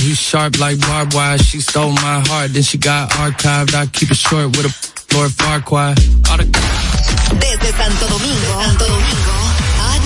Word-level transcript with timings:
He's 0.01 0.19
sharp 0.19 0.59
like 0.59 0.81
barbed 0.81 1.13
wire. 1.13 1.37
She 1.37 1.61
stole 1.61 1.93
my 1.93 2.25
heart, 2.27 2.55
then 2.55 2.63
she 2.63 2.79
got 2.79 3.11
archived. 3.11 3.75
I 3.75 3.85
keep 3.85 4.11
it 4.11 4.17
short 4.17 4.57
with 4.57 4.65
a 4.65 4.73
Lord 5.15 5.31
Farquhar. 5.33 5.95
Desde 5.95 7.71
Santo 7.77 8.09
Domingo, 8.09 8.63
Santo 8.65 8.87
Domingo, 8.87 9.37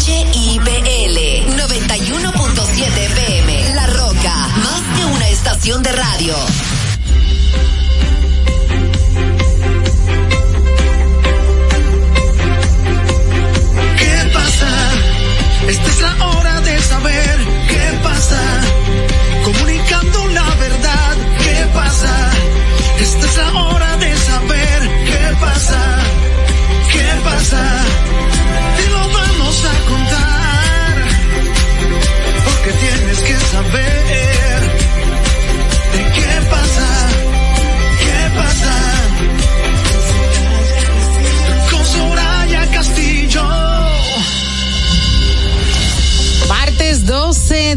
HIPL 0.02 1.46
91.7 1.62 2.90
FM. 2.90 3.74
La 3.76 3.86
Roca, 3.86 4.34
más 4.58 4.82
que 4.96 5.04
una 5.04 5.28
estación 5.28 5.80
de 5.84 5.92
radio. 5.92 6.34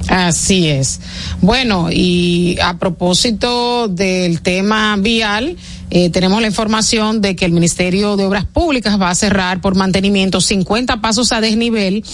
Así 0.08 0.68
es. 0.68 1.00
Bueno, 1.40 1.88
y 1.90 2.58
a 2.62 2.78
propósito 2.78 3.88
del 3.88 4.42
tema 4.42 4.96
vial, 4.98 5.56
eh, 5.96 6.10
tenemos 6.10 6.40
la 6.40 6.48
información 6.48 7.20
de 7.20 7.36
que 7.36 7.44
el 7.44 7.52
Ministerio 7.52 8.16
de 8.16 8.26
Obras 8.26 8.46
Públicas 8.46 9.00
va 9.00 9.10
a 9.10 9.14
cerrar 9.14 9.60
por 9.60 9.76
mantenimiento 9.76 10.40
50 10.40 11.00
pasos 11.00 11.30
a 11.30 11.40
desnivel 11.40 12.04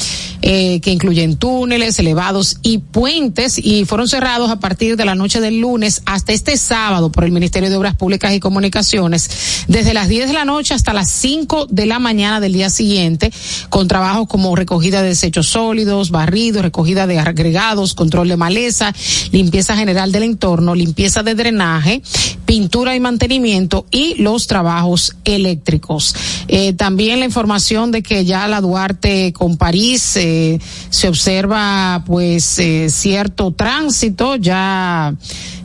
eh, 0.42 0.80
que 0.80 0.91
incluyen 0.91 1.38
túneles, 1.38 1.98
elevados 1.98 2.58
y 2.60 2.76
puentes 2.76 3.56
y 3.56 3.86
fueron 3.86 4.06
cerrados 4.06 4.50
a 4.50 4.60
partir 4.60 4.98
de 4.98 5.06
la 5.06 5.14
noche 5.14 5.41
del 5.41 5.60
lunes 5.60 6.02
hasta 6.04 6.34
este 6.34 6.58
sábado 6.58 7.10
por 7.10 7.24
el 7.24 7.32
Ministerio 7.32 7.70
de 7.70 7.76
Obras 7.76 7.96
Públicas 7.96 8.34
y 8.34 8.41
Comunicaciones 8.41 9.64
desde 9.66 9.94
las 9.94 10.08
10 10.08 10.28
de 10.28 10.34
la 10.34 10.44
noche 10.44 10.74
hasta 10.74 10.92
las 10.92 11.10
5 11.10 11.68
de 11.70 11.86
la 11.86 11.98
mañana 11.98 12.38
del 12.38 12.52
día 12.52 12.68
siguiente 12.68 13.32
con 13.70 13.88
trabajos 13.88 14.28
como 14.28 14.54
recogida 14.56 15.00
de 15.00 15.08
desechos 15.08 15.47
sólidos, 15.47 16.10
barrido, 16.10 16.60
recogida 16.60 17.06
de 17.06 17.18
agregados, 17.18 17.94
control 17.94 18.28
de 18.28 18.36
maleza, 18.36 18.92
limpieza 19.32 19.74
general 19.74 20.12
del 20.12 20.24
entorno, 20.24 20.74
limpieza 20.74 21.22
de 21.22 21.34
drenaje, 21.34 22.02
pintura 22.44 22.94
y 22.94 23.00
mantenimiento 23.00 23.69
y 23.91 24.20
los 24.22 24.47
trabajos 24.47 25.16
eléctricos. 25.25 26.14
Eh, 26.48 26.72
también 26.72 27.20
la 27.20 27.26
información 27.26 27.91
de 27.91 28.03
que 28.03 28.25
ya 28.25 28.48
la 28.48 28.60
Duarte 28.60 29.32
con 29.32 29.56
París 29.56 30.16
eh, 30.16 30.58
se 30.91 31.08
observa 31.08 32.03
pues 32.06 32.59
eh, 32.59 32.88
cierto 32.91 33.53
tránsito, 33.53 34.36
ya 34.36 35.14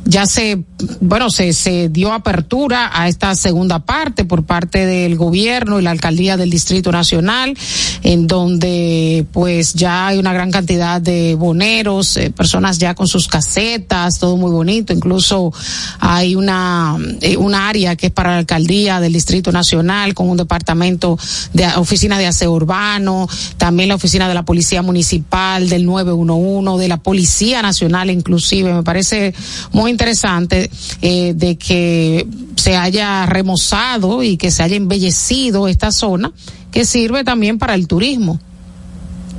ya 0.06 0.28
se, 0.28 0.64
bueno, 1.02 1.32
se, 1.32 1.52
se 1.54 1.90
dio 1.90 2.14
apertura 2.14 2.92
a 2.94 3.08
esta 3.08 3.34
segunda 3.34 3.80
parte 3.80 4.24
por 4.24 4.46
parte 4.46 4.86
del 4.86 5.16
gobierno 5.16 5.80
y 5.80 5.84
la 5.84 5.90
alcaldía 5.90 6.38
del 6.38 6.52
Distrito 6.52 6.92
Nacional, 6.92 7.58
en 8.04 8.28
donde 8.28 9.26
pues 9.32 9.74
ya 9.74 10.08
hay 10.08 10.20
una 10.20 10.32
gran 10.32 10.52
cantidad 10.52 11.02
de 11.02 11.34
boneros, 11.34 12.18
eh, 12.18 12.30
personas 12.30 12.78
ya 12.78 12.94
con 12.94 13.08
sus 13.08 13.28
casetas, 13.28 14.20
todo 14.20 14.38
muy 14.38 14.52
bonito, 14.52 14.94
incluso 14.94 15.52
hay 16.00 16.36
una, 16.36 16.98
eh, 17.22 17.36
una 17.38 17.68
área 17.68 17.96
que 17.96 18.08
es 18.08 18.14
para 18.14 18.32
la 18.32 18.38
alcaldía 18.38 19.00
del 19.00 19.14
Distrito 19.14 19.52
Nacional 19.52 20.14
con 20.14 20.30
un 20.30 20.38
departamento 20.38 21.18
de 21.54 21.66
oficina 21.78 22.20
de 22.20 22.28
aseo 22.28 22.52
urbano, 22.52 23.28
también 23.58 23.90
la 23.90 23.96
oficina 23.96 24.28
de 24.28 24.36
la 24.36 24.46
Policía 24.46 24.84
Municipal, 24.84 25.68
del 25.68 25.84
911, 25.84 26.80
de 26.80 26.88
la 26.88 26.98
Policía 26.98 27.64
Nacional 27.64 28.12
inclusive, 28.12 28.72
me 28.72 28.84
parece 28.84 29.34
muy 29.72 29.95
interesante 29.96 30.70
eh, 31.02 31.34
de 31.34 31.58
que 31.58 32.28
se 32.56 32.76
haya 32.76 33.26
remozado 33.26 34.24
y 34.24 34.36
que 34.36 34.52
se 34.52 34.62
haya 34.64 34.76
embellecido 34.76 35.70
esta 35.70 35.92
zona 35.92 36.34
que 36.72 36.84
sirve 36.84 37.24
también 37.24 37.58
para 37.58 37.74
el 37.76 37.88
turismo. 37.88 38.40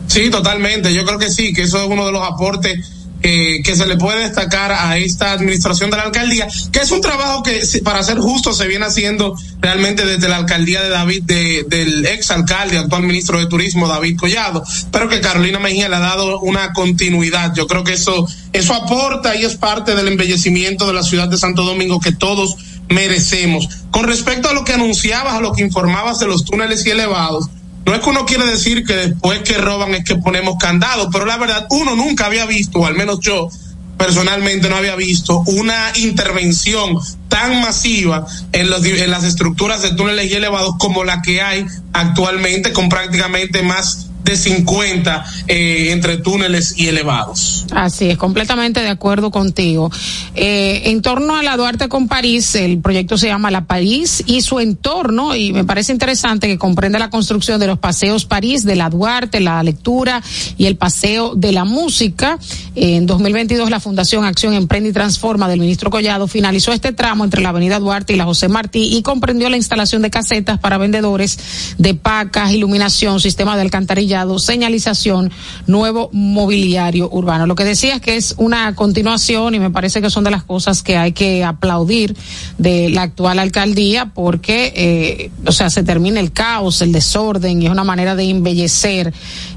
Sí, 0.07 0.31
totalmente. 0.31 0.95
Yo 0.95 1.05
creo 1.05 1.19
que 1.19 1.31
sí, 1.31 1.53
que 1.53 1.63
eso 1.63 1.83
es 1.83 1.89
uno 1.91 2.07
de 2.07 2.13
los 2.13 2.23
aportes 2.23 2.96
eh, 3.23 3.63
que 3.65 3.75
se 3.75 3.87
le 3.87 3.97
puede 3.97 4.21
destacar 4.21 4.73
a 4.73 4.99
esta 4.99 5.33
administración 5.33 5.91
de 5.91 5.97
la 5.97 6.05
alcaldía, 6.05 6.47
que 6.71 6.81
es 6.81 6.91
un 6.91 7.01
trabajo 7.01 7.43
que, 7.43 7.61
para 7.83 8.03
ser 8.03 8.19
justo, 8.19 8.53
se 8.53 8.67
viene 8.69 8.85
haciendo 8.85 9.37
realmente 9.61 10.05
desde 10.05 10.29
la 10.29 10.37
alcaldía 10.37 10.83
de 10.83 10.91
David, 10.91 11.23
de, 11.25 11.65
del 11.69 12.07
ex 12.07 12.31
alcalde, 12.31 12.79
actual 12.79 13.03
ministro 13.03 13.39
de 13.39 13.47
Turismo, 13.47 13.89
David 13.89 14.19
Collado, 14.19 14.63
pero 14.93 15.09
que 15.09 15.21
Carolina 15.21 15.59
Mejía 15.59 15.89
le 15.89 15.97
ha 15.97 16.01
dado 16.01 16.41
una 16.41 16.73
continuidad. 16.73 17.55
Yo 17.55 17.67
creo 17.67 17.85
que 17.85 17.95
eso, 17.95 18.29
eso 18.53 18.75
aporta 18.75 19.35
y 19.35 19.45
es 19.45 19.57
parte 19.57 19.95
del 19.95 20.09
embellecimiento 20.09 20.87
de 20.87 20.93
la 20.93 21.03
ciudad 21.03 21.29
de 21.29 21.39
Santo 21.39 21.65
Domingo 21.65 22.01
que 22.01 22.13
todos 22.13 22.57
merecemos. 22.89 23.69
Con 23.91 24.05
respecto 24.05 24.49
a 24.49 24.53
lo 24.53 24.65
que 24.65 24.75
anunciabas, 24.75 25.35
a 25.35 25.41
lo 25.41 25.53
que 25.53 25.63
informabas 25.63 26.19
de 26.21 26.27
los 26.27 26.45
túneles 26.45 26.85
y 26.87 26.91
elevados, 26.91 27.49
no 27.87 27.95
es 27.95 28.01
que 28.01 28.11
uno 28.11 28.27
quiere 28.27 28.45
decir 28.47 28.85
que 28.85 28.95
después 28.95 29.41
que 29.41 29.59
roban 29.59 29.95
es 29.95 30.05
que 30.05 30.17
ponemos 30.17 30.57
candado, 30.59 31.09
pero 31.11 31.25
la 31.25 31.37
verdad 31.37 31.67
uno 31.71 31.95
nunca 31.95 32.27
había 32.27 32.45
visto, 32.45 32.81
o 32.81 32.87
al 32.87 32.97
menos 32.97 33.21
yo, 33.21 33.49
personalmente 33.97 34.69
no 34.69 34.77
había 34.77 34.97
visto 34.97 35.43
una 35.47 35.93
intervención 35.95 36.99
tan 37.29 37.61
masiva 37.63 38.27
en, 38.53 38.71
los, 38.71 38.85
en 38.85 39.11
las 39.11 39.23
estructuras 39.23 39.83
de 39.83 39.93
túneles 39.93 40.31
y 40.31 40.35
elevados 40.35 40.75
como 40.79 41.05
la 41.05 41.23
que 41.23 41.41
hay 41.41 41.65
actualmente 41.93 42.73
con 42.73 42.89
prácticamente 42.89 43.63
más 43.63 44.09
de 44.27 44.37
50 44.37 45.25
eh, 45.49 45.89
entre 45.93 46.19
túneles 46.19 46.75
y 46.77 46.89
elevados. 46.89 47.65
Así 47.73 48.11
es, 48.11 48.19
completamente 48.19 48.81
de 48.81 48.89
acuerdo 48.89 49.31
contigo. 49.31 49.91
Eh, 50.35 50.83
en 50.91 51.01
torno 51.01 51.37
a 51.37 51.43
la 51.43 51.57
Duarte 51.57 51.89
con 51.89 52.09
París, 52.09 52.55
el 52.57 52.81
proyecto 52.81 53.17
se 53.17 53.29
llama 53.29 53.51
La 53.51 53.65
París 53.65 54.23
y 54.27 54.43
su 54.43 54.61
entorno, 54.61 55.35
y 55.35 55.53
me 55.53 55.65
parece 55.65 55.93
interesante 55.93 56.49
que 56.49 56.59
comprende 56.59 56.99
la 56.99 57.09
construcción 57.09 57.61
de 57.61 57.69
los 57.69 57.79
paseos 57.79 58.25
París, 58.27 58.65
de 58.65 58.77
la 58.77 58.91
Duarte, 58.91 59.41
la 59.41 59.63
lectura 59.63 60.23
y 60.59 60.67
el 60.67 60.77
paseo 60.77 61.35
de 61.35 61.53
la 61.53 61.65
música. 61.65 62.39
En 62.75 63.07
2022, 63.07 63.71
la 63.71 63.81
Fundación 63.81 64.25
Acción 64.25 64.55
Emprende 64.55 64.91
y 64.91 64.93
Transforma 64.93 65.49
del 65.49 65.61
ministro 65.61 65.91
Collado 65.91 66.27
finalizó 66.27 66.73
este 66.73 66.93
tramo 66.93 67.25
entre 67.25 67.41
la 67.43 67.51
Avenida 67.51 67.79
Duarte 67.79 68.13
y 68.13 68.17
la 68.17 68.25
José 68.25 68.49
Martí 68.49 68.97
y 68.97 69.03
comprendió 69.03 69.49
la 69.49 69.57
instalación 69.57 70.03
de 70.03 70.11
casetas 70.11 70.59
para 70.59 70.79
vendedores 70.79 71.39
de 71.79 71.95
pacas, 71.95 72.53
iluminación, 72.53 73.21
sistema 73.21 73.55
de 73.55 73.63
alcantarilla 73.63 74.16
señalización, 74.39 75.31
nuevo 75.67 76.11
mobiliario 76.13 77.09
urbano. 77.11 77.47
Lo 77.47 77.55
que 77.55 77.65
decía 77.65 77.97
es 77.97 78.01
que 78.01 78.17
es 78.17 78.35
una 78.39 78.75
continuación 78.75 79.55
y 79.55 79.59
me 79.59 79.71
parece 79.71 80.01
que 80.01 80.11
son 80.11 80.25
de 80.25 80.31
las 80.31 80.45
cosas 80.45 80.83
que 80.83 80.97
hay 80.97 81.13
que 81.13 81.45
aplaudir 81.45 82.17
de 82.59 82.91
la 82.91 83.03
actual 83.03 83.39
alcaldía 83.39 84.13
porque, 84.15 84.73
eh, 84.77 85.31
o 85.47 85.53
sea, 85.53 85.71
se 85.71 85.83
termina 85.83 86.21
el 86.21 86.33
caos, 86.33 86.83
el 86.83 86.93
desorden 86.93 87.63
y 87.63 87.67
es 87.67 87.73
una 87.73 87.85
manera 87.85 88.15
de 88.15 88.31
embellecer 88.31 89.13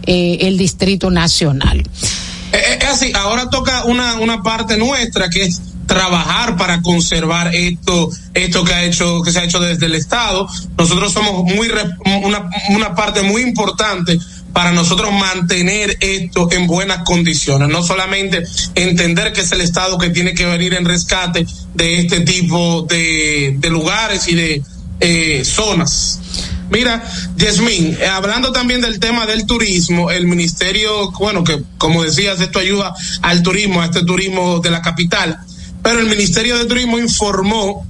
eh, 0.05 0.37
el 0.41 0.57
Distrito 0.57 1.09
Nacional. 1.11 1.83
Eh, 2.51 2.79
así, 2.89 3.11
ahora 3.13 3.49
toca 3.49 3.85
una, 3.85 4.15
una 4.15 4.41
parte 4.41 4.77
nuestra 4.77 5.29
que 5.29 5.43
es 5.43 5.61
trabajar 5.85 6.55
para 6.55 6.83
conservar 6.83 7.53
esto 7.55 8.11
esto 8.35 8.63
que 8.63 8.73
ha 8.73 8.83
hecho 8.83 9.23
que 9.23 9.31
se 9.31 9.39
ha 9.39 9.43
hecho 9.43 9.59
desde 9.59 9.87
el 9.87 9.95
estado 9.95 10.47
nosotros 10.77 11.11
somos 11.11 11.43
muy 11.43 11.67
una, 12.21 12.49
una 12.69 12.93
parte 12.93 13.23
muy 13.23 13.41
importante 13.41 14.19
para 14.53 14.71
nosotros 14.71 15.11
mantener 15.11 15.97
esto 15.99 16.49
en 16.51 16.67
buenas 16.67 17.03
condiciones, 17.03 17.69
no 17.69 17.83
solamente 17.83 18.43
entender 18.75 19.33
que 19.33 19.41
es 19.41 19.51
el 19.51 19.61
Estado 19.61 19.97
que 19.97 20.09
tiene 20.09 20.33
que 20.33 20.45
venir 20.45 20.73
en 20.73 20.85
rescate 20.85 21.45
de 21.73 21.99
este 21.99 22.21
tipo 22.21 22.85
de, 22.89 23.57
lugares 23.69 24.27
y 24.27 24.35
de 24.35 24.63
eh, 24.99 25.43
zonas. 25.45 26.19
Mira, 26.69 27.03
Yasmín, 27.35 27.97
eh, 27.99 28.05
hablando 28.05 28.51
también 28.51 28.81
del 28.81 28.99
tema 28.99 29.25
del 29.25 29.45
turismo, 29.45 30.11
el 30.11 30.27
ministerio, 30.27 31.11
bueno, 31.11 31.43
que 31.43 31.63
como 31.77 32.03
decías, 32.03 32.39
esto 32.39 32.59
ayuda 32.59 32.93
al 33.21 33.41
turismo, 33.41 33.81
a 33.81 33.85
este 33.85 34.03
turismo 34.03 34.59
de 34.59 34.69
la 34.69 34.81
capital, 34.81 35.39
pero 35.81 35.99
el 35.99 36.07
Ministerio 36.07 36.57
de 36.57 36.65
Turismo 36.65 36.99
informó 36.99 37.87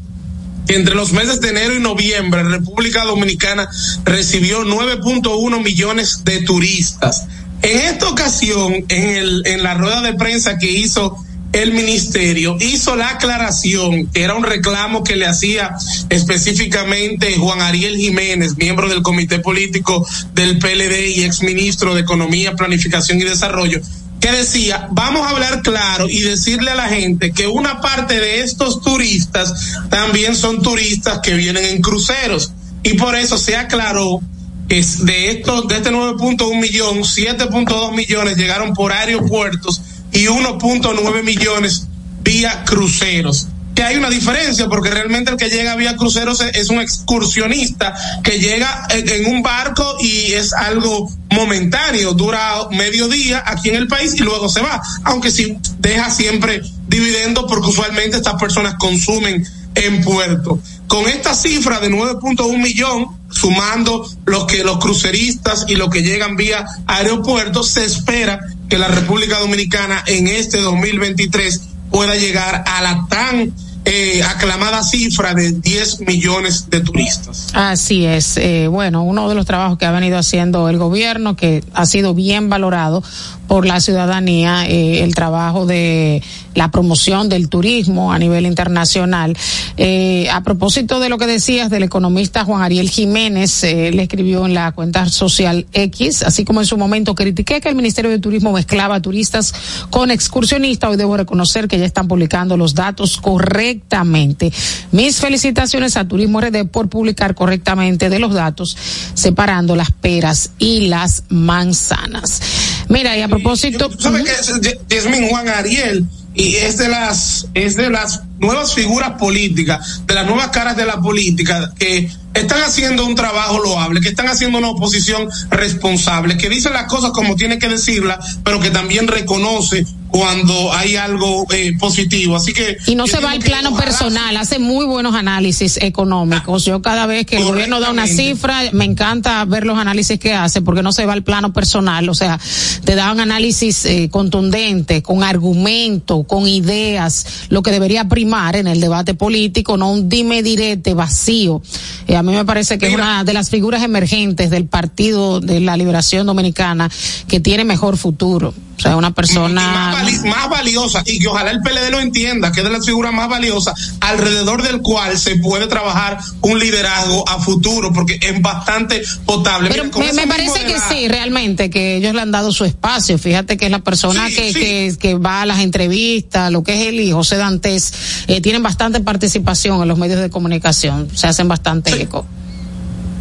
entre 0.70 0.96
los 0.96 1.12
meses 1.12 1.42
de 1.42 1.50
enero 1.50 1.76
y 1.76 1.80
noviembre, 1.80 2.44
República 2.44 3.04
Dominicana 3.04 3.70
recibió 4.06 4.64
9.1 4.64 5.64
millones 5.64 6.24
de 6.24 6.42
turistas. 6.42 7.26
En 7.62 7.78
esta 7.78 8.10
ocasión, 8.10 8.74
en, 8.88 9.10
el, 9.10 9.44
en 9.46 9.64
la 9.64 9.74
rueda 9.74 10.02
de 10.02 10.14
prensa 10.14 10.58
que 10.58 10.72
hizo 10.72 11.18
el 11.52 11.74
ministerio 11.74 12.58
hizo 12.60 12.96
la 12.96 13.10
aclaración 13.10 14.08
que 14.08 14.22
era 14.22 14.36
un 14.36 14.44
reclamo 14.44 15.04
que 15.04 15.16
le 15.16 15.26
hacía 15.26 15.76
específicamente 16.10 17.38
Juan 17.38 17.62
Ariel 17.62 17.98
Jiménez, 17.98 18.56
miembro 18.58 18.88
del 18.88 19.02
comité 19.02 19.40
político 19.40 20.06
del 20.34 20.60
PLD 20.60 21.16
y 21.16 21.24
exministro 21.24 21.96
de 21.96 22.02
Economía, 22.02 22.56
Planificación 22.56 23.20
y 23.20 23.24
Desarrollo, 23.24 23.82
que 24.20 24.32
decía, 24.32 24.88
vamos 24.92 25.26
a 25.26 25.32
hablar 25.32 25.62
claro 25.62 26.08
y 26.10 26.22
decirle 26.22 26.72
a 26.72 26.76
la 26.76 26.90
gente 26.90 27.32
que 27.32 27.48
una 27.48 27.80
parte 27.82 28.20
de 28.20 28.42
estos 28.42 28.82
turistas 28.82 29.54
también 29.90 30.36
son 30.36 30.62
turistas 30.62 31.20
que 31.20 31.34
vienen 31.34 31.66
en 31.66 31.82
cruceros. 31.82 32.54
Y 32.84 32.94
por 32.96 33.16
eso 33.16 33.38
se 33.38 33.56
aclaró 33.56 34.22
que 34.68 34.86
de 35.00 35.32
estos, 35.32 35.68
de 35.68 35.78
este 35.78 35.92
9.1 35.92 36.60
millón, 36.60 37.00
7.2 37.00 37.96
millones 37.96 38.38
llegaron 38.38 38.74
por 38.74 38.92
aeropuertos 38.92 39.82
y 40.12 40.26
1.9 40.26 41.24
millones 41.24 41.88
vía 42.22 42.64
cruceros 42.66 43.48
que 43.80 43.86
hay 43.86 43.96
una 43.96 44.10
diferencia 44.10 44.68
porque 44.68 44.90
realmente 44.90 45.32
el 45.32 45.38
que 45.38 45.50
llega 45.50 45.74
vía 45.78 45.96
cruceros 45.96 46.42
es, 46.42 46.70
un 46.70 46.82
excursionista 46.82 47.94
que 48.26 48.38
llega 48.38 48.86
en, 48.90 49.26
un 49.34 49.42
barco 49.42 49.96
y 50.02 50.34
es 50.34 50.52
algo 50.52 51.10
momentáneo, 51.30 52.14
dura 52.14 52.68
medio 52.72 53.08
día 53.08 53.42
aquí 53.46 53.70
en 53.70 53.76
el 53.76 53.88
país 53.88 54.16
y 54.16 54.24
luego 54.24 54.50
se 54.50 54.60
va, 54.60 54.82
aunque 55.06 55.32
sí 55.32 55.58
deja 55.78 56.12
siempre 56.12 56.62
dividendo 56.90 57.48
porque 57.48 57.68
usualmente 57.68 58.18
estas 58.18 58.34
personas 58.34 58.76
consumen 58.78 59.48
en 59.76 60.04
puerto. 60.04 60.60
Con 60.88 61.08
esta 61.08 61.34
cifra 61.34 61.80
de 61.80 61.90
9.1 61.90 62.62
millón, 62.62 63.06
sumando 63.32 64.06
los 64.26 64.44
que 64.44 64.66
los 64.66 64.80
cruceristas 64.80 65.64
y 65.70 65.78
los 65.78 65.90
que 65.90 66.04
llegan 66.04 66.36
vía 66.36 66.66
aeropuertos, 66.86 67.70
se 67.70 67.86
espera 67.86 68.42
que 68.68 68.78
la 68.78 68.90
República 68.90 69.40
Dominicana 69.40 70.04
en 70.06 70.28
este 70.28 70.60
2023 70.60 71.62
pueda 71.90 72.18
llegar 72.18 72.66
a 72.68 72.82
la 72.82 73.08
tan 73.10 73.54
eh, 73.86 74.22
aclamada 74.24 74.84
cifra 74.84 75.34
de 75.34 75.52
10 75.52 76.02
millones 76.02 76.70
de 76.70 76.82
turistas. 76.82 77.48
Así 77.54 78.06
es. 78.06 78.38
Eh, 78.38 78.68
bueno, 78.68 79.04
uno 79.04 79.30
de 79.30 79.36
los 79.36 79.46
trabajos 79.46 79.78
que 79.78 79.86
ha 79.86 79.92
venido 79.92 80.18
haciendo 80.18 80.70
el 80.70 80.78
gobierno, 80.78 81.36
que 81.36 81.64
ha 81.74 81.86
sido 81.86 82.14
bien 82.14 82.50
valorado 82.50 83.04
por 83.50 83.66
la 83.66 83.82
ciudadanía, 83.82 84.68
eh, 84.68 85.04
el 85.04 85.16
trabajo 85.16 85.66
de 85.66 86.22
la 86.54 86.70
promoción 86.70 87.30
del 87.30 87.50
turismo 87.50 88.14
a 88.14 88.20
nivel 88.20 88.46
internacional. 88.46 89.36
Eh, 89.76 90.30
a 90.32 90.44
propósito 90.44 91.00
de 91.00 91.10
lo 91.10 91.18
que 91.18 91.26
decías 91.26 91.72
del 91.72 91.82
economista 91.82 92.46
Juan 92.46 92.62
Ariel 92.62 92.92
Jiménez, 92.92 93.64
eh, 93.64 93.92
le 93.92 94.04
escribió 94.04 94.46
en 94.46 94.54
la 94.54 94.72
cuenta 94.72 95.10
social 95.10 95.66
X, 95.74 96.22
así 96.22 96.46
como 96.46 96.60
en 96.60 96.68
su 96.68 96.78
momento 96.78 97.16
critiqué 97.16 97.60
que 97.60 97.70
el 97.70 97.76
Ministerio 97.76 98.12
de 98.12 98.20
Turismo 98.20 98.52
mezclaba 98.52 99.02
turistas 99.02 99.52
con 99.90 100.12
excursionistas. 100.12 100.92
Hoy 100.92 100.98
debo 100.98 101.18
reconocer 101.18 101.68
que 101.68 101.80
ya 101.80 101.86
están 101.86 102.08
publicando 102.08 102.56
los 102.56 102.76
datos 102.76 103.18
correctamente. 103.18 104.54
Mis 104.92 105.20
felicitaciones 105.20 105.98
a 105.98 106.08
Turismo 106.08 106.40
RD 106.40 106.66
por 106.66 106.88
publicar 106.88 107.34
correctamente 107.34 108.12
de 108.12 108.20
los 108.20 108.36
datos, 108.36 108.78
separando 109.16 109.76
las 109.76 109.92
peras 109.92 110.52
y 110.60 110.88
las 110.88 111.24
manzanas. 111.30 112.42
Mira, 112.90 113.18
y 113.18 113.22
a 113.22 113.28
propósito. 113.28 113.90
¿Sabe 113.98 114.24
qué 114.24 114.98
es, 114.98 115.08
Juan 115.30 115.48
Ariel? 115.48 116.06
y 116.36 116.56
es 116.56 116.78
de 116.78 116.88
las 116.88 117.48
es 117.54 117.76
de 117.76 117.90
las 117.90 118.22
nuevas 118.40 118.74
figuras 118.74 119.12
políticas, 119.20 120.02
de 120.06 120.14
las 120.14 120.26
nuevas 120.26 120.48
caras 120.50 120.76
de 120.76 120.86
la 120.86 121.00
política 121.02 121.74
que 121.78 122.10
están 122.34 122.62
haciendo 122.62 123.06
un 123.06 123.16
trabajo 123.16 123.60
loable, 123.60 124.02
que 124.02 124.10
están 124.10 124.28
haciendo 124.28 124.58
una 124.58 124.70
oposición 124.70 125.30
responsable, 125.50 126.38
que 126.38 126.50
dice 126.50 126.70
las 126.70 126.86
cosas 126.86 127.12
como 127.12 127.36
tiene 127.36 127.60
que 127.60 127.68
decirlas, 127.68 128.40
pero 128.44 128.60
que 128.60 128.70
también 128.70 129.08
reconoce 129.08 129.86
cuando 130.10 130.74
hay 130.74 130.96
algo 130.96 131.46
eh, 131.52 131.74
positivo. 131.80 132.36
Así 132.36 132.54
que 132.54 132.78
y 132.88 132.96
no 132.96 133.08
se 133.08 133.20
va 133.20 133.32
al 133.32 133.40
plano 133.40 133.76
personal, 133.76 134.36
hace 134.38 134.58
muy 134.58 134.86
buenos 134.86 135.16
análisis 135.16 135.78
económicos. 135.82 136.66
Yo 136.66 136.82
cada 136.82 137.06
vez 137.06 137.26
que 137.26 137.38
el 137.38 137.44
gobierno 137.44 137.80
da 137.80 137.92
una 137.92 138.08
cifra, 138.08 138.62
me 138.74 138.86
encanta 138.86 139.46
ver 139.46 139.66
los 139.66 139.78
análisis 139.78 140.20
que 140.20 140.34
hace 140.34 140.62
porque 140.62 140.82
no 140.82 140.92
se 140.92 141.06
va 141.06 141.14
al 141.14 141.24
plano 141.24 141.54
personal, 141.54 142.10
o 142.10 142.16
sea, 142.16 142.40
te 142.86 142.96
da 142.96 143.12
un 143.12 143.20
análisis 143.20 143.86
eh, 143.86 144.10
contundente, 144.10 145.04
con 145.04 145.24
argumento, 145.24 146.24
con 146.24 146.48
ideas, 146.48 147.46
lo 147.50 147.62
que 147.62 147.72
debería 147.72 148.08
primar 148.08 148.29
en 148.30 148.68
el 148.68 148.80
debate 148.80 149.16
político, 149.16 149.76
no 149.76 149.92
un 149.92 150.08
dime 150.08 150.44
direte 150.44 150.94
vacío. 150.94 151.62
Eh, 152.08 152.16
a 152.16 152.22
mí 152.22 152.32
me 152.32 152.46
parece 152.46 152.78
que 152.78 152.88
es 152.88 152.94
una 152.94 153.24
de 153.24 153.34
las 153.34 153.50
figuras 153.50 153.82
emergentes 153.82 154.50
del 154.52 154.66
Partido 154.66 155.40
de 155.40 155.60
la 155.60 155.76
Liberación 155.76 156.28
Dominicana 156.28 156.90
que 157.28 157.40
tiene 157.40 157.64
mejor 157.64 157.98
futuro. 157.98 158.54
O 158.80 158.82
sea, 158.82 158.96
una 158.96 159.12
persona 159.12 160.06
más, 160.24 160.50
valiosa 160.50 161.04
y 161.06 161.20
que 161.20 161.28
ojalá 161.28 161.52
el 161.52 161.60
PLD 161.60 161.92
lo 161.92 162.00
entienda, 162.00 162.54
que 162.54 162.62
es 162.62 162.64
de 162.66 162.72
las 162.72 162.86
figuras 162.86 163.12
más 163.12 163.28
valiosas 163.28 163.98
alrededor 164.00 164.64
del 164.64 164.80
cual 164.82 165.18
se 165.18 165.36
puede 165.36 165.68
trabajar 165.68 166.18
un 166.40 166.60
liderazgo 166.60 167.28
a 167.28 167.42
futuro, 167.42 167.92
porque 167.92 168.18
es 168.22 168.42
bastante 168.42 169.04
potable. 169.26 169.70
Pero 169.70 169.84
me, 169.84 170.28
parece 170.28 170.64
que 170.64 170.78
sí, 170.90 171.10
realmente, 171.10 171.70
que 171.70 171.98
ellos 171.98 172.16
le 172.16 172.22
han 172.22 172.32
dado 172.32 172.54
su 172.54 172.64
espacio. 172.64 173.18
Fíjate 173.18 173.58
que 173.58 173.66
es 173.66 173.72
la 173.72 173.80
persona 173.80 174.28
que, 174.30 174.54
Que, 174.54 174.96
que, 174.98 175.16
va 175.16 175.42
a 175.42 175.46
las 175.46 175.60
entrevistas, 175.60 176.50
lo 176.50 176.64
que 176.64 176.82
es 176.82 176.88
él 176.88 177.02
y 177.02 177.12
José 177.12 177.36
Dantes, 177.36 177.94
eh, 178.28 178.42
tienen 178.42 178.64
bastante 178.64 179.00
participación 179.00 179.82
en 179.82 179.88
los 179.88 179.98
medios 179.98 180.20
de 180.22 180.30
comunicación, 180.30 181.10
se 181.16 181.28
hacen 181.28 181.48
bastante 181.48 182.02
eco. 182.02 182.26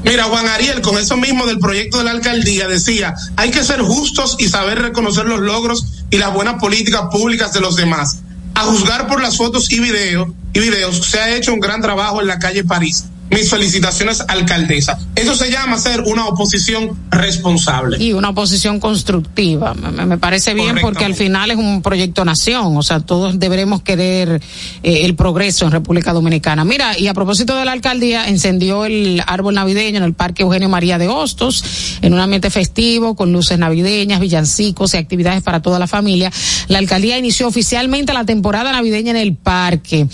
Mira, 0.05 0.25
Juan 0.25 0.47
Ariel, 0.47 0.81
con 0.81 0.97
eso 0.97 1.17
mismo 1.17 1.47
del 1.47 1.59
proyecto 1.59 1.99
de 1.99 2.05
la 2.05 2.13
alcaldía, 2.13 2.69
decía, 2.69 3.15
hay 3.37 3.51
que 3.51 3.65
ser 3.65 3.81
justos 3.81 4.37
y 4.39 4.49
saber 4.49 4.81
reconocer 4.81 5.27
los 5.27 5.41
logros 5.41 5.87
y 6.11 6.19
las 6.19 6.33
buenas 6.33 6.61
políticas 6.61 7.03
públicas 7.11 7.53
de 7.53 7.61
los 7.61 7.77
demás. 7.77 8.19
A 8.55 8.63
juzgar 8.63 9.07
por 9.07 9.21
las 9.21 9.37
fotos 9.37 9.71
y 9.73 9.81
videos, 9.81 10.29
y 10.53 10.61
videos, 10.61 11.05
se 11.05 11.21
ha 11.21 11.37
hecho 11.37 11.53
un 11.53 11.61
gran 11.61 11.83
trabajo 11.83 12.21
en 12.21 12.29
la 12.29 12.39
calle 12.39 12.65
París. 12.65 13.05
Mis 13.31 13.51
felicitaciones, 13.51 14.23
alcaldesa. 14.27 14.99
Eso 15.15 15.35
se 15.35 15.51
llama 15.51 15.79
ser 15.79 16.01
una 16.03 16.27
oposición 16.27 16.99
responsable. 17.11 18.03
Y 18.03 18.13
una 18.13 18.31
oposición 18.31 18.81
constructiva. 18.81 19.75
Me, 19.75 20.07
me 20.07 20.19
parece 20.19 20.55
bien 20.55 20.77
porque 20.81 21.05
al 21.05 21.15
final 21.15 21.51
es 21.51 21.57
un 21.57 21.83
proyecto 21.83 22.25
nación. 22.25 22.77
O 22.77 22.83
sea, 22.83 23.01
todos 23.01 23.39
deberemos 23.39 23.83
querer 23.83 24.41
eh, 24.83 25.01
el 25.05 25.15
progreso 25.15 25.67
en 25.67 25.73
República 25.73 26.13
Dominicana. 26.13 26.65
Mira, 26.65 26.99
y 26.99 27.09
a 27.09 27.15
propósito 27.15 27.57
de 27.57 27.65
la 27.65 27.73
alcaldía, 27.73 28.29
encendió 28.29 28.85
el 28.85 29.23
árbol 29.27 29.55
navideño 29.55 29.99
en 29.99 30.05
el 30.05 30.15
Parque 30.15 30.43
Eugenio 30.43 30.69
María 30.69 30.99
de 30.99 31.09
Hostos, 31.09 31.99
en 32.03 32.15
un 32.15 32.21
ambiente 32.21 32.51
festivo, 32.51 33.15
con 33.15 33.33
luces 33.33 33.59
navideñas, 33.59 34.21
villancicos 34.21 34.95
y 34.95 34.97
actividades 34.97 35.43
para 35.43 35.61
toda 35.63 35.79
la 35.79 35.87
familia. 35.87 36.33
La 36.69 36.79
alcaldía 36.79 37.19
inició 37.19 37.49
oficialmente 37.49 38.13
la 38.13 38.25
temporada 38.25 38.73
navideña 38.73 39.11
en 39.11 39.17
el 39.17 39.35
parque. 39.35 40.07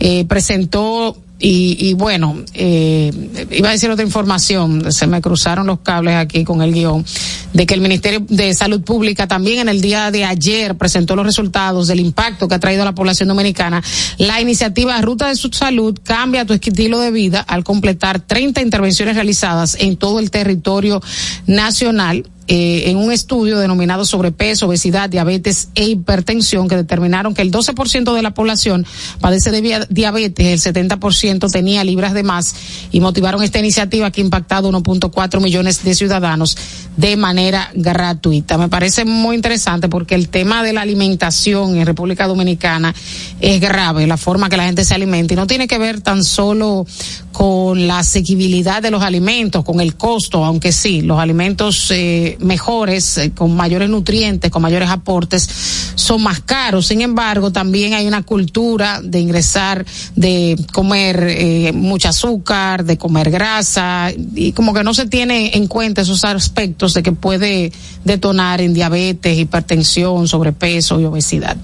Eh, 0.00 0.24
presentó 0.26 1.21
y, 1.44 1.76
y 1.88 1.94
bueno, 1.94 2.36
eh, 2.54 3.10
iba 3.50 3.68
a 3.68 3.72
decir 3.72 3.90
otra 3.90 4.04
información, 4.04 4.92
se 4.92 5.08
me 5.08 5.20
cruzaron 5.20 5.66
los 5.66 5.80
cables 5.80 6.14
aquí 6.14 6.44
con 6.44 6.62
el 6.62 6.72
guion, 6.72 7.04
de 7.52 7.66
que 7.66 7.74
el 7.74 7.80
Ministerio 7.80 8.24
de 8.28 8.54
Salud 8.54 8.82
Pública 8.82 9.26
también 9.26 9.58
en 9.58 9.68
el 9.68 9.80
día 9.80 10.12
de 10.12 10.24
ayer 10.24 10.76
presentó 10.76 11.16
los 11.16 11.26
resultados 11.26 11.88
del 11.88 11.98
impacto 11.98 12.46
que 12.46 12.54
ha 12.54 12.60
traído 12.60 12.82
a 12.82 12.84
la 12.84 12.94
población 12.94 13.28
dominicana. 13.28 13.82
La 14.18 14.40
iniciativa 14.40 15.00
Ruta 15.00 15.26
de 15.26 15.34
su 15.34 15.48
Salud 15.48 15.98
cambia 16.04 16.46
tu 16.46 16.52
estilo 16.52 17.00
de 17.00 17.10
vida 17.10 17.40
al 17.40 17.64
completar 17.64 18.20
30 18.20 18.62
intervenciones 18.62 19.16
realizadas 19.16 19.76
en 19.80 19.96
todo 19.96 20.20
el 20.20 20.30
territorio 20.30 21.02
nacional 21.48 22.24
eh, 22.48 22.90
en 22.90 22.96
un 22.96 23.12
estudio 23.12 23.58
denominado 23.58 24.04
sobrepeso, 24.04 24.66
obesidad, 24.66 25.08
diabetes 25.08 25.68
e 25.74 25.84
hipertensión 25.84 26.68
que 26.68 26.76
determinaron 26.76 27.34
que 27.34 27.42
el 27.42 27.52
12% 27.52 28.14
de 28.14 28.22
la 28.22 28.34
población 28.34 28.84
padece 29.20 29.50
de 29.50 29.86
diabetes, 29.88 30.66
el 30.66 30.74
70% 30.74 31.50
tenía 31.50 31.84
libras 31.84 32.14
de 32.14 32.24
más 32.24 32.54
y 32.90 33.00
motivaron 33.00 33.42
esta 33.42 33.60
iniciativa 33.60 34.10
que 34.10 34.20
ha 34.20 34.24
impactado 34.24 34.70
1.4 34.70 35.40
millones 35.40 35.84
de 35.84 35.94
ciudadanos 35.94 36.56
de 36.96 37.16
manera 37.16 37.70
gratuita. 37.74 38.58
Me 38.58 38.68
parece 38.68 39.04
muy 39.04 39.36
interesante 39.36 39.88
porque 39.88 40.14
el 40.14 40.28
tema 40.28 40.62
de 40.62 40.72
la 40.72 40.82
alimentación 40.82 41.76
en 41.76 41.86
República 41.86 42.26
Dominicana 42.26 42.94
es 43.40 43.60
grave, 43.60 44.06
la 44.06 44.16
forma 44.16 44.48
que 44.48 44.56
la 44.56 44.64
gente 44.64 44.84
se 44.84 44.94
alimenta 44.94 45.34
y 45.34 45.36
no 45.36 45.46
tiene 45.46 45.68
que 45.68 45.78
ver 45.78 46.00
tan 46.00 46.24
solo 46.24 46.86
con 47.32 47.86
la 47.86 48.00
asequibilidad 48.00 48.82
de 48.82 48.90
los 48.90 49.02
alimentos, 49.02 49.64
con 49.64 49.80
el 49.80 49.96
costo, 49.96 50.44
aunque 50.44 50.70
sí, 50.70 51.02
los 51.02 51.18
alimentos 51.18 51.90
eh, 51.90 52.31
mejores, 52.40 53.18
eh, 53.18 53.32
con 53.32 53.54
mayores 53.54 53.88
nutrientes, 53.88 54.50
con 54.50 54.62
mayores 54.62 54.88
aportes, 54.88 55.48
son 55.94 56.22
más 56.22 56.40
caros. 56.40 56.86
Sin 56.86 57.00
embargo, 57.00 57.52
también 57.52 57.94
hay 57.94 58.06
una 58.06 58.22
cultura 58.22 59.00
de 59.02 59.20
ingresar, 59.20 59.84
de 60.16 60.56
comer 60.72 61.26
eh, 61.28 61.72
mucho 61.72 62.08
azúcar, 62.08 62.84
de 62.84 62.98
comer 62.98 63.30
grasa, 63.30 64.10
y 64.34 64.52
como 64.52 64.74
que 64.74 64.82
no 64.82 64.94
se 64.94 65.06
tiene 65.06 65.56
en 65.56 65.66
cuenta 65.66 66.02
esos 66.02 66.24
aspectos 66.24 66.94
de 66.94 67.02
que 67.02 67.12
puede 67.12 67.72
detonar 68.04 68.60
en 68.60 68.74
diabetes, 68.74 69.38
hipertensión, 69.38 70.28
sobrepeso 70.28 71.00
y 71.00 71.04
obesidad 71.04 71.56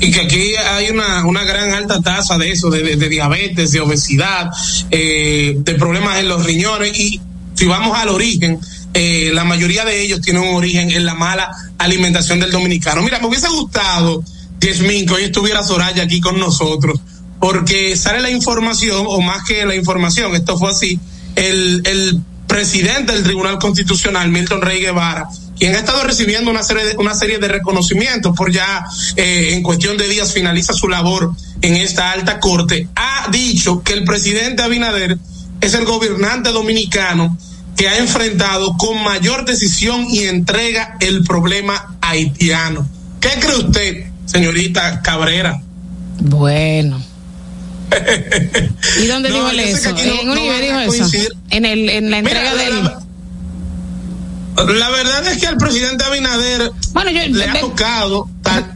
y 0.00 0.12
que 0.12 0.20
aquí 0.20 0.54
hay 0.54 0.90
una, 0.90 1.26
una 1.26 1.44
gran 1.44 1.72
alta 1.72 2.00
tasa 2.00 2.38
de 2.38 2.52
eso, 2.52 2.70
de, 2.70 2.96
diabetes, 3.08 3.72
de 3.72 3.80
obesidad, 3.80 4.50
eh, 4.90 5.56
de 5.58 5.74
problemas 5.74 6.18
en 6.18 6.28
los 6.28 6.44
riñones 6.44 6.98
y 6.98 7.20
si 7.54 7.66
vamos 7.66 7.98
al 7.98 8.08
origen, 8.10 8.60
eh, 9.00 9.30
la 9.32 9.44
mayoría 9.44 9.84
de 9.84 10.02
ellos 10.02 10.20
tienen 10.20 10.42
un 10.42 10.56
origen 10.56 10.90
en 10.90 11.06
la 11.06 11.14
mala 11.14 11.48
alimentación 11.78 12.40
del 12.40 12.50
dominicano. 12.50 13.00
Mira, 13.00 13.20
me 13.20 13.28
hubiese 13.28 13.48
gustado, 13.48 14.24
Yasmin, 14.58 15.06
que 15.06 15.14
hoy 15.14 15.22
estuviera 15.22 15.62
Soraya 15.62 16.02
aquí 16.02 16.20
con 16.20 16.36
nosotros, 16.40 17.00
porque 17.38 17.96
sale 17.96 18.20
la 18.20 18.30
información, 18.30 19.04
o 19.06 19.20
más 19.20 19.44
que 19.44 19.64
la 19.64 19.76
información, 19.76 20.34
esto 20.34 20.58
fue 20.58 20.72
así, 20.72 20.98
el, 21.36 21.80
el 21.84 22.20
presidente 22.48 23.12
del 23.12 23.22
Tribunal 23.22 23.60
Constitucional, 23.60 24.30
Milton 24.30 24.62
Rey 24.62 24.80
Guevara, 24.80 25.28
quien 25.56 25.76
ha 25.76 25.78
estado 25.78 26.02
recibiendo 26.02 26.50
una 26.50 26.64
serie 26.64 26.84
de, 26.86 26.96
una 26.96 27.14
serie 27.14 27.38
de 27.38 27.46
reconocimientos 27.46 28.34
por 28.36 28.50
ya 28.50 28.84
eh, 29.14 29.50
en 29.52 29.62
cuestión 29.62 29.96
de 29.96 30.08
días 30.08 30.32
finaliza 30.32 30.72
su 30.72 30.88
labor 30.88 31.32
en 31.62 31.76
esta 31.76 32.10
alta 32.10 32.40
corte, 32.40 32.88
ha 32.96 33.28
dicho 33.30 33.80
que 33.84 33.92
el 33.92 34.02
presidente 34.02 34.64
Abinader 34.64 35.16
es 35.60 35.74
el 35.74 35.84
gobernante 35.84 36.50
dominicano 36.50 37.38
que 37.78 37.88
ha 37.88 37.96
enfrentado 37.98 38.76
con 38.76 39.02
mayor 39.04 39.44
decisión 39.44 40.08
y 40.10 40.24
entrega 40.24 40.96
el 40.98 41.22
problema 41.22 41.96
haitiano. 42.00 42.86
¿Qué 43.20 43.30
cree 43.38 43.56
usted, 43.56 44.04
señorita 44.26 45.00
Cabrera? 45.00 45.62
Bueno. 46.18 47.00
¿Y 49.00 49.06
dónde 49.06 49.30
no, 49.30 49.50
dijo 49.50 49.62
eso? 49.62 49.90
¿En 49.96 50.26
no, 50.26 50.32
Uribe 50.32 50.60
dijo 50.60 50.78
eso? 50.92 51.28
En, 51.50 51.64
el, 51.64 51.88
en 51.88 52.10
la 52.10 52.18
entrega 52.18 52.50
Mira, 52.50 52.64
del... 52.64 52.82
La, 52.82 54.72
la 54.74 54.90
verdad 54.90 55.26
es 55.28 55.38
que 55.38 55.46
al 55.46 55.56
presidente 55.56 56.04
Abinader 56.04 56.72
bueno, 56.92 57.12
yo, 57.12 57.28
le 57.28 57.44
ha 57.44 57.60
tocado. 57.60 58.28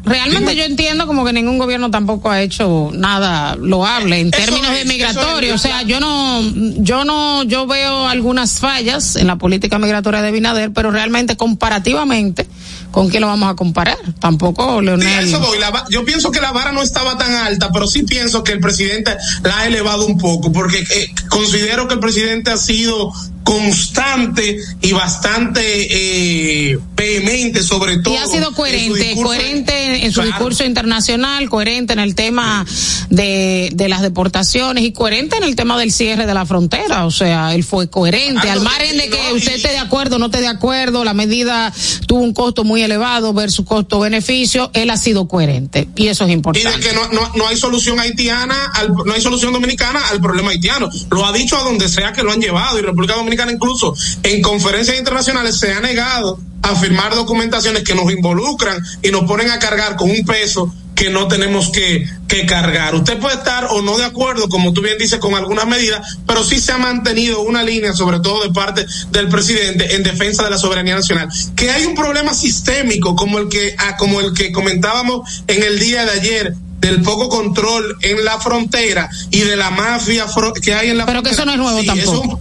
Realmente 0.04 0.56
yo 0.56 0.64
entiendo 0.64 1.06
como 1.06 1.24
que 1.24 1.32
ningún 1.32 1.58
gobierno 1.58 1.90
tampoco 1.90 2.30
ha 2.30 2.40
hecho 2.40 2.90
nada 2.92 3.56
loable 3.56 4.20
en 4.20 4.30
términos 4.30 4.70
es, 4.70 4.78
de 4.78 4.84
migratorio. 4.84 5.54
O 5.54 5.58
sea, 5.58 5.82
yo 5.82 6.00
no, 6.00 6.42
yo 6.78 7.04
no, 7.04 7.42
yo 7.44 7.66
veo 7.66 8.08
algunas 8.08 8.58
fallas 8.58 9.16
en 9.16 9.26
la 9.26 9.36
política 9.36 9.78
migratoria 9.78 10.22
de 10.22 10.28
Abinader, 10.28 10.72
pero 10.72 10.90
realmente 10.90 11.36
comparativamente 11.36 12.46
¿con 12.92 13.08
quién 13.08 13.22
lo 13.22 13.26
vamos 13.26 13.50
a 13.50 13.56
comparar? 13.56 13.98
Tampoco 14.20 14.80
Leonel. 14.80 15.24
Sí, 15.24 15.30
eso 15.30 15.40
voy. 15.40 15.58
La, 15.58 15.84
yo 15.90 16.04
pienso 16.04 16.30
que 16.30 16.40
la 16.40 16.52
vara 16.52 16.70
no 16.70 16.82
estaba 16.82 17.18
tan 17.18 17.34
alta, 17.34 17.70
pero 17.72 17.88
sí 17.88 18.04
pienso 18.04 18.44
que 18.44 18.52
el 18.52 18.60
presidente 18.60 19.16
la 19.42 19.60
ha 19.60 19.66
elevado 19.66 20.06
un 20.06 20.18
poco, 20.18 20.52
porque 20.52 20.78
eh, 20.78 21.12
considero 21.28 21.88
que 21.88 21.94
el 21.94 22.00
presidente 22.00 22.50
ha 22.50 22.56
sido 22.56 23.12
constante 23.44 24.58
y 24.80 24.92
bastante 24.92 25.60
eh, 25.62 26.78
vehemente 26.94 27.62
sobre 27.62 27.98
todo. 27.98 28.14
Y 28.14 28.16
ha 28.16 28.26
sido 28.26 28.52
coherente, 28.52 29.12
en 29.12 29.22
coherente 29.22 30.04
en 30.04 30.12
su 30.12 30.20
claro. 30.20 30.30
discurso 30.30 30.64
internacional, 30.64 31.48
coherente 31.48 31.92
en 31.92 31.98
el 31.98 32.14
tema 32.14 32.64
de, 33.10 33.70
de 33.74 33.88
las 33.88 34.02
deportaciones 34.02 34.84
y 34.84 34.92
coherente 34.92 35.36
en 35.36 35.44
el 35.44 35.56
tema 35.56 35.78
del 35.78 35.92
cierre 35.92 36.26
de 36.26 36.34
la 36.34 36.46
frontera. 36.46 37.06
O 37.06 37.10
sea, 37.10 37.54
él 37.54 37.64
fue 37.64 37.88
coherente, 37.88 38.48
al 38.48 38.60
margen 38.60 38.96
de 38.96 39.08
que 39.08 39.18
no, 39.30 39.36
usted 39.36 39.52
y... 39.52 39.54
esté 39.56 39.68
de 39.70 39.78
acuerdo 39.78 40.16
o 40.16 40.18
no 40.18 40.26
esté 40.26 40.40
de 40.40 40.48
acuerdo, 40.48 41.04
la 41.04 41.14
medida 41.14 41.72
tuvo 42.06 42.20
un 42.20 42.32
costo 42.32 42.64
muy 42.64 42.82
elevado 42.82 43.32
versus 43.32 43.66
costo-beneficio, 43.66 44.70
él 44.72 44.90
ha 44.90 44.96
sido 44.96 45.26
coherente 45.28 45.88
y 45.96 46.08
eso 46.08 46.24
es 46.24 46.30
importante. 46.30 46.68
Y 46.68 46.80
de 46.80 46.88
que 46.88 46.94
no, 46.94 47.08
no, 47.08 47.32
no 47.34 47.48
hay 47.48 47.56
solución 47.56 47.98
haitiana, 47.98 48.70
al, 48.74 48.92
no 48.92 49.12
hay 49.12 49.20
solución 49.20 49.52
dominicana 49.52 50.00
al 50.08 50.20
problema 50.20 50.50
haitiano. 50.50 50.88
Lo 51.10 51.26
ha 51.26 51.32
dicho 51.32 51.56
a 51.56 51.64
donde 51.64 51.88
sea 51.88 52.12
que 52.12 52.22
lo 52.22 52.32
han 52.32 52.40
llevado 52.40 52.78
y 52.78 52.82
República 52.82 53.14
Dominicana 53.14 53.31
incluso 53.50 53.94
en 54.22 54.42
conferencias 54.42 54.98
internacionales 54.98 55.58
se 55.58 55.72
ha 55.72 55.80
negado 55.80 56.38
a 56.62 56.76
firmar 56.76 57.14
documentaciones 57.14 57.82
que 57.82 57.94
nos 57.94 58.10
involucran 58.12 58.82
y 59.02 59.10
nos 59.10 59.24
ponen 59.24 59.50
a 59.50 59.58
cargar 59.58 59.96
con 59.96 60.10
un 60.10 60.24
peso 60.24 60.72
que 60.94 61.10
no 61.10 61.26
tenemos 61.26 61.70
que, 61.70 62.06
que, 62.28 62.46
cargar. 62.46 62.94
Usted 62.94 63.18
puede 63.18 63.36
estar 63.36 63.66
o 63.70 63.82
no 63.82 63.96
de 63.96 64.04
acuerdo, 64.04 64.48
como 64.48 64.72
tú 64.72 64.82
bien 64.82 64.98
dices, 64.98 65.18
con 65.18 65.34
algunas 65.34 65.66
medidas, 65.66 66.18
pero 66.26 66.44
sí 66.44 66.60
se 66.60 66.70
ha 66.70 66.78
mantenido 66.78 67.40
una 67.40 67.62
línea, 67.62 67.92
sobre 67.92 68.20
todo 68.20 68.42
de 68.42 68.52
parte 68.52 68.86
del 69.10 69.28
presidente, 69.28 69.96
en 69.96 70.02
defensa 70.02 70.44
de 70.44 70.50
la 70.50 70.58
soberanía 70.58 70.94
nacional. 70.94 71.28
Que 71.56 71.70
hay 71.70 71.86
un 71.86 71.94
problema 71.94 72.34
sistémico 72.34 73.16
como 73.16 73.38
el 73.38 73.48
que, 73.48 73.74
ah, 73.78 73.96
como 73.96 74.20
el 74.20 74.32
que 74.34 74.52
comentábamos 74.52 75.42
en 75.48 75.62
el 75.62 75.80
día 75.80 76.04
de 76.04 76.12
ayer, 76.12 76.54
del 76.82 77.00
poco 77.02 77.28
control 77.28 77.96
en 78.02 78.24
la 78.24 78.38
frontera 78.40 79.08
y 79.30 79.40
de 79.40 79.56
la 79.56 79.70
mafia 79.70 80.26
que 80.60 80.74
hay 80.74 80.90
en 80.90 80.98
la 80.98 81.06
pero 81.06 81.20
frontera. 81.20 81.22
Pero 81.22 81.22
que 81.22 81.30
eso 81.30 81.44
no 81.44 81.52
es 81.52 81.58
nuevo 81.58 81.80
sí, 81.80 81.86
tampoco. 81.86 82.24
Eso, 82.24 82.40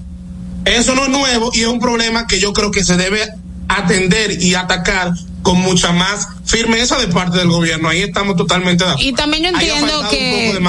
eso 0.66 0.96
no 0.96 1.04
es 1.04 1.10
nuevo 1.10 1.52
y 1.54 1.62
es 1.62 1.68
un 1.68 1.80
problema 1.80 2.28
que 2.28 2.40
yo 2.40 2.54
creo 2.54 2.72
que 2.72 2.84
se 2.84 2.98
debe 2.98 3.28
atender 3.68 4.42
y 4.42 4.56
atacar 4.56 5.14
con 5.42 5.60
mucha 5.60 5.92
más 5.92 6.28
firmeza 6.46 6.98
de 7.00 7.08
parte 7.08 7.38
del 7.40 7.50
gobierno. 7.50 7.90
Ahí 7.90 8.02
estamos 8.02 8.36
totalmente 8.36 8.84
de 8.84 8.92
acuerdo. 8.92 9.10
Y 9.10 9.14
también 9.14 9.44
yo 9.44 9.50
entiendo 9.50 10.10
que 10.10 10.60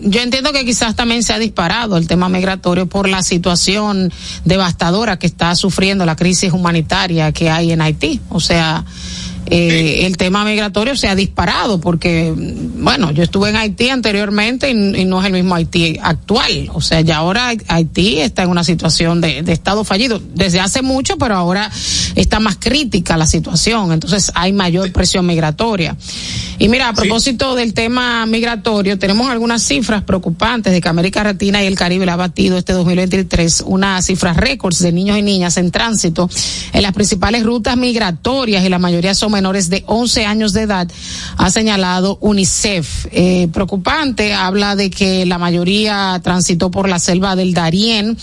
yo 0.00 0.20
entiendo 0.20 0.52
que 0.52 0.64
quizás 0.64 0.96
también 0.96 1.22
se 1.22 1.32
ha 1.32 1.38
disparado 1.38 1.96
el 1.96 2.06
tema 2.06 2.28
migratorio 2.28 2.86
por 2.86 3.08
la 3.08 3.22
situación 3.22 4.12
devastadora 4.44 5.18
que 5.18 5.26
está 5.26 5.54
sufriendo 5.56 6.06
la 6.06 6.16
crisis 6.16 6.52
humanitaria 6.52 7.32
que 7.32 7.50
hay 7.50 7.72
en 7.72 7.82
Haití. 7.82 8.20
O 8.30 8.40
sea, 8.40 8.84
eh, 9.46 10.06
el 10.06 10.16
tema 10.16 10.44
migratorio 10.44 10.96
se 10.96 11.08
ha 11.08 11.14
disparado 11.14 11.80
porque, 11.80 12.32
bueno, 12.36 13.10
yo 13.10 13.22
estuve 13.22 13.50
en 13.50 13.56
Haití 13.56 13.90
anteriormente 13.90 14.70
y, 14.70 14.72
y, 14.72 15.04
no 15.04 15.20
es 15.20 15.26
el 15.26 15.32
mismo 15.32 15.54
Haití 15.54 15.98
actual. 16.02 16.70
O 16.72 16.80
sea, 16.80 17.00
ya 17.02 17.18
ahora 17.18 17.52
Haití 17.68 18.20
está 18.20 18.44
en 18.44 18.50
una 18.50 18.64
situación 18.64 19.20
de, 19.20 19.42
de, 19.42 19.52
estado 19.52 19.84
fallido 19.84 20.20
desde 20.34 20.60
hace 20.60 20.82
mucho, 20.82 21.18
pero 21.18 21.34
ahora 21.34 21.70
está 22.14 22.40
más 22.40 22.56
crítica 22.56 23.16
la 23.16 23.26
situación. 23.26 23.92
Entonces 23.92 24.32
hay 24.34 24.52
mayor 24.52 24.90
presión 24.92 25.26
migratoria. 25.26 25.96
Y 26.58 26.68
mira, 26.68 26.88
a 26.88 26.92
propósito 26.94 27.52
sí. 27.52 27.58
del 27.58 27.74
tema 27.74 28.24
migratorio, 28.26 28.98
tenemos 28.98 29.28
algunas 29.28 29.62
cifras 29.62 30.02
preocupantes 30.02 30.72
de 30.72 30.80
que 30.80 30.88
América 30.88 31.24
Latina 31.24 31.62
y 31.62 31.66
el 31.66 31.74
Caribe 31.74 32.06
le 32.06 32.12
ha 32.12 32.16
batido 32.16 32.56
este 32.56 32.72
2023 32.72 33.64
unas 33.66 34.06
cifras 34.06 34.36
récords 34.36 34.78
de 34.78 34.92
niños 34.92 35.18
y 35.18 35.22
niñas 35.22 35.56
en 35.56 35.70
tránsito 35.70 36.30
en 36.72 36.82
las 36.82 36.92
principales 36.92 37.44
rutas 37.44 37.76
migratorias 37.76 38.64
y 38.64 38.68
la 38.68 38.78
mayoría 38.78 39.14
son 39.14 39.33
menores 39.34 39.68
de 39.68 39.82
11 39.86 40.26
años 40.26 40.52
de 40.52 40.62
edad, 40.62 40.86
ha 41.36 41.50
señalado 41.50 42.18
UNICEF. 42.20 43.06
Eh, 43.10 43.48
preocupante, 43.52 44.32
habla 44.32 44.76
de 44.76 44.90
que 44.90 45.26
la 45.26 45.38
mayoría 45.38 46.20
transitó 46.22 46.70
por 46.70 46.88
la 46.88 47.00
selva 47.00 47.34
del 47.34 47.52
Darién, 47.52 48.16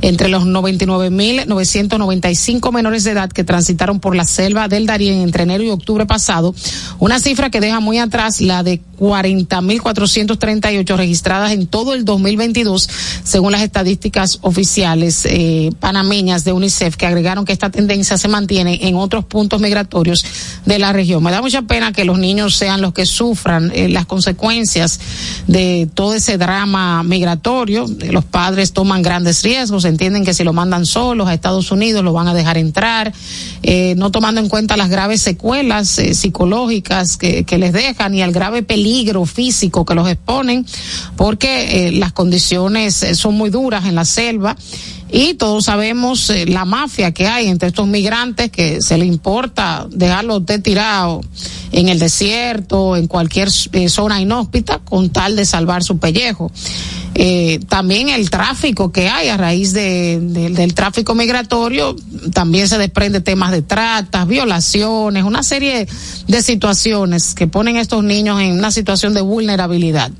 entre 0.00 0.28
los 0.28 0.44
99.995 0.44 2.72
menores 2.72 3.04
de 3.04 3.10
edad 3.10 3.30
que 3.30 3.44
transitaron 3.44 4.00
por 4.00 4.16
la 4.16 4.24
selva 4.24 4.68
del 4.68 4.86
Darién 4.86 5.20
entre 5.20 5.42
enero 5.42 5.62
y 5.62 5.68
octubre 5.70 6.06
pasado, 6.06 6.54
una 6.98 7.20
cifra 7.20 7.50
que 7.50 7.60
deja 7.60 7.80
muy 7.80 7.98
atrás 7.98 8.40
la 8.40 8.62
de 8.62 8.80
40.438 8.98 10.96
registradas 10.96 11.52
en 11.52 11.66
todo 11.66 11.92
el 11.94 12.06
2022, 12.06 12.88
según 13.22 13.52
las 13.52 13.60
estadísticas 13.62 14.38
oficiales 14.42 15.26
eh, 15.26 15.70
panameñas 15.80 16.44
de 16.44 16.52
UNICEF, 16.52 16.96
que 16.96 17.06
agregaron 17.06 17.44
que 17.44 17.52
esta 17.52 17.70
tendencia 17.70 18.16
se 18.16 18.28
mantiene 18.28 18.88
en 18.88 18.94
otros 18.96 19.24
puntos 19.24 19.60
migratorios 19.60 20.24
de 20.64 20.78
la 20.78 20.92
región. 20.92 21.22
Me 21.22 21.30
da 21.30 21.40
mucha 21.42 21.62
pena 21.62 21.92
que 21.92 22.04
los 22.04 22.18
niños 22.18 22.56
sean 22.56 22.80
los 22.80 22.92
que 22.92 23.06
sufran 23.06 23.70
eh, 23.74 23.88
las 23.88 24.06
consecuencias 24.06 25.00
de 25.46 25.88
todo 25.94 26.14
ese 26.14 26.38
drama 26.38 27.02
migratorio. 27.02 27.86
Los 28.10 28.24
padres 28.24 28.72
toman 28.72 29.02
grandes 29.02 29.42
riesgos, 29.42 29.84
entienden 29.84 30.24
que 30.24 30.34
si 30.34 30.44
lo 30.44 30.52
mandan 30.52 30.86
solos 30.86 31.28
a 31.28 31.34
Estados 31.34 31.70
Unidos 31.70 32.04
lo 32.04 32.12
van 32.12 32.28
a 32.28 32.34
dejar 32.34 32.58
entrar, 32.58 33.12
eh, 33.62 33.94
no 33.96 34.10
tomando 34.10 34.40
en 34.40 34.48
cuenta 34.48 34.76
las 34.76 34.88
graves 34.88 35.22
secuelas 35.22 35.98
eh, 35.98 36.14
psicológicas 36.14 37.16
que, 37.16 37.44
que 37.44 37.58
les 37.58 37.72
dejan 37.72 38.14
y 38.14 38.22
el 38.22 38.32
grave 38.32 38.62
peligro 38.62 39.24
físico 39.26 39.84
que 39.84 39.94
los 39.94 40.08
exponen, 40.08 40.66
porque 41.16 41.92
las 41.94 42.12
condiciones 42.12 43.04
son 43.14 43.34
muy 43.34 43.50
duras 43.50 43.84
en 43.86 43.94
la 43.94 44.04
selva 44.04 44.56
y 45.10 45.34
todos 45.34 45.66
sabemos 45.66 46.28
eh, 46.30 46.46
la 46.46 46.64
mafia 46.64 47.12
que 47.12 47.26
hay 47.26 47.48
entre 47.48 47.68
estos 47.68 47.86
migrantes 47.86 48.50
que 48.50 48.80
se 48.80 48.98
le 48.98 49.04
importa 49.04 49.86
dejarlo 49.90 50.38
usted 50.38 50.62
tirado 50.62 51.20
en 51.72 51.88
el 51.88 51.98
desierto, 51.98 52.96
en 52.96 53.06
cualquier 53.06 53.48
eh, 53.72 53.88
zona 53.88 54.20
inhóspita, 54.20 54.78
con 54.78 55.10
tal 55.10 55.36
de 55.36 55.44
salvar 55.44 55.82
su 55.82 55.98
pellejo. 55.98 56.50
Eh, 57.16 57.60
también 57.68 58.08
el 58.08 58.28
tráfico 58.30 58.90
que 58.90 59.08
hay 59.08 59.28
a 59.28 59.36
raíz 59.36 59.72
de, 59.72 60.18
del 60.20 60.74
tráfico 60.74 61.14
migratorio, 61.14 61.94
también 62.32 62.68
se 62.68 62.78
desprende 62.78 63.20
temas 63.20 63.52
de 63.52 63.62
tratas, 63.62 64.26
violaciones, 64.26 65.22
una 65.22 65.42
serie 65.42 65.86
de 66.26 66.42
situaciones 66.42 67.34
que 67.34 67.46
ponen 67.46 67.76
a 67.76 67.80
estos 67.80 68.02
niños 68.02 68.40
en 68.40 68.52
una 68.58 68.72
situación 68.72 69.14
de 69.14 69.20
vulnerabilidad 69.20 70.10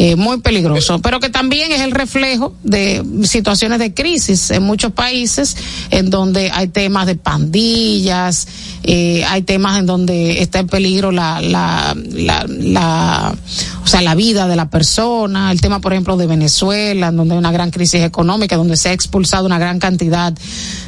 eh, 0.00 0.14
muy 0.14 0.40
peligroso, 0.40 1.00
pero 1.00 1.18
que 1.18 1.28
también 1.28 1.72
es 1.72 1.80
el 1.80 1.90
reflejo 1.90 2.54
de 2.62 3.04
situaciones 3.24 3.80
de 3.80 3.94
crisis 3.94 4.52
en 4.52 4.62
muchos 4.62 4.92
países 4.92 5.56
en 5.90 6.08
donde 6.08 6.52
hay 6.54 6.68
temas 6.68 7.06
de 7.06 7.16
pandillas, 7.16 8.46
eh, 8.84 9.24
hay 9.24 9.42
temas 9.42 9.76
en 9.76 9.86
donde 9.86 10.40
está 10.40 10.60
en 10.60 10.68
peligro 10.68 11.10
la, 11.10 11.40
la, 11.40 11.96
la, 12.12 12.46
la, 12.48 13.34
o 13.82 13.86
sea, 13.88 14.00
la 14.02 14.14
vida 14.14 14.46
de 14.46 14.54
la 14.54 14.70
persona, 14.70 15.50
el 15.50 15.60
tema, 15.60 15.80
por 15.80 15.92
ejemplo, 15.92 16.16
de 16.16 16.28
Venezuela, 16.28 17.08
en 17.08 17.16
donde 17.16 17.34
hay 17.34 17.38
una 17.38 17.50
gran 17.50 17.72
crisis 17.72 18.02
económica, 18.02 18.56
donde 18.56 18.76
se 18.76 18.90
ha 18.90 18.92
expulsado 18.92 19.46
una 19.46 19.58
gran 19.58 19.80
cantidad 19.80 20.32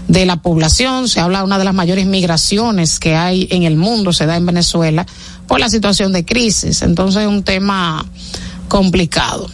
de 0.06 0.24
la 0.24 0.40
población, 0.40 1.08
se 1.08 1.18
habla 1.18 1.38
de 1.38 1.44
una 1.46 1.58
de 1.58 1.64
las 1.64 1.74
mayores 1.74 2.06
migraciones 2.06 3.00
que 3.00 3.16
hay 3.16 3.48
en 3.50 3.64
el 3.64 3.76
mundo, 3.76 4.12
se 4.12 4.26
da 4.26 4.36
en 4.36 4.46
Venezuela, 4.46 5.04
por 5.48 5.58
la 5.58 5.68
situación 5.68 6.12
de 6.12 6.24
crisis. 6.24 6.82
Entonces 6.82 7.22
es 7.22 7.28
un 7.28 7.42
tema 7.42 8.06
complicado. 8.70 9.50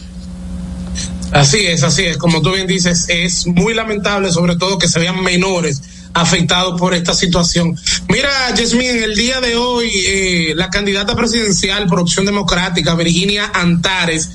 Así 1.33 1.65
es, 1.65 1.83
así 1.83 2.05
es. 2.05 2.17
Como 2.17 2.41
tú 2.41 2.53
bien 2.53 2.67
dices, 2.67 3.07
es 3.09 3.47
muy 3.47 3.73
lamentable, 3.73 4.31
sobre 4.31 4.55
todo 4.55 4.77
que 4.77 4.87
se 4.87 4.99
vean 4.99 5.21
menores 5.21 5.81
afectados 6.13 6.79
por 6.79 6.93
esta 6.93 7.13
situación. 7.13 7.77
Mira, 8.07 8.29
Yasmin, 8.55 9.03
el 9.03 9.15
día 9.15 9.41
de 9.41 9.57
hoy, 9.57 9.91
eh, 9.93 10.53
la 10.55 10.69
candidata 10.69 11.15
presidencial 11.15 11.87
por 11.87 11.99
opción 11.99 12.25
democrática, 12.25 12.95
Virginia 12.95 13.51
Antares, 13.53 14.29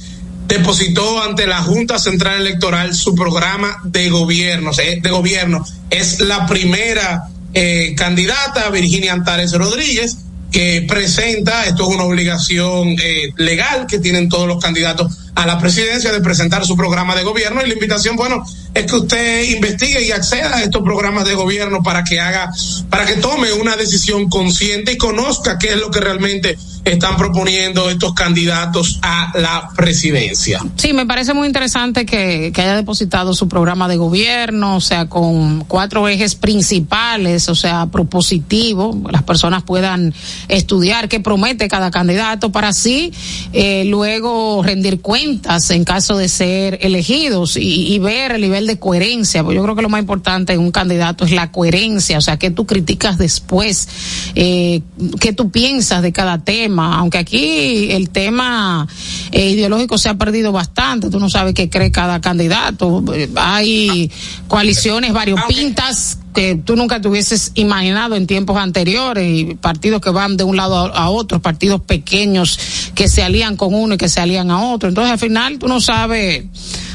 depositó 0.47 1.23
ante 1.23 1.47
la 1.47 1.63
Junta 1.63 1.99
Central 1.99 2.43
Electoral 2.43 2.95
su 2.95 3.15
programa 3.15 3.81
de 3.85 4.11
gobierno. 4.11 4.71
De 4.73 5.11
gobierno. 5.11 5.65
Es 5.89 6.21
la 6.21 6.47
primera 6.47 7.29
eh, 7.55 7.95
candidata, 7.97 8.69
Virginia 8.71 9.15
Antares 9.15 9.53
Rodríguez, 9.53 10.19
que 10.53 10.85
presenta, 10.87 11.65
esto 11.65 11.89
es 11.89 11.95
una 11.95 12.05
obligación 12.05 12.89
eh, 12.91 13.33
legal 13.37 13.87
que 13.87 13.99
tienen 13.99 14.29
todos 14.29 14.47
los 14.47 14.63
candidatos 14.63 15.32
a 15.35 15.47
la 15.47 15.59
presidencia 15.59 16.13
de 16.13 16.21
presentar 16.21 16.67
su 16.67 16.77
programa 16.77 17.15
de 17.15 17.23
gobierno 17.23 17.63
y 17.63 17.67
la 17.67 17.75
invitación, 17.75 18.17
bueno, 18.17 18.45
es 18.75 18.87
que 18.87 18.97
usted 18.97 19.45
investigue 19.51 20.03
y 20.03 20.13
acceda 20.13 20.57
a 20.57 20.63
estos 20.63 20.83
programas 20.83 21.25
de 21.25 21.35
gobierno 21.35 21.83
para 21.83 22.05
que 22.05 22.21
haga, 22.21 22.51
para 22.91 23.07
que 23.07 23.15
tome 23.15 23.53
una 23.53 23.77
decisión 23.77 24.29
consciente 24.29 24.93
y 24.93 24.99
conozca 24.99 25.59
qué 25.59 25.69
es 25.69 25.77
lo 25.77 25.91
que 25.91 26.01
realmente 26.01 26.59
están 26.85 27.17
proponiendo 27.17 27.89
estos 27.89 28.13
candidatos 28.13 28.99
a 29.03 29.33
la 29.39 29.71
presidencia. 29.77 30.61
Sí, 30.77 30.93
me 30.93 31.07
parece 31.07 31.33
muy 31.33 31.47
interesante 31.47 32.05
que, 32.05 32.53
haya 32.57 32.77
depositado 32.77 33.35
su 33.35 33.49
programa 33.49 33.89
de 33.89 33.97
gobierno, 33.97 34.77
o 34.77 34.81
sea, 34.81 35.09
con 35.09 35.65
cuatro 35.65 36.09
ejes 36.09 36.35
principales, 36.35 37.49
o 37.49 37.55
sea, 37.55 37.87
propositivo, 37.87 39.01
las 39.11 39.23
personas 39.23 39.63
puedan 39.63 40.13
estudiar 40.49 41.09
qué 41.09 41.21
promete 41.21 41.69
cada 41.69 41.91
candidato 41.91 42.51
para 42.51 42.69
así 42.69 43.13
eh, 43.53 43.85
luego 43.87 44.63
rendir 44.63 45.01
cuentas 45.01 45.22
en 45.71 45.85
caso 45.85 46.17
de 46.17 46.29
ser 46.29 46.79
elegidos 46.83 47.57
y, 47.57 47.93
y, 47.93 47.99
ver 47.99 48.33
el 48.33 48.41
nivel 48.41 48.67
de 48.67 48.79
coherencia, 48.79 49.43
porque 49.43 49.57
yo 49.57 49.63
creo 49.63 49.77
que 49.77 49.83
lo 49.83 49.89
más 49.89 50.01
importante 50.01 50.53
en 50.53 50.61
un 50.61 50.71
candidato 50.71 51.25
es 51.25 51.33
la 51.33 51.51
coherencia, 51.51 52.19
o 52.19 52.21
sea, 52.21 52.39
qué 52.39 52.51
tú 52.51 52.67
criticas 52.67 53.19
después, 53.19 53.89
eh, 54.35 54.83
qué 55.21 55.33
tú 55.33 55.51
piensas 55.51 56.03
de 56.03 56.13
cada 56.13 56.39
tema 56.39 56.99
aunque 56.99 57.19
aquí 57.19 57.91
el 57.91 58.11
tema 58.11 58.87
eh, 59.31 59.51
ideológico 59.51 59.99
se 59.99 60.09
ha 60.09 60.15
perdido 60.15 60.53
bastante, 60.53 61.11
tú 61.11 61.21
no 61.21 61.29
sabes 61.29 61.55
qué 61.55 61.69
cree 61.69 61.91
cada 61.91 62.21
candidato, 62.21 63.05
hay 63.37 64.11
coaliciones 64.49 65.13
variopintas 65.13 66.19
que 66.35 66.57
tú 66.57 66.77
nunca 66.77 67.01
te 67.01 67.09
hubieses 67.09 67.53
imaginado 67.55 68.17
en 68.17 68.27
tiempos 68.27 68.57
anteriores 68.57 69.29
y 69.29 69.55
partidos 69.55 70.01
que 70.01 70.11
van 70.11 70.37
de 70.37 70.45
un 70.45 70.57
lado 70.57 70.77
a, 70.77 70.89
a, 70.89 71.11
otro, 71.11 71.41
partidos 71.41 71.81
pequeños 71.83 72.59
que 72.95 73.09
se 73.09 73.23
alían 73.23 73.57
con 73.57 73.75
uno 73.75 73.95
y 73.95 73.99
que 73.99 74.09
se 74.09 74.21
alían 74.21 74.51
a 74.51 74.63
otro. 74.63 74.89
Entonces 74.89 75.13
al 75.13 75.19
final 75.19 75.59
tú 75.59 75.69
no 75.69 75.81
sabes 75.81 76.45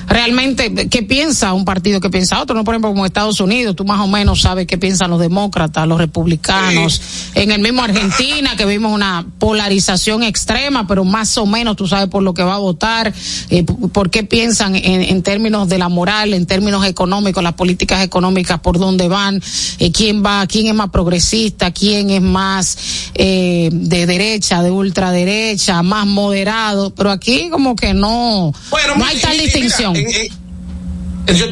realmente 0.08 0.88
qué 0.90 1.04
piensa 1.04 1.54
un 1.54 1.66
partido, 1.66 2.00
qué 2.00 2.10
piensa 2.10 2.42
otro. 2.42 2.56
No, 2.56 2.64
por 2.64 2.74
ejemplo, 2.74 2.90
como 2.90 3.06
Estados 3.06 3.40
Unidos, 3.40 3.76
tú 3.76 3.84
más 3.86 4.00
o 4.00 4.08
menos 4.08 4.42
sabes 4.42 4.66
qué 4.66 4.78
piensan 4.78 5.12
los 5.12 5.20
demócratas, 5.20 5.88
los 5.88 5.98
republicanos. 5.98 6.94
Sí. 6.94 7.32
En 7.36 7.52
el 7.52 7.62
mismo 7.62 7.84
Argentina, 7.84 8.56
que 8.56 8.66
vimos 8.66 8.94
una 8.94 9.26
polarización 9.38 10.24
extrema, 10.24 10.88
pero 10.88 11.04
más 11.04 11.38
o 11.38 11.46
menos 11.46 11.76
tú 11.76 11.88
sabes 11.88 12.08
por 12.08 12.24
lo 12.24 12.34
que 12.34 12.44
va 12.44 12.56
a 12.56 12.60
votar, 12.60 13.14
eh, 13.50 13.64
por 13.64 14.10
qué 14.10 14.24
piensan 14.24 14.76
en, 14.76 15.02
en, 15.02 15.22
términos 15.24 15.68
de 15.68 15.78
la 15.78 15.90
moral, 15.90 16.34
en 16.34 16.46
términos 16.46 16.86
económicos, 16.86 17.44
las 17.44 17.54
políticas 17.54 18.04
económicas, 18.04 18.60
por 18.60 18.80
dónde 18.80 19.08
van, 19.08 19.42
eh, 19.80 19.92
quién 19.92 20.24
va, 20.26 20.48
quién 20.48 20.68
es 20.68 20.74
más 20.74 20.90
progresista, 20.90 21.72
quién 21.72 22.10
es 22.10 22.22
más 22.22 22.78
eh, 23.14 23.70
de 23.72 24.06
derecha, 24.06 24.64
de 24.64 24.72
ultraderecha, 24.72 25.84
más 25.84 26.08
moderado. 26.08 26.94
Pero 26.96 27.12
aquí 27.12 27.50
como 27.50 27.76
que 27.76 27.94
no, 27.94 28.54
bueno, 28.70 28.96
no 28.96 29.06
hay 29.06 29.20
tal 29.20 29.38
distinción. 29.38 29.97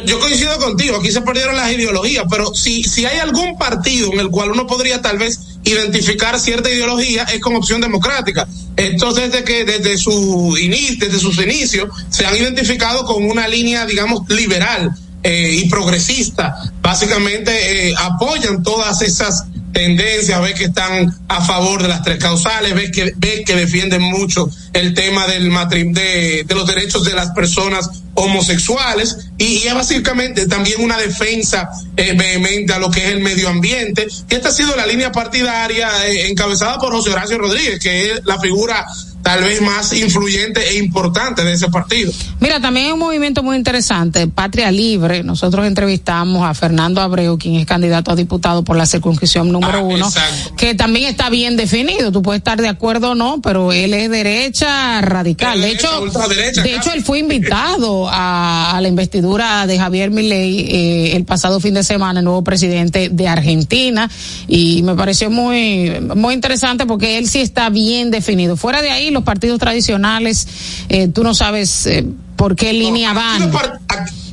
Yo, 0.05 0.19
coincido 0.19 0.57
contigo, 0.57 0.97
aquí 0.97 1.11
se 1.11 1.21
perdieron 1.21 1.55
las 1.57 1.71
ideologías, 1.71 2.25
pero 2.29 2.55
si, 2.55 2.83
si 2.83 3.05
hay 3.05 3.19
algún 3.19 3.57
partido 3.57 4.11
en 4.13 4.21
el 4.21 4.29
cual 4.29 4.51
uno 4.51 4.65
podría 4.65 5.01
tal 5.01 5.17
vez 5.17 5.39
identificar 5.65 6.39
cierta 6.39 6.69
ideología 6.69 7.23
es 7.23 7.41
con 7.41 7.55
opción 7.55 7.81
democrática. 7.81 8.47
Entonces, 8.77 9.31
desde 9.31 9.43
que 9.43 9.65
desde 9.65 9.97
su 9.97 10.57
inicio, 10.61 11.07
desde 11.07 11.19
sus 11.19 11.37
inicios, 11.39 11.89
se 12.09 12.25
han 12.25 12.37
identificado 12.37 13.05
con 13.05 13.25
una 13.25 13.47
línea, 13.49 13.85
digamos, 13.85 14.21
liberal 14.29 14.95
eh, 15.23 15.59
y 15.61 15.69
progresista. 15.69 16.55
Básicamente 16.81 17.89
eh, 17.89 17.95
apoyan 17.97 18.63
todas 18.63 19.01
esas 19.01 19.45
tendencias, 19.73 20.41
ves 20.41 20.53
que 20.53 20.65
están 20.65 21.13
a 21.27 21.41
favor 21.43 21.81
de 21.81 21.89
las 21.89 22.01
tres 22.01 22.17
causales, 22.17 22.73
ves 22.75 22.91
que, 22.91 23.13
ves 23.17 23.41
que 23.45 23.55
defienden 23.55 24.03
mucho 24.03 24.49
el 24.71 24.93
tema 24.93 25.27
del 25.27 25.51
de, 25.93 26.45
de 26.47 26.55
los 26.55 26.65
derechos 26.65 27.03
de 27.03 27.13
las 27.13 27.31
personas 27.31 27.89
homosexuales 28.15 29.29
y, 29.37 29.45
y, 29.45 29.67
es 29.67 29.73
básicamente 29.73 30.47
también 30.47 30.81
una 30.81 30.97
defensa 30.97 31.69
eh, 31.97 32.13
vehemente 32.17 32.73
a 32.73 32.79
lo 32.79 32.89
que 32.89 33.05
es 33.05 33.11
el 33.11 33.19
medio 33.19 33.49
ambiente, 33.49 34.07
que 34.27 34.35
esta 34.35 34.49
ha 34.49 34.51
sido 34.53 34.75
la 34.75 34.85
línea 34.85 35.11
partidaria 35.11 35.89
eh, 36.07 36.29
encabezada 36.29 36.79
por 36.79 36.93
José 36.93 37.11
Horacio 37.11 37.37
Rodríguez, 37.37 37.79
que 37.79 38.11
es 38.13 38.25
la 38.25 38.39
figura 38.39 38.85
tal 39.25 39.43
vez 39.43 39.59
más 39.59 39.91
influyentes 39.91 40.63
e 40.63 40.77
importantes 40.77 41.43
de 41.43 41.53
ese 41.53 41.67
partido. 41.69 42.11
Mira, 42.39 42.59
también 42.59 42.85
hay 42.85 42.91
un 42.91 42.99
movimiento 42.99 43.41
muy 43.41 43.57
interesante, 43.57 44.27
Patria 44.27 44.69
Libre. 44.69 45.23
Nosotros 45.23 45.65
entrevistamos 45.65 46.47
a 46.47 46.53
Fernando 46.53 47.01
Abreu, 47.01 47.35
quien 47.39 47.55
es 47.55 47.65
candidato 47.65 48.11
a 48.11 48.15
diputado 48.15 48.63
por 48.63 48.77
la 48.77 48.85
circunscripción 48.85 49.51
número 49.51 49.79
Ah, 49.79 49.81
uno, 49.81 50.05
exacto. 50.05 50.55
que 50.55 50.75
también 50.75 51.09
está 51.09 51.31
bien 51.31 51.57
definido. 51.57 52.11
Tú 52.11 52.21
puedes 52.21 52.41
estar 52.41 52.61
de 52.61 52.67
acuerdo 52.67 53.11
o 53.11 53.15
no, 53.15 53.41
pero 53.41 53.71
él 53.73 53.95
es 53.95 54.11
derecha 54.11 55.01
radical. 55.01 55.59
De 55.59 55.71
hecho, 55.71 56.05
de 56.05 56.11
casi. 56.11 56.69
hecho, 56.69 56.91
él 56.93 57.03
fue 57.03 57.17
invitado 57.17 58.04
a, 58.09 58.75
a 58.75 58.81
la 58.81 58.87
investidura 58.87 59.67
de 59.67 59.77
Javier 59.77 60.11
Milei 60.11 60.59
eh, 60.61 61.15
el 61.15 61.25
pasado 61.25 61.59
fin 61.59 61.73
de 61.73 61.83
semana, 61.83 62.19
el 62.19 62.25
nuevo 62.25 62.43
presidente 62.43 63.09
de 63.09 63.27
Argentina, 63.27 64.09
y 64.47 64.83
me 64.83 64.95
pareció 64.95 65.29
muy, 65.29 65.91
muy 66.15 66.33
interesante 66.33 66.85
porque 66.85 67.17
él 67.17 67.27
sí 67.27 67.39
está 67.41 67.69
bien 67.69 68.11
definido. 68.11 68.57
Fuera 68.57 68.81
de 68.81 68.91
ahí, 68.91 69.11
los 69.11 69.23
partidos 69.23 69.59
tradicionales, 69.59 70.47
eh, 70.89 71.07
tú 71.07 71.23
no 71.23 71.33
sabes 71.33 71.85
eh, 71.87 72.05
por 72.35 72.55
qué 72.55 72.73
línea 72.73 73.13
van. 73.13 73.51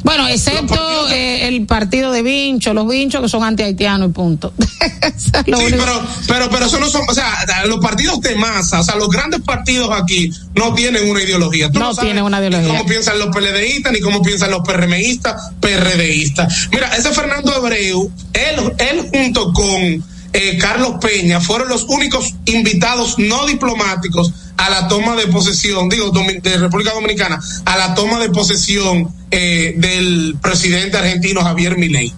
Bueno, 0.03 0.29
excepto 0.29 1.07
de- 1.09 1.15
eh, 1.15 1.49
el 1.49 1.67
partido 1.67 2.11
de 2.13 2.23
Vincho, 2.23 2.75
los 2.75 2.89
Vinchos 2.89 3.21
que 3.23 3.29
son 3.29 3.45
anti-haitianos 3.45 4.11
y 4.11 4.13
punto. 4.13 4.53
Es 5.03 5.25
Sí, 5.25 5.31
pero, 5.45 6.03
pero, 6.29 6.49
pero 6.51 6.67
eso 6.67 6.79
no 6.79 6.89
son, 6.89 7.03
o 7.09 7.15
sea, 7.15 7.45
los 7.67 7.79
partidos 7.81 8.21
de 8.21 8.35
masa, 8.37 8.81
o 8.81 8.85
sea, 8.85 8.95
los 8.97 9.09
grandes 9.09 9.41
partidos 9.43 9.91
aquí 9.93 10.31
no 10.55 10.75
tienen 10.75 11.09
una 11.11 11.23
ideología. 11.23 11.71
Tú 11.71 11.79
No 11.81 11.93
sabes 11.95 12.09
tienen 12.11 12.25
una 12.25 12.41
ni 12.41 12.47
ideología. 12.47 12.69
cómo 12.79 12.89
piensan 12.89 13.19
los 13.19 13.29
PLDistas, 13.35 13.93
ni 13.93 14.01
cómo 14.01 14.23
piensan 14.23 14.51
los 14.51 14.61
PRMistas, 14.63 15.51
PRDistas. 15.61 16.69
Mira, 16.73 16.95
ese 16.97 17.11
Fernando 17.13 17.53
Abreu, 17.55 18.11
él, 18.33 18.73
él 18.79 19.09
junto 19.13 19.53
con 19.53 20.05
eh, 20.33 20.59
Carlos 20.59 20.95
Peña 21.01 21.41
fueron 21.41 21.69
los 21.69 21.85
únicos 21.85 22.35
invitados 22.47 23.19
no 23.19 23.47
diplomáticos 23.47 24.33
a 24.57 24.71
la 24.71 24.89
toma 24.89 25.17
de 25.17 25.27
posesión, 25.27 25.89
digo, 25.89 26.11
de 26.11 26.57
República 26.59 26.93
Dominicana, 26.93 27.41
a 27.65 27.77
la 27.77 27.95
toma 27.95 28.19
de 28.21 28.29
posesión 28.31 29.13
eh, 29.31 29.75
del 29.77 30.37
presidente 30.41 30.97
argentino 30.97 31.43
Javier 31.43 31.77
Milei. 31.79 32.13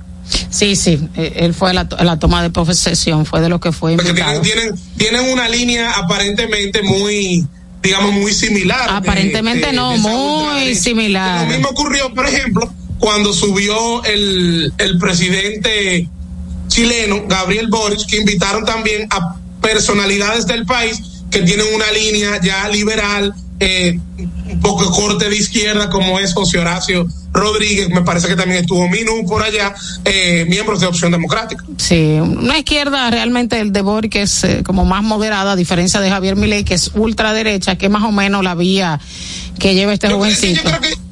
Sí, 0.50 0.74
sí, 0.76 0.98
eh, 1.16 1.32
él 1.36 1.54
fue 1.54 1.70
a 1.70 1.74
la, 1.74 1.80
a 1.98 2.04
la 2.04 2.18
toma 2.18 2.42
de 2.42 2.50
posesión, 2.50 3.26
fue 3.26 3.40
de 3.40 3.48
los 3.48 3.60
que 3.60 3.72
fue 3.72 3.94
Porque 3.94 4.10
invitado. 4.10 4.40
tienen, 4.40 4.74
tienen, 4.74 4.96
tienen 5.20 5.32
una 5.32 5.48
línea 5.48 5.92
aparentemente 5.92 6.82
muy, 6.82 7.46
digamos, 7.82 8.12
muy 8.12 8.32
similar. 8.32 8.90
de- 8.90 8.96
Aparentemente 8.96 9.72
no, 9.72 9.96
muy 9.96 10.74
similar. 10.74 11.42
Lo 11.46 11.52
mismo 11.52 11.68
ocurrió, 11.70 12.12
por 12.14 12.26
ejemplo, 12.26 12.72
cuando 12.98 13.32
subió 13.32 14.02
el, 14.04 14.72
el 14.78 14.98
presidente 14.98 16.08
chileno, 16.74 17.24
Gabriel 17.28 17.68
Boric, 17.68 18.04
que 18.06 18.16
invitaron 18.16 18.64
también 18.64 19.06
a 19.10 19.36
personalidades 19.62 20.44
del 20.46 20.66
país 20.66 21.00
que 21.30 21.42
tienen 21.42 21.66
una 21.72 21.90
línea 21.92 22.40
ya 22.42 22.68
liberal, 22.68 23.32
eh, 23.60 23.96
un 24.18 24.60
poco 24.60 24.90
corte 24.90 25.28
de 25.28 25.36
izquierda, 25.36 25.88
como 25.88 26.18
es 26.18 26.34
José 26.34 26.58
Horacio 26.58 27.06
Rodríguez, 27.32 27.88
me 27.90 28.02
parece 28.02 28.26
que 28.26 28.34
también 28.34 28.60
estuvo 28.62 28.88
Minú 28.88 29.24
por 29.26 29.42
allá, 29.42 29.72
eh, 30.04 30.46
miembros 30.48 30.80
de 30.80 30.86
Opción 30.86 31.12
Democrática. 31.12 31.64
Sí, 31.76 32.18
una 32.20 32.58
izquierda 32.58 33.08
realmente 33.10 33.60
el 33.60 33.72
de 33.72 33.80
Boric 33.80 34.12
que 34.12 34.22
es 34.22 34.42
eh, 34.42 34.62
como 34.64 34.84
más 34.84 35.04
moderada, 35.04 35.52
a 35.52 35.56
diferencia 35.56 36.00
de 36.00 36.10
Javier 36.10 36.34
Milei 36.34 36.64
que 36.64 36.74
es 36.74 36.90
ultraderecha, 36.94 37.76
que 37.76 37.86
es 37.86 37.92
más 37.92 38.02
o 38.02 38.10
menos 38.10 38.42
la 38.42 38.56
vía 38.56 39.00
que 39.60 39.74
lleva 39.74 39.92
este 39.92 40.08
Yo, 40.08 40.24
es 40.24 40.38
que 40.40 40.54
yo 40.54 40.60
jovencito. 40.62 40.78
creo 40.78 40.80
que 40.80 41.03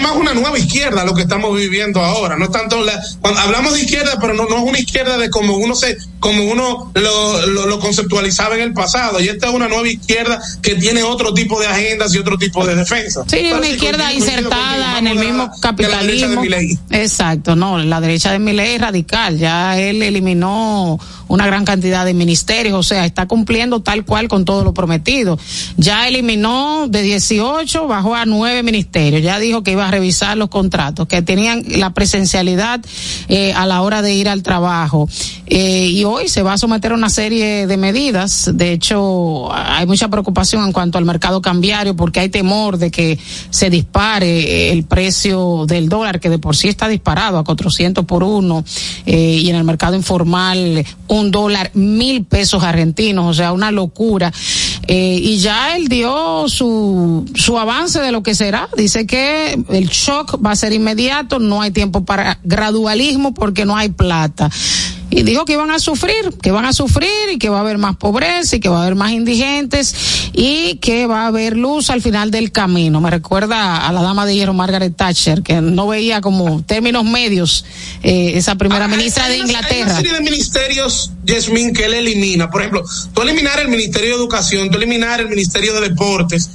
es 0.00 0.02
más 0.02 0.16
una 0.16 0.34
nueva 0.34 0.58
izquierda 0.58 1.04
lo 1.04 1.14
que 1.14 1.22
estamos 1.22 1.56
viviendo 1.56 2.00
ahora. 2.00 2.36
No 2.36 2.46
es 2.46 2.50
tanto 2.50 2.82
la, 2.82 3.00
cuando 3.20 3.40
hablamos 3.40 3.74
de 3.74 3.80
izquierda, 3.80 4.18
pero 4.20 4.34
no, 4.34 4.46
no 4.46 4.56
es 4.56 4.62
una 4.62 4.78
izquierda 4.78 5.18
de 5.18 5.30
como 5.30 5.56
uno 5.56 5.74
se, 5.74 5.96
como 6.18 6.44
uno 6.44 6.90
lo, 6.94 7.46
lo, 7.46 7.66
lo 7.66 7.80
conceptualizaba 7.80 8.54
en 8.56 8.62
el 8.62 8.72
pasado. 8.72 9.20
Y 9.20 9.28
esta 9.28 9.48
es 9.48 9.54
una 9.54 9.68
nueva 9.68 9.88
izquierda 9.88 10.40
que 10.62 10.74
tiene 10.76 11.02
otro 11.02 11.34
tipo 11.34 11.60
de 11.60 11.66
agendas 11.66 12.14
y 12.14 12.18
otro 12.18 12.38
tipo 12.38 12.66
de 12.66 12.74
defensa. 12.74 13.22
Sí, 13.24 13.38
Pero 13.42 13.58
una 13.58 13.66
sí, 13.66 13.72
izquierda 13.72 14.12
insertada 14.12 14.98
en 14.98 15.06
el 15.06 15.18
mismo 15.18 15.44
la 15.44 15.52
de 15.52 15.60
capitalismo. 15.60 16.42
Exacto, 16.90 17.56
no, 17.56 17.78
la 17.78 18.00
derecha 18.00 18.32
de 18.32 18.38
Milei 18.38 18.74
es 18.74 18.80
radical, 18.80 19.38
ya 19.38 19.78
él 19.78 20.02
eliminó 20.02 20.98
una 21.30 21.46
gran 21.46 21.64
cantidad 21.64 22.04
de 22.04 22.12
ministerios, 22.12 22.76
o 22.76 22.82
sea, 22.82 23.06
está 23.06 23.26
cumpliendo 23.26 23.80
tal 23.80 24.04
cual 24.04 24.26
con 24.26 24.44
todo 24.44 24.64
lo 24.64 24.74
prometido. 24.74 25.38
Ya 25.76 26.08
eliminó 26.08 26.88
de 26.88 27.02
18, 27.02 27.86
bajó 27.86 28.16
a 28.16 28.26
9 28.26 28.64
ministerios, 28.64 29.22
ya 29.22 29.38
dijo 29.38 29.62
que 29.62 29.70
iba 29.70 29.86
a 29.86 29.90
revisar 29.92 30.36
los 30.36 30.48
contratos, 30.48 31.06
que 31.06 31.22
tenían 31.22 31.62
la 31.68 31.90
presencialidad 31.90 32.80
eh, 33.28 33.52
a 33.52 33.64
la 33.66 33.82
hora 33.82 34.02
de 34.02 34.12
ir 34.12 34.28
al 34.28 34.42
trabajo. 34.42 35.08
Eh, 35.46 35.86
y 35.86 36.02
hoy 36.02 36.28
se 36.28 36.42
va 36.42 36.54
a 36.54 36.58
someter 36.58 36.90
a 36.92 36.94
una 36.96 37.10
serie 37.10 37.68
de 37.68 37.76
medidas, 37.76 38.50
de 38.52 38.72
hecho, 38.72 39.52
hay 39.52 39.86
mucha 39.86 40.08
preocupación 40.08 40.64
en 40.64 40.72
cuanto 40.72 40.98
al 40.98 41.04
mercado 41.04 41.40
cambiario 41.40 41.94
porque 41.94 42.18
hay 42.18 42.28
temor 42.28 42.76
de 42.76 42.90
que 42.90 43.18
se 43.50 43.70
dispare 43.70 44.72
el 44.72 44.82
precio 44.82 45.64
del 45.66 45.88
dólar, 45.88 46.18
que 46.18 46.28
de 46.28 46.40
por 46.40 46.56
sí 46.56 46.66
está 46.66 46.88
disparado 46.88 47.38
a 47.38 47.44
400 47.44 48.04
por 48.04 48.24
uno, 48.24 48.64
eh, 49.06 49.38
y 49.42 49.48
en 49.48 49.54
el 49.54 49.64
mercado 49.64 49.94
informal 49.94 50.84
un 51.06 51.19
dólar 51.28 51.70
mil 51.74 52.24
pesos 52.24 52.62
argentinos, 52.62 53.26
o 53.26 53.34
sea, 53.34 53.52
una 53.52 53.70
locura. 53.70 54.32
Eh, 54.86 55.20
y 55.22 55.38
ya 55.38 55.76
él 55.76 55.88
dio 55.88 56.48
su, 56.48 57.24
su 57.34 57.58
avance 57.58 58.00
de 58.00 58.12
lo 58.12 58.22
que 58.22 58.34
será. 58.34 58.68
Dice 58.76 59.06
que 59.06 59.58
el 59.68 59.88
shock 59.88 60.44
va 60.44 60.52
a 60.52 60.56
ser 60.56 60.72
inmediato, 60.72 61.38
no 61.38 61.62
hay 61.62 61.70
tiempo 61.70 62.04
para 62.04 62.38
gradualismo 62.42 63.34
porque 63.34 63.64
no 63.64 63.76
hay 63.76 63.90
plata 63.90 64.50
y 65.10 65.22
dijo 65.24 65.44
que 65.44 65.54
iban 65.54 65.70
a 65.70 65.78
sufrir, 65.78 66.14
que 66.40 66.50
van 66.52 66.64
a 66.64 66.72
sufrir 66.72 67.08
y 67.32 67.38
que 67.38 67.48
va 67.48 67.58
a 67.58 67.60
haber 67.60 67.78
más 67.78 67.96
pobreza 67.96 68.56
y 68.56 68.60
que 68.60 68.68
va 68.68 68.78
a 68.78 68.82
haber 68.82 68.94
más 68.94 69.10
indigentes 69.12 69.94
y 70.32 70.76
que 70.76 71.06
va 71.06 71.22
a 71.24 71.26
haber 71.26 71.56
luz 71.56 71.90
al 71.90 72.00
final 72.00 72.30
del 72.30 72.52
camino. 72.52 73.00
Me 73.00 73.10
recuerda 73.10 73.86
a 73.86 73.92
la 73.92 74.02
dama 74.02 74.24
de 74.26 74.34
hierro 74.36 74.54
Margaret 74.54 74.94
Thatcher, 74.96 75.42
que 75.42 75.60
no 75.60 75.88
veía 75.88 76.20
como 76.20 76.62
términos 76.62 77.04
medios 77.04 77.64
eh, 78.02 78.32
esa 78.36 78.54
primera 78.54 78.84
Ah, 78.84 78.88
ministra 78.88 79.24
hay 79.24 79.38
de 79.38 79.44
una- 79.44 79.44
Hay 79.44 79.54
Inglaterra. 79.56 79.84
una 79.86 79.96
serie 79.96 80.12
de 80.14 80.20
ministerios, 80.20 81.10
Yasmín, 81.24 81.72
que 81.72 81.84
él 81.86 81.94
elimina. 81.94 82.48
Por 82.50 82.62
ejemplo, 82.62 82.84
tú 83.12 83.22
eliminar 83.22 83.58
el 83.60 83.68
Ministerio 83.68 84.10
de 84.10 84.16
Educación, 84.16 84.70
tú 84.70 84.78
eliminar 84.78 85.20
el 85.20 85.28
Ministerio 85.28 85.72
de 85.74 85.88
Deportes. 85.88 86.48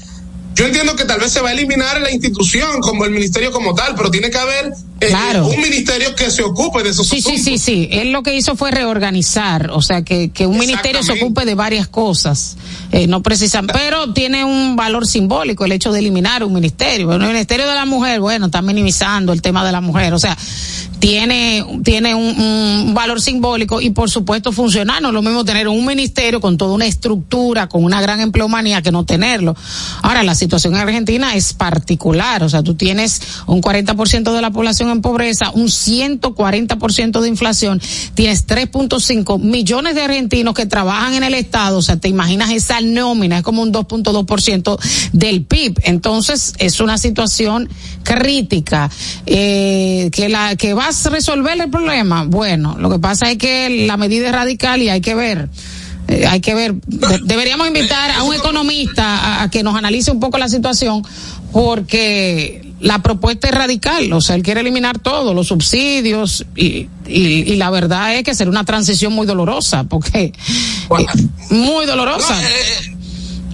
Yo 0.55 0.65
entiendo 0.65 0.95
que 0.95 1.03
tal 1.03 1.19
vez 1.19 1.33
se 1.33 1.41
va 1.41 1.49
a 1.49 1.51
eliminar 1.51 1.99
la 1.99 2.09
institución 2.11 2.79
como 2.79 3.03
el 3.03 3.11
ministerio 3.11 3.51
como 3.51 3.75
tal, 3.75 3.93
pero 3.95 4.09
tiene 4.09 4.29
que 4.29 4.37
haber 4.37 4.71
eh, 5.01 5.07
Claro. 5.07 5.47
un 5.47 5.59
ministerio 5.59 6.15
que 6.15 6.31
se 6.31 6.43
ocupe 6.43 6.81
de 6.81 6.91
esos 6.91 7.07
Sí, 7.09 7.21
sí, 7.21 7.31
asuntos. 7.33 7.43
sí, 7.43 7.57
sí. 7.57 7.89
Él 7.91 8.13
lo 8.13 8.23
que 8.23 8.33
hizo 8.35 8.55
fue 8.55 8.71
reorganizar, 8.71 9.69
o 9.71 9.81
sea, 9.81 10.03
que, 10.03 10.29
que 10.31 10.47
un 10.47 10.57
ministerio 10.57 11.03
se 11.03 11.11
ocupe 11.11 11.43
de 11.43 11.55
varias 11.55 11.87
cosas. 11.89 12.55
Eh, 12.93 13.05
no 13.07 13.21
precisan, 13.21 13.67
pero 13.67 14.13
tiene 14.13 14.45
un 14.45 14.77
valor 14.77 15.05
simbólico 15.05 15.65
el 15.65 15.73
hecho 15.73 15.91
de 15.91 15.99
eliminar 15.99 16.43
un 16.45 16.53
ministerio. 16.53 17.07
Bueno, 17.07 17.25
el 17.25 17.31
Ministerio 17.33 17.67
de 17.67 17.75
la 17.75 17.85
Mujer, 17.85 18.21
bueno, 18.21 18.45
está 18.45 18.61
minimizando 18.61 19.33
el 19.33 19.41
tema 19.41 19.65
de 19.65 19.73
la 19.73 19.81
mujer, 19.81 20.13
o 20.13 20.19
sea, 20.19 20.37
tiene, 21.05 21.63
tiene 21.83 22.15
un, 22.15 22.95
valor 22.95 23.21
simbólico 23.21 23.79
y 23.79 23.91
por 23.91 24.09
supuesto 24.09 24.51
funcionar. 24.51 25.03
No 25.03 25.09
es 25.09 25.13
lo 25.13 25.21
mismo 25.21 25.45
tener 25.45 25.67
un 25.67 25.85
ministerio 25.85 26.41
con 26.41 26.57
toda 26.57 26.73
una 26.73 26.87
estructura, 26.87 27.69
con 27.69 27.83
una 27.83 28.01
gran 28.01 28.21
empleomanía 28.21 28.81
que 28.81 28.91
no 28.91 29.05
tenerlo. 29.05 29.55
Ahora, 30.01 30.23
la 30.23 30.33
situación 30.33 30.73
en 30.73 30.81
Argentina 30.81 31.35
es 31.35 31.53
particular, 31.53 32.41
o 32.41 32.49
sea, 32.49 32.63
tú 32.63 32.73
tienes 32.73 33.21
un 33.45 33.61
40% 33.61 34.33
de 34.33 34.41
la 34.41 34.49
población 34.49 34.89
en 34.89 35.03
pobreza, 35.03 35.51
un 35.51 35.67
140% 35.67 37.21
de 37.21 37.27
inflación, 37.27 37.79
tienes 38.15 38.47
3.5 38.47 39.39
millones 39.39 39.93
de 39.93 40.01
argentinos 40.01 40.55
que 40.55 40.65
trabajan 40.65 41.13
en 41.13 41.23
el 41.23 41.35
Estado, 41.35 41.77
o 41.77 41.81
sea, 41.83 41.97
te 41.97 42.07
imaginas 42.07 42.49
esa 42.49 42.81
nómina, 42.81 43.37
es 43.37 43.43
como 43.43 43.61
un 43.61 43.71
2.2% 43.71 44.79
del 45.11 45.43
PIB. 45.43 45.81
Entonces, 45.83 46.55
es 46.57 46.79
una 46.79 46.97
situación 46.97 47.69
crítica. 48.01 48.89
Eh, 49.27 50.09
que 50.11 50.29
la 50.29 50.55
que 50.55 50.73
vas 50.95 51.05
a 51.08 51.10
resolver 51.10 51.60
el 51.60 51.69
problema, 51.69 52.23
bueno, 52.23 52.77
lo 52.79 52.89
que 52.89 52.99
pasa 52.99 53.29
es 53.29 53.38
que 53.38 53.86
la 53.86 53.97
medida 53.97 54.27
es 54.27 54.31
radical 54.34 54.81
y 54.81 54.88
hay 54.89 55.01
que 55.01 55.13
ver. 55.13 55.49
Eh, 56.08 56.25
hay 56.27 56.39
que 56.39 56.53
ver, 56.53 56.73
de- 56.75 57.19
deberíamos 57.23 57.67
invitar 57.67 58.12
a 58.12 58.23
un 58.23 58.34
economista 58.36 59.03
a, 59.17 59.43
a 59.43 59.49
que 59.49 59.62
nos 59.63 59.75
analice 59.75 60.12
un 60.12 60.19
poco 60.19 60.38
la 60.38 60.47
situación 60.47 61.01
porque 61.51 62.62
la 62.79 62.99
propuesta 63.01 63.47
es 63.49 63.55
radical, 63.55 64.12
o 64.13 64.21
sea, 64.21 64.36
él 64.36 64.43
quiere 64.43 64.62
eliminar 64.62 64.99
todo, 64.99 65.34
los 65.34 65.47
subsidios 65.47 66.45
y, 66.55 66.88
y, 67.08 67.51
y 67.51 67.55
la 67.55 67.69
verdad 67.71 68.15
es 68.15 68.23
que 68.23 68.36
será 68.36 68.49
una 68.51 68.63
transición 68.65 69.12
muy 69.13 69.25
dolorosa, 69.25 69.84
porque 69.86 70.31
Bueno. 70.88 71.08
eh, 71.17 71.27
muy 71.49 71.86
dolorosa. 71.88 72.36
No, 72.39 72.47
eh, 72.47 72.95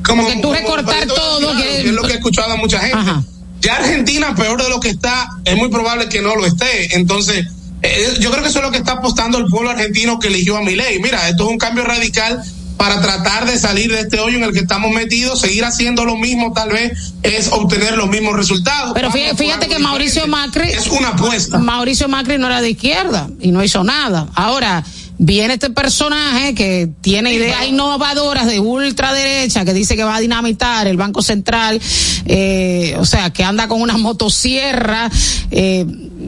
como, 0.05 0.23
Porque 0.23 0.41
tú 0.41 0.51
recortar 0.51 1.05
todo, 1.07 1.39
claro, 1.39 1.57
que- 1.57 1.79
es 1.81 1.93
lo 1.93 2.01
que 2.03 2.13
he 2.13 2.15
escuchado 2.15 2.51
a 2.53 2.57
mucha 2.57 2.79
gente. 2.79 2.97
Ajá. 2.97 3.23
Ya 3.61 3.75
Argentina, 3.75 4.35
peor 4.35 4.61
de 4.61 4.69
lo 4.69 4.79
que 4.79 4.89
está, 4.89 5.29
es 5.45 5.55
muy 5.55 5.69
probable 5.69 6.09
que 6.09 6.21
no 6.21 6.35
lo 6.35 6.45
esté. 6.45 6.95
Entonces, 6.95 7.45
eh, 7.83 8.17
yo 8.19 8.31
creo 8.31 8.43
que 8.43 8.49
eso 8.49 8.59
es 8.59 8.65
lo 8.65 8.71
que 8.71 8.79
está 8.79 8.93
apostando 8.93 9.37
el 9.37 9.45
pueblo 9.45 9.69
argentino 9.69 10.19
que 10.19 10.27
eligió 10.27 10.57
a 10.57 10.61
Milei. 10.61 10.99
Mira, 10.99 11.29
esto 11.29 11.43
es 11.43 11.49
un 11.49 11.57
cambio 11.57 11.83
radical 11.83 12.43
para 12.81 12.99
tratar 12.99 13.45
de 13.45 13.59
salir 13.59 13.91
de 13.91 13.99
este 13.99 14.19
hoyo 14.19 14.37
en 14.37 14.43
el 14.43 14.53
que 14.53 14.59
estamos 14.59 14.91
metidos, 14.91 15.39
seguir 15.39 15.63
haciendo 15.63 16.03
lo 16.03 16.17
mismo, 16.17 16.51
tal 16.51 16.71
vez 16.71 17.13
es 17.21 17.49
obtener 17.51 17.95
los 17.95 18.09
mismos 18.09 18.35
resultados. 18.35 18.93
Pero 18.95 19.11
fíjate, 19.11 19.67
que 19.67 19.77
Mauricio. 19.77 20.25
Macri 20.25 20.71
es 20.71 20.87
una 20.87 21.09
apuesta. 21.09 21.59
Mauricio 21.59 22.07
Macri 22.07 22.39
no 22.39 22.47
era 22.47 22.59
de 22.59 22.71
izquierda 22.71 23.29
y 23.39 23.51
no 23.51 23.63
hizo 23.63 23.83
nada. 23.83 24.27
Ahora, 24.33 24.83
viene 25.23 25.53
este 25.53 25.69
personaje 25.69 26.55
que 26.55 26.89
tiene 26.99 27.31
ideas 27.31 27.67
innovadoras 27.67 28.47
de 28.47 28.59
ultraderecha, 28.59 29.63
que 29.63 29.73
dice 29.73 29.95
que 29.95 30.03
va 30.03 30.15
a 30.15 30.19
dinamitar 30.19 30.87
el 30.87 30.97
Banco 30.97 31.21
Central, 31.21 31.79
eh, 32.25 32.95
o 32.97 33.05
sea, 33.05 33.29
que 33.29 33.43
anda 33.43 33.67
con 33.67 33.81
una 33.81 33.97
motosierra, 33.97 35.11
eh, 35.51 35.85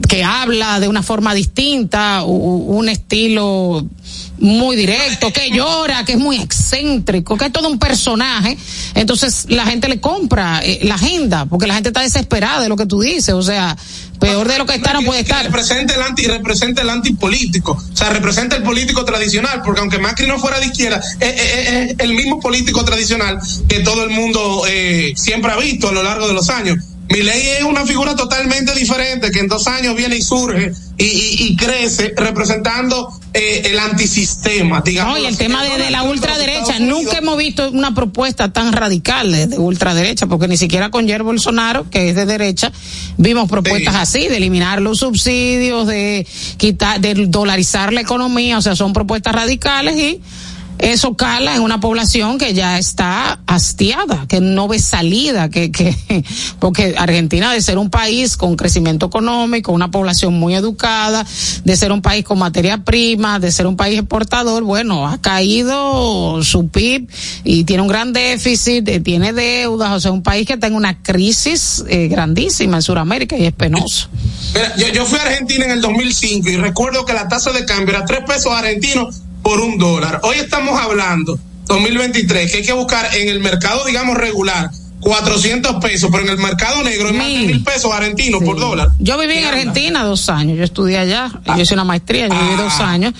que 0.08 0.22
habla 0.22 0.78
de 0.78 0.86
una 0.86 1.02
forma 1.02 1.34
distinta, 1.34 2.22
un 2.22 2.88
estilo 2.88 3.84
muy 4.38 4.76
directo, 4.76 5.32
que 5.32 5.50
llora, 5.50 6.04
que 6.04 6.12
es 6.12 6.18
muy 6.18 6.36
excéntrico, 6.36 7.36
que 7.36 7.46
es 7.46 7.52
todo 7.52 7.68
un 7.68 7.78
personaje. 7.78 8.56
Entonces 8.94 9.46
la 9.48 9.64
gente 9.66 9.88
le 9.88 10.00
compra 10.00 10.60
eh, 10.62 10.80
la 10.82 10.96
agenda, 10.96 11.46
porque 11.46 11.66
la 11.66 11.74
gente 11.74 11.90
está 11.90 12.00
desesperada 12.00 12.62
de 12.62 12.68
lo 12.68 12.76
que 12.76 12.86
tú 12.86 13.00
dices. 13.00 13.34
O 13.34 13.42
sea, 13.42 13.76
peor 14.18 14.48
de 14.48 14.58
lo 14.58 14.66
que 14.66 14.74
está 14.74 14.92
no 14.92 15.02
puede 15.02 15.20
estar. 15.20 15.44
Representa 15.44 15.94
el 15.94 16.02
anti, 16.02 16.26
representa 16.26 16.82
el 16.82 16.90
antipolítico, 16.90 17.72
o 17.72 17.96
sea, 17.96 18.10
representa 18.10 18.56
el 18.56 18.62
político 18.62 19.04
tradicional, 19.04 19.62
porque 19.64 19.80
aunque 19.80 19.98
Macri 19.98 20.26
no 20.26 20.38
fuera 20.38 20.58
de 20.60 20.66
izquierda, 20.66 21.00
es, 21.20 21.94
el 21.98 22.14
mismo 22.14 22.40
político 22.40 22.84
tradicional 22.84 23.38
que 23.68 23.80
todo 23.80 24.04
el 24.04 24.10
mundo 24.10 24.64
eh, 24.68 25.12
siempre 25.16 25.52
ha 25.52 25.56
visto 25.56 25.88
a 25.88 25.92
lo 25.92 26.02
largo 26.02 26.26
de 26.26 26.34
los 26.34 26.48
años. 26.50 26.78
Milei 27.08 27.48
es 27.58 27.64
una 27.64 27.84
figura 27.84 28.16
totalmente 28.16 28.74
diferente 28.74 29.30
que 29.30 29.40
en 29.40 29.48
dos 29.48 29.66
años 29.66 29.94
viene 29.94 30.16
y 30.16 30.22
surge 30.22 30.72
y, 30.96 31.54
crece 31.56 32.14
representando 32.16 33.12
eh, 33.36 33.62
el 33.64 33.80
antisistema, 33.80 34.80
digamos. 34.80 35.18
No, 35.18 35.24
y 35.24 35.26
el 35.26 35.36
tema 35.36 35.64
de, 35.64 35.90
la 35.90 36.04
ultraderecha, 36.04 36.78
nunca 36.78 37.18
hemos 37.18 37.36
visto 37.36 37.68
una 37.68 37.92
propuesta 37.92 38.52
tan 38.52 38.72
radical 38.72 39.32
de, 39.32 39.58
ultraderecha, 39.58 40.28
porque 40.28 40.46
ni 40.46 40.56
siquiera 40.56 40.90
con 40.90 41.08
Jair 41.08 41.24
Bolsonaro, 41.24 41.90
que 41.90 42.10
es 42.10 42.14
de 42.14 42.26
derecha, 42.26 42.70
vimos 43.16 43.50
propuestas 43.50 43.96
así, 43.96 44.28
de 44.28 44.36
eliminar 44.36 44.80
los 44.80 44.98
subsidios, 44.98 45.88
de 45.88 46.24
quitar, 46.58 47.00
de 47.00 47.26
dolarizar 47.26 47.92
la 47.92 48.02
economía, 48.02 48.56
o 48.56 48.62
sea, 48.62 48.76
son 48.76 48.92
propuestas 48.92 49.34
radicales 49.34 49.96
y 49.96 50.20
eso 50.78 51.14
cala 51.16 51.54
en 51.54 51.62
una 51.62 51.80
población 51.80 52.38
que 52.38 52.54
ya 52.54 52.78
está 52.78 53.40
hastiada, 53.46 54.26
que 54.28 54.40
no 54.40 54.68
ve 54.68 54.78
salida, 54.78 55.48
que, 55.48 55.70
que, 55.70 55.94
porque 56.58 56.94
Argentina 56.98 57.52
de 57.52 57.62
ser 57.62 57.78
un 57.78 57.90
país 57.90 58.36
con 58.36 58.56
crecimiento 58.56 59.06
económico, 59.06 59.72
una 59.72 59.90
población 59.90 60.34
muy 60.34 60.54
educada, 60.54 61.24
de 61.64 61.76
ser 61.76 61.92
un 61.92 62.02
país 62.02 62.24
con 62.24 62.38
materia 62.38 62.78
prima, 62.84 63.38
de 63.38 63.52
ser 63.52 63.66
un 63.66 63.76
país 63.76 63.98
exportador, 63.98 64.62
bueno, 64.64 65.06
ha 65.06 65.20
caído 65.20 66.42
su 66.42 66.68
PIB 66.68 67.08
y 67.44 67.64
tiene 67.64 67.82
un 67.82 67.88
gran 67.88 68.12
déficit, 68.12 68.88
eh, 68.88 69.00
tiene 69.00 69.32
deudas, 69.32 69.92
o 69.92 70.00
sea, 70.00 70.12
un 70.12 70.22
país 70.22 70.46
que 70.46 70.56
tenga 70.56 70.76
una 70.76 71.02
crisis 71.02 71.84
eh, 71.88 72.08
grandísima 72.08 72.76
en 72.76 72.82
Sudamérica 72.82 73.36
y 73.36 73.46
es 73.46 73.52
penoso. 73.52 74.08
Yo, 74.76 74.88
yo 74.88 75.06
fui 75.06 75.18
a 75.18 75.22
Argentina 75.22 75.64
en 75.64 75.72
el 75.72 75.80
2005 75.80 76.48
y 76.48 76.56
recuerdo 76.56 77.04
que 77.04 77.12
la 77.12 77.28
tasa 77.28 77.52
de 77.52 77.64
cambio 77.64 77.96
era 77.96 78.04
tres 78.04 78.20
pesos 78.26 78.52
argentinos 78.52 79.22
por 79.44 79.60
un 79.60 79.78
dólar. 79.78 80.20
Hoy 80.24 80.38
estamos 80.38 80.80
hablando, 80.80 81.38
2023, 81.66 82.50
que 82.50 82.56
hay 82.56 82.64
que 82.64 82.72
buscar 82.72 83.14
en 83.14 83.28
el 83.28 83.40
mercado, 83.40 83.84
digamos, 83.84 84.16
regular, 84.16 84.70
400 85.04 85.76
pesos, 85.76 86.08
pero 86.10 86.24
en 86.24 86.30
el 86.30 86.38
mercado 86.38 86.82
negro 86.82 87.08
es 87.08 87.14
más 87.14 87.26
de 87.26 87.38
mil 87.40 87.62
pesos 87.62 87.92
argentinos 87.92 88.42
por 88.42 88.58
dólar. 88.58 88.88
Yo 88.98 89.18
viví 89.18 89.34
en 89.34 89.44
Argentina 89.44 90.02
dos 90.02 90.28
años, 90.30 90.56
yo 90.56 90.64
estudié 90.64 90.98
allá, 90.98 91.30
yo 91.46 91.60
hice 91.60 91.74
una 91.74 91.84
maestría, 91.84 92.28
yo 92.28 92.34
viví 92.34 92.56
dos 92.56 92.72
ah. 92.78 92.90
años 92.90 93.12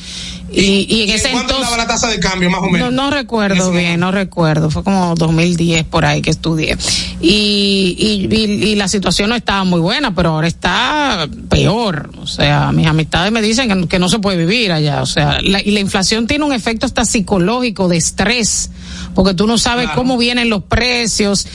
y, 0.57 0.87
y, 0.89 1.03
en 1.03 1.11
ese 1.11 1.31
entonces. 1.31 1.77
la 1.77 1.87
tasa 1.87 2.09
de 2.09 2.21
cambio, 2.21 2.49
más 2.49 2.61
o 2.61 2.71
menos? 2.71 2.93
No, 2.93 3.11
recuerdo 3.11 3.73
bien, 3.73 3.99
no 4.01 4.13
recuerdo. 4.13 4.71
Fue 4.71 4.85
como 4.85 5.15
2010 5.17 5.85
por 5.85 6.05
ahí 6.05 6.23
que 6.23 6.31
estudié. 6.31 6.77
Y, 7.21 7.97
y, 7.99 8.37
y, 8.37 8.75
la 8.77 8.89
situación 8.89 9.31
no 9.31 9.37
estaba 9.37 9.65
muy 9.65 9.81
buena, 9.81 10.15
pero 10.15 10.31
ahora 10.31 10.47
está 10.47 11.29
peor. 11.49 12.11
O 12.21 12.27
sea, 12.27 12.73
mis 12.73 12.87
amistades 12.87 13.33
me 13.33 13.43
dicen 13.43 13.89
que, 13.89 13.99
no 13.99 14.09
se 14.09 14.19
puede 14.19 14.37
vivir 14.37 14.73
allá. 14.73 15.03
O 15.03 15.07
sea, 15.07 15.39
la, 15.43 15.61
y 15.61 15.73
la 15.73 15.81
inflación 15.81 16.27
tiene 16.27 16.45
un 16.45 16.53
efecto 16.53 16.87
hasta 16.87 17.05
psicológico 17.05 17.89
de 17.89 17.97
estrés, 17.97 18.71
porque 19.15 19.35
tú 19.35 19.47
no 19.47 19.59
sabes 19.59 19.89
cómo 19.95 20.17
vienen 20.17 20.51
los 20.51 20.63
precios. 20.65 21.47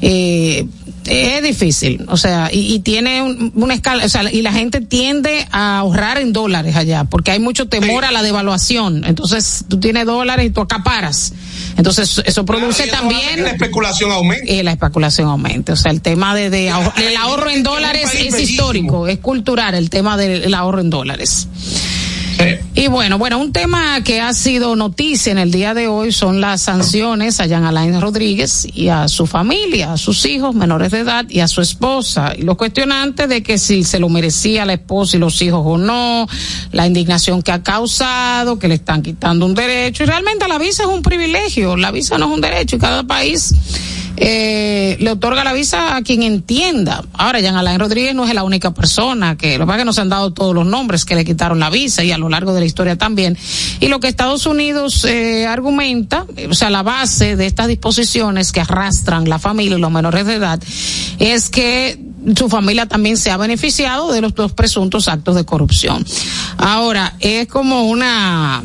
Eh, 0.00 0.66
es 1.06 1.42
difícil, 1.42 2.04
o 2.08 2.16
sea, 2.16 2.50
y, 2.52 2.80
tiene 2.80 3.22
una 3.54 3.74
escala, 3.74 4.04
o 4.04 4.08
sea, 4.08 4.30
y 4.30 4.42
la 4.42 4.52
gente 4.52 4.80
tiende 4.80 5.46
a 5.52 5.78
ahorrar 5.78 6.18
en 6.18 6.32
dólares 6.32 6.76
allá, 6.76 7.04
porque 7.04 7.30
hay 7.30 7.38
mucho 7.38 7.68
temor 7.68 8.04
a 8.04 8.10
la 8.10 8.22
devaluación. 8.22 9.04
Entonces, 9.04 9.64
tú 9.68 9.78
tienes 9.78 10.06
dólares 10.06 10.46
y 10.46 10.50
tú 10.50 10.60
acaparas. 10.60 11.32
Entonces, 11.76 12.22
eso 12.24 12.44
produce 12.44 12.86
también. 12.88 13.42
La 13.42 13.50
especulación 13.50 14.10
aumenta. 14.10 14.52
Y 14.52 14.62
la 14.62 14.72
especulación 14.72 15.28
aumenta. 15.28 15.74
O 15.74 15.76
sea, 15.76 15.92
el 15.92 16.00
tema 16.00 16.34
de, 16.34 16.50
de 16.50 16.68
el 16.68 17.16
ahorro 17.16 17.50
en 17.50 17.62
dólares 17.62 18.10
es 18.14 18.38
histórico, 18.40 19.06
es 19.06 19.18
cultural, 19.18 19.74
el 19.74 19.90
tema 19.90 20.16
del 20.16 20.52
ahorro 20.54 20.80
en 20.80 20.90
dólares. 20.90 21.48
Y 22.74 22.88
bueno, 22.88 23.16
bueno, 23.16 23.38
un 23.38 23.52
tema 23.52 24.02
que 24.04 24.20
ha 24.20 24.34
sido 24.34 24.76
noticia 24.76 25.32
en 25.32 25.38
el 25.38 25.50
día 25.50 25.72
de 25.72 25.88
hoy 25.88 26.12
son 26.12 26.42
las 26.42 26.60
sanciones 26.60 27.40
a 27.40 27.46
Jean 27.46 27.64
Alain 27.64 27.98
Rodríguez 28.00 28.68
y 28.74 28.88
a 28.88 29.08
su 29.08 29.26
familia, 29.26 29.94
a 29.94 29.96
sus 29.96 30.26
hijos 30.26 30.54
menores 30.54 30.90
de 30.90 30.98
edad 31.00 31.24
y 31.30 31.40
a 31.40 31.48
su 31.48 31.62
esposa. 31.62 32.34
Y 32.36 32.42
los 32.42 32.56
cuestionantes 32.56 33.28
de 33.30 33.42
que 33.42 33.56
si 33.56 33.82
se 33.82 33.98
lo 33.98 34.10
merecía 34.10 34.66
la 34.66 34.74
esposa 34.74 35.16
y 35.16 35.20
los 35.20 35.40
hijos 35.40 35.62
o 35.64 35.78
no, 35.78 36.26
la 36.72 36.86
indignación 36.86 37.40
que 37.40 37.52
ha 37.52 37.62
causado, 37.62 38.58
que 38.58 38.68
le 38.68 38.74
están 38.74 39.02
quitando 39.02 39.46
un 39.46 39.54
derecho. 39.54 40.02
Y 40.02 40.06
realmente 40.06 40.46
la 40.46 40.58
visa 40.58 40.82
es 40.82 40.88
un 40.90 41.02
privilegio, 41.02 41.76
la 41.76 41.90
visa 41.90 42.18
no 42.18 42.26
es 42.26 42.32
un 42.32 42.40
derecho 42.42 42.76
y 42.76 42.78
cada 42.78 43.04
país 43.04 43.54
eh, 44.16 44.96
le 45.00 45.10
otorga 45.10 45.44
la 45.44 45.52
visa 45.52 45.96
a 45.96 46.02
quien 46.02 46.22
entienda. 46.22 47.04
Ahora, 47.12 47.40
Jean 47.40 47.56
Alain 47.56 47.78
Rodríguez 47.78 48.14
no 48.14 48.26
es 48.26 48.34
la 48.34 48.44
única 48.44 48.72
persona 48.72 49.36
que, 49.36 49.58
lo 49.58 49.64
que 49.64 49.66
pasa 49.66 49.76
es 49.76 49.80
que 49.82 49.84
nos 49.86 49.98
han 49.98 50.08
dado 50.08 50.32
todos 50.32 50.54
los 50.54 50.66
nombres 50.66 51.04
que 51.04 51.14
le 51.14 51.24
quitaron 51.24 51.58
la 51.60 51.70
visa 51.70 52.02
y 52.02 52.12
a 52.12 52.18
lo 52.18 52.28
largo 52.28 52.54
de 52.54 52.60
la 52.60 52.66
historia 52.66 52.96
también. 52.96 53.36
Y 53.80 53.88
lo 53.88 54.00
que 54.00 54.08
Estados 54.08 54.46
Unidos 54.46 55.04
eh, 55.04 55.46
argumenta, 55.46 56.26
o 56.48 56.54
sea, 56.54 56.70
la 56.70 56.82
base 56.82 57.36
de 57.36 57.46
estas 57.46 57.68
disposiciones 57.68 58.52
que 58.52 58.60
arrastran 58.60 59.28
la 59.28 59.38
familia 59.38 59.76
y 59.76 59.80
los 59.80 59.90
menores 59.90 60.26
de 60.26 60.34
edad, 60.34 60.60
es 61.18 61.50
que 61.50 61.98
su 62.34 62.48
familia 62.48 62.86
también 62.86 63.16
se 63.16 63.30
ha 63.30 63.36
beneficiado 63.36 64.12
de 64.12 64.20
los 64.20 64.34
dos 64.34 64.52
presuntos 64.52 65.08
actos 65.08 65.34
de 65.36 65.44
corrupción. 65.44 66.04
Ahora, 66.58 67.14
es 67.20 67.46
como 67.46 67.84
una 67.84 68.64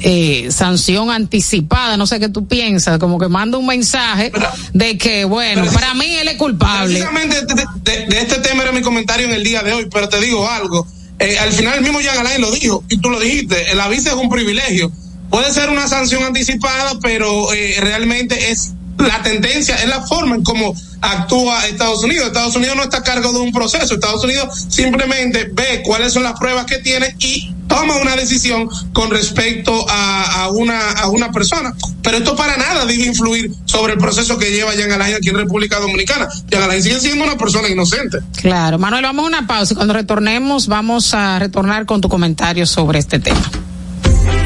eh, 0.00 0.48
sanción 0.50 1.10
anticipada, 1.10 1.96
no 1.96 2.06
sé 2.06 2.20
qué 2.20 2.28
tú 2.28 2.46
piensas, 2.46 2.98
como 2.98 3.18
que 3.18 3.28
manda 3.28 3.58
un 3.58 3.66
mensaje 3.66 4.32
de 4.72 4.96
que, 4.98 5.24
bueno, 5.24 5.64
para 5.72 5.94
mí 5.94 6.06
él 6.16 6.28
es 6.28 6.36
culpable. 6.36 7.00
Precisamente 7.00 7.54
de, 7.82 8.18
este 8.18 8.40
tema 8.40 8.62
era 8.62 8.72
mi 8.72 8.82
comentario 8.82 9.26
en 9.26 9.34
el 9.34 9.44
día 9.44 9.62
de 9.62 9.72
hoy, 9.72 9.88
pero 9.90 10.08
te 10.08 10.20
digo 10.20 10.48
algo, 10.48 10.86
eh, 11.18 11.38
al 11.38 11.52
final 11.52 11.78
el 11.78 11.82
mismo 11.82 11.98
Alain 11.98 12.40
lo 12.40 12.50
dijo, 12.52 12.84
y 12.88 12.98
tú 12.98 13.10
lo 13.10 13.18
dijiste, 13.18 13.72
el 13.72 13.80
aviso 13.80 14.10
es 14.10 14.16
un 14.16 14.28
privilegio. 14.28 14.92
Puede 15.30 15.52
ser 15.52 15.68
una 15.68 15.86
sanción 15.88 16.22
anticipada, 16.24 16.98
pero 17.02 17.52
eh, 17.52 17.76
realmente 17.80 18.50
es 18.50 18.72
la 18.98 19.22
tendencia, 19.22 19.76
es 19.76 19.88
la 19.88 20.02
forma 20.02 20.36
en 20.36 20.42
cómo 20.42 20.74
actúa 21.00 21.66
Estados 21.66 22.02
Unidos. 22.02 22.26
Estados 22.26 22.56
Unidos 22.56 22.76
no 22.76 22.82
está 22.82 22.98
a 22.98 23.02
cargo 23.02 23.32
de 23.32 23.38
un 23.38 23.52
proceso. 23.52 23.94
Estados 23.94 24.24
Unidos 24.24 24.66
simplemente 24.68 25.50
ve 25.52 25.82
cuáles 25.84 26.12
son 26.12 26.24
las 26.24 26.38
pruebas 26.38 26.66
que 26.66 26.78
tiene 26.78 27.14
y 27.18 27.54
toma 27.68 27.96
una 27.96 28.16
decisión 28.16 28.68
con 28.92 29.10
respecto 29.10 29.86
a, 29.88 30.42
a 30.42 30.50
una, 30.50 30.92
a 30.92 31.08
una 31.08 31.30
persona. 31.30 31.74
Pero 32.02 32.18
esto 32.18 32.34
para 32.34 32.56
nada 32.56 32.86
debe 32.86 33.04
influir 33.04 33.52
sobre 33.66 33.92
el 33.92 33.98
proceso 33.98 34.38
que 34.38 34.50
lleva 34.50 34.74
Jean 34.74 34.90
Alain 34.90 35.14
aquí 35.14 35.28
en 35.28 35.36
República 35.36 35.78
Dominicana. 35.78 36.28
Jean 36.48 36.62
Alain 36.62 36.82
sigue 36.82 36.98
siendo 37.00 37.24
una 37.24 37.36
persona 37.36 37.68
inocente. 37.68 38.18
Claro, 38.36 38.78
Manuel, 38.78 39.04
vamos 39.04 39.24
a 39.24 39.28
una 39.28 39.46
pausa 39.46 39.74
y 39.74 39.76
cuando 39.76 39.94
retornemos 39.94 40.66
vamos 40.66 41.14
a 41.14 41.38
retornar 41.38 41.86
con 41.86 42.00
tu 42.00 42.08
comentario 42.08 42.66
sobre 42.66 42.98
este 42.98 43.18
tema. 43.18 43.50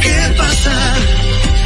¿Qué 0.03 0.35
pasa? 0.37 0.97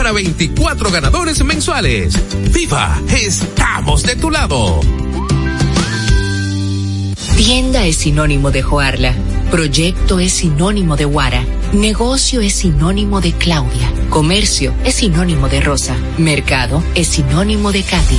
24 0.00 0.90
ganadores 0.90 1.44
mensuales. 1.44 2.14
¡Viva! 2.52 3.00
¡Estamos 3.08 4.02
de 4.02 4.16
tu 4.16 4.30
lado! 4.30 4.80
Tienda 7.36 7.84
es 7.84 7.96
sinónimo 7.96 8.50
de 8.50 8.62
Joarla. 8.62 9.14
Proyecto 9.50 10.18
es 10.18 10.32
sinónimo 10.32 10.96
de 10.96 11.04
Guara. 11.04 11.44
Negocio 11.72 12.40
es 12.40 12.54
sinónimo 12.54 13.20
de 13.20 13.32
Claudia. 13.32 13.92
Comercio 14.08 14.74
es 14.84 14.96
sinónimo 14.96 15.48
de 15.48 15.60
Rosa. 15.60 15.94
Mercado 16.18 16.82
es 16.94 17.06
sinónimo 17.08 17.70
de 17.70 17.82
Katy. 17.82 18.18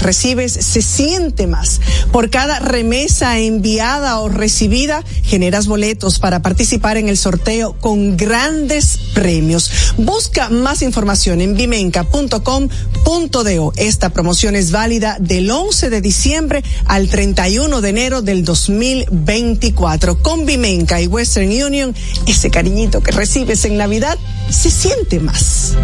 recibes 0.00 0.52
se 0.52 0.82
siente 0.82 1.46
más. 1.46 1.80
Por 2.12 2.30
cada 2.30 2.58
remesa 2.58 3.38
enviada 3.38 4.18
o 4.20 4.28
recibida, 4.28 5.04
generas 5.22 5.66
boletos 5.66 6.18
para 6.18 6.42
participar 6.42 6.96
en 6.96 7.08
el 7.08 7.16
sorteo 7.16 7.74
con 7.74 8.16
grandes 8.16 8.98
premios. 9.14 9.70
Busca 9.96 10.50
más 10.50 10.82
información 10.82 11.40
en 11.40 11.54
bimenca.com.do. 11.54 13.72
Esta 13.76 14.10
promoción 14.10 14.56
es 14.56 14.70
válida 14.70 15.16
del 15.20 15.50
11 15.50 15.90
de 15.90 16.00
diciembre 16.00 16.64
al 16.86 17.08
31 17.08 17.80
de 17.80 17.88
enero 17.88 18.22
del 18.22 18.44
2024. 18.44 20.22
Con 20.22 20.46
Bimenca 20.46 21.00
y 21.00 21.06
Western 21.06 21.50
Union, 21.50 21.94
ese 22.26 22.50
cariñito 22.50 23.02
que 23.02 23.12
recibes 23.12 23.64
en 23.64 23.76
Navidad 23.76 24.18
se 24.50 24.70
siente 24.70 25.20
más. 25.20 25.74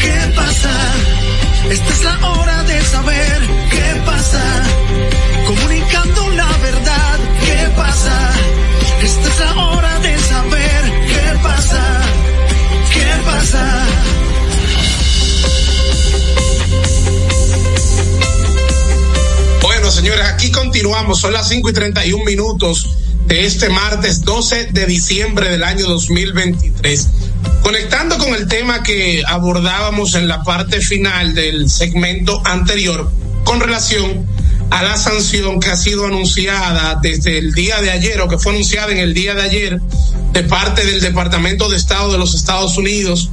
¿Qué 0.00 0.32
pasa? 0.34 0.70
Esta 1.70 1.92
es 1.92 2.04
la 2.04 2.30
hora 2.30 2.62
de 2.62 2.80
saber 2.82 3.40
qué 3.70 4.02
pasa. 4.06 4.62
Comunicando 5.46 6.30
la 6.30 6.56
verdad, 6.58 7.18
¿qué 7.40 7.70
pasa? 7.76 8.30
Esta 9.02 9.28
es 9.28 9.40
la 9.40 9.64
hora 9.64 9.98
de 10.00 10.18
saber 10.18 10.82
qué 11.06 11.38
pasa. 11.42 12.00
¿Qué 12.92 13.24
pasa? 13.24 13.86
Bueno, 19.62 19.90
señores, 19.90 20.26
aquí 20.26 20.50
continuamos. 20.50 21.20
Son 21.20 21.32
las 21.32 21.48
5 21.48 21.68
y 21.68 21.72
31 21.72 22.24
minutos 22.24 22.96
de 23.26 23.44
este 23.44 23.68
martes 23.68 24.22
12 24.22 24.68
de 24.72 24.86
diciembre 24.86 25.50
del 25.50 25.62
año 25.62 25.86
2023. 25.86 27.08
Conectando 27.62 28.18
con 28.18 28.34
el 28.34 28.48
tema 28.48 28.82
que 28.82 29.22
abordábamos 29.26 30.14
en 30.14 30.28
la 30.28 30.42
parte 30.42 30.80
final 30.80 31.34
del 31.34 31.68
segmento 31.68 32.40
anterior, 32.44 33.10
con 33.44 33.60
relación 33.60 34.26
a 34.70 34.82
la 34.82 34.96
sanción 34.96 35.60
que 35.60 35.70
ha 35.70 35.76
sido 35.76 36.06
anunciada 36.06 36.98
desde 37.00 37.38
el 37.38 37.52
día 37.52 37.80
de 37.80 37.90
ayer 37.90 38.20
o 38.20 38.28
que 38.28 38.38
fue 38.38 38.52
anunciada 38.52 38.92
en 38.92 38.98
el 38.98 39.14
día 39.14 39.34
de 39.34 39.42
ayer 39.42 39.80
de 40.32 40.42
parte 40.44 40.84
del 40.84 41.00
Departamento 41.00 41.68
de 41.68 41.76
Estado 41.76 42.12
de 42.12 42.18
los 42.18 42.34
Estados 42.34 42.76
Unidos 42.76 43.30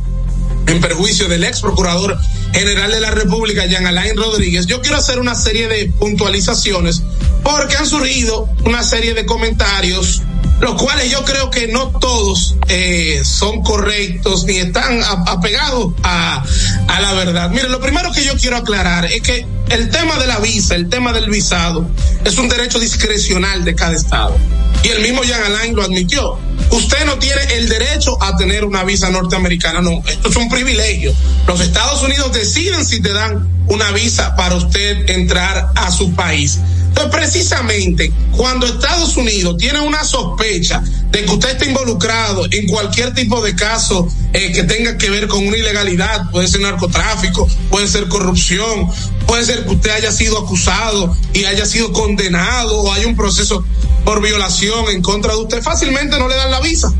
en 0.68 0.80
perjuicio 0.80 1.28
del 1.28 1.44
ex 1.44 1.62
procurador 1.62 2.18
general 2.54 2.89
de 2.89 3.02
la 3.02 3.12
República, 3.12 3.65
Jean 3.65 3.86
Alain 3.86 4.15
Rodríguez, 4.15 4.65
yo 4.65 4.82
quiero 4.82 4.98
hacer 4.98 5.20
una 5.20 5.36
serie 5.36 5.68
de 5.68 5.91
puntualizaciones 6.00 7.04
porque 7.44 7.76
han 7.76 7.86
surgido 7.86 8.50
una 8.65 8.82
serie 8.84 9.13
de 9.13 9.26
comentarios 9.26 10.22
los 10.60 10.82
cuales 10.82 11.12
yo 11.12 11.24
creo 11.26 11.50
que 11.50 11.68
no 11.68 11.89
todos 12.00 12.56
eh, 12.68 13.22
son 13.24 13.62
correctos 13.62 14.46
ni 14.46 14.58
están 14.58 15.02
apegados 15.04 15.94
a, 16.04 16.44
a 16.88 17.02
la 17.02 17.13
verdad. 17.13 17.50
Mire, 17.50 17.70
lo 17.70 17.80
primero 17.80 18.12
que 18.12 18.24
yo 18.24 18.36
quiero 18.38 18.58
aclarar 18.58 19.06
es 19.06 19.22
que 19.22 19.46
el 19.70 19.89
tema 19.89 20.18
de 20.18 20.28
la 20.28 20.39
visa, 20.39 20.76
el 20.76 20.89
tema 20.89 21.12
del 21.12 21.30
visado, 21.30 21.89
es 22.24 22.38
un 22.38 22.48
derecho 22.48 22.80
discrecional 22.80 23.65
de 23.65 23.76
cada 23.76 23.94
estado. 23.94 24.38
Y 24.84 24.89
el 24.89 25.02
mismo 25.02 25.24
Jean 25.24 25.44
Alain 25.44 25.76
lo 25.76 25.84
admitió. 25.84 26.38
Usted 26.70 27.06
no 27.06 27.18
tiene 27.18 27.41
el 27.56 27.68
derecho 27.68 28.22
a 28.22 28.38
tener 28.38 28.63
una 28.65 28.84
visa 28.84 29.10
norteamericana, 29.10 29.82
no, 29.82 30.02
esto 30.06 30.30
es 30.30 30.36
un 30.36 30.50
privilegio. 30.50 31.13
Los 31.48 31.60
Estados 31.62 32.02
Unidos 32.04 32.32
deciden 32.34 32.86
si 32.86 33.02
te 33.02 33.12
dan 33.12 33.50
una 33.68 33.91
visa 33.91 34.36
para 34.36 34.56
usted 34.56 35.10
entrar 35.10 35.72
a 35.76 35.91
su 35.91 36.13
país. 36.13 36.60
Entonces, 36.95 37.19
precisamente, 37.19 38.13
cuando 38.31 38.65
Estados 38.65 39.17
Unidos 39.17 39.58
tiene 39.58 39.81
una 39.81 40.05
sospecha 40.05 40.81
de 41.12 41.25
que 41.25 41.31
usted 41.31 41.49
está 41.49 41.65
involucrado 41.65 42.45
en 42.49 42.67
cualquier 42.67 43.13
tipo 43.13 43.41
de 43.41 43.53
caso 43.53 44.08
eh, 44.31 44.53
que 44.53 44.63
tenga 44.63 44.97
que 44.97 45.10
ver 45.10 45.27
con 45.27 45.45
una 45.45 45.58
ilegalidad, 45.58 46.31
puede 46.31 46.47
ser 46.47 46.62
narcotráfico, 46.62 47.49
puede 47.69 47.89
ser 47.89 48.08
corrupción, 48.08 48.89
puede 49.27 49.43
ser 49.43 49.65
que 49.65 49.71
usted 49.71 49.89
haya 49.89 50.12
sido 50.13 50.39
acusado 50.39 51.13
y 51.34 51.43
haya 51.43 51.65
sido 51.65 51.91
condenado 51.91 52.79
o 52.79 52.93
hay 52.93 53.03
un 53.03 53.17
proceso 53.17 53.65
por 54.05 54.21
violación 54.21 54.86
en 54.88 55.01
contra 55.01 55.34
de 55.34 55.39
usted, 55.39 55.62
fácilmente 55.62 56.17
no 56.17 56.29
le 56.29 56.36
dan 56.36 56.49
la 56.49 56.62
visa. 56.62 56.93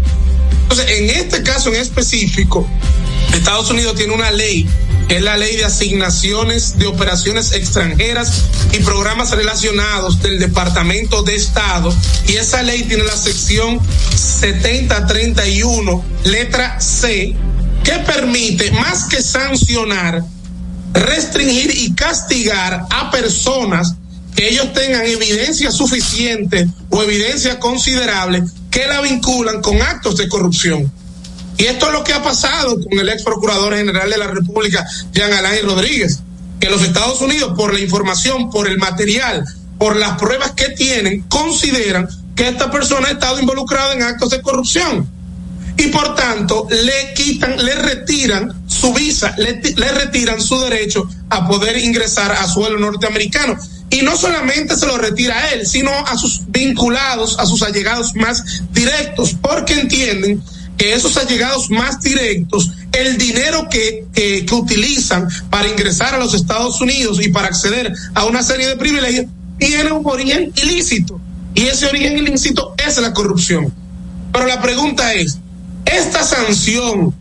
Entonces, 0.69 0.97
en 0.97 1.10
este 1.12 1.43
caso 1.43 1.69
en 1.69 1.80
específico, 1.80 2.67
Estados 3.34 3.69
Unidos 3.69 3.95
tiene 3.95 4.13
una 4.13 4.32
ley 4.32 4.67
que 5.08 5.17
es 5.17 5.21
la 5.21 5.38
ley 5.38 5.56
de 5.56 5.65
asignaciones 5.65 6.80
de 6.80 6.88
operaciones 6.88 7.51
extranjeras 7.51 8.45
y 8.71 8.80
programas 8.80 9.30
relacionados 9.32 10.19
del 10.23 10.39
Departamento 10.39 11.21
de 11.21 11.36
Estado. 11.36 11.93
Y 12.28 12.38
esa 12.38 12.63
ley 12.63 12.84
tiene 12.84 13.04
la 13.04 13.15
sección 13.15 13.80
7031, 14.15 16.04
letra 16.23 16.82
C, 16.82 17.36
que 17.84 17.91
permite, 17.99 18.71
más 18.71 19.04
que 19.06 19.21
sancionar, 19.21 20.23
restringir 20.93 21.78
y 21.78 21.93
castigar 21.93 22.88
a 22.89 23.12
personas 23.12 23.93
que 24.36 24.50
ellos 24.50 24.74
tengan 24.74 25.06
evidencia 25.06 25.71
suficiente 25.71 26.67
o 26.89 27.02
evidencia 27.02 27.60
considerable 27.60 28.43
que 28.69 28.86
la 28.88 29.02
vinculan 29.02 29.62
con 29.62 29.82
actos 29.82 30.17
de 30.17 30.28
corrupción. 30.28 30.91
Y 31.58 31.65
esto 31.65 31.88
es 31.88 31.93
lo 31.93 32.04
que 32.04 32.13
ha 32.13 32.21
pasado 32.21 32.76
con 32.76 33.00
el 33.00 33.08
ex 33.08 33.24
procurador 33.24 33.76
general 33.76 34.10
de 34.10 34.17
la 34.17 34.28
República, 34.28 34.86
Jean 35.13 35.32
Alain 35.32 35.65
Rodríguez, 35.65 36.19
que 36.60 36.69
los 36.69 36.84
Estados 36.84 37.21
Unidos, 37.21 37.54
por 37.56 37.73
la 37.73 37.79
información, 37.79 38.50
por 38.50 38.67
el 38.67 38.77
material, 38.77 39.46
por 39.77 39.96
las 39.96 40.17
pruebas 40.17 40.52
que 40.52 40.69
tienen, 40.69 41.21
consideran 41.29 42.10
que 42.36 42.50
esta 42.50 42.69
persona 42.69 43.08
ha 43.08 43.12
estado 43.12 43.40
involucrada 43.40 43.94
en 43.94 44.04
actos 44.04 44.31
de 44.31 44.42
corrupción. 44.42 45.10
Y 45.77 45.88
por 45.88 46.15
tanto, 46.15 46.67
le 46.69 47.13
quitan, 47.13 47.63
le 47.63 47.75
retiran 47.75 48.63
su 48.67 48.94
visa, 48.94 49.33
le, 49.38 49.62
le 49.62 49.92
retiran 49.92 50.42
su 50.42 50.60
derecho 50.60 51.08
a 51.29 51.48
poder 51.48 51.77
ingresar 51.77 52.31
a 52.33 52.48
suelo 52.48 52.79
norteamericano. 52.79 53.58
Y 53.90 54.02
no 54.02 54.17
solamente 54.17 54.75
se 54.75 54.88
lo 54.88 54.98
retira 54.98 55.38
a 55.38 55.52
él, 55.52 55.65
sino 55.65 55.92
a 55.92 56.17
sus 56.17 56.42
vinculados, 56.48 57.38
a 57.40 57.46
sus 57.46 57.62
allegados 57.63 58.15
más 58.15 58.44
directos, 58.71 59.36
porque 59.42 59.79
entienden 59.79 60.44
que 60.77 60.94
esos 60.94 61.15
allegados 61.17 61.69
más 61.69 62.02
directos, 62.02 62.71
el 62.92 63.17
dinero 63.17 63.67
que, 63.69 64.06
utilizan 64.52 65.27
para 65.50 65.67
ingresar 65.67 66.15
a 66.15 66.17
los 66.17 66.33
Estados 66.33 66.81
Unidos 66.81 67.19
y 67.21 67.29
para 67.29 67.48
acceder 67.48 67.94
a 68.13 68.25
una 68.25 68.44
serie 68.44 68.67
de 68.67 68.75
privilegios, 68.75 69.27
tiene 69.58 69.92
un 69.92 70.06
origen 70.06 70.52
ilícito. 70.56 71.19
Y 71.54 71.63
ese 71.63 71.86
origen 71.88 72.17
ilícito 72.17 72.73
es 72.86 72.98
la 72.98 73.13
corrupción. 73.13 73.73
Pero 74.33 74.48
la 74.48 74.62
pregunta 74.62 75.13
es, 75.13 75.38
esta 75.86 76.23
sanción 76.23 77.13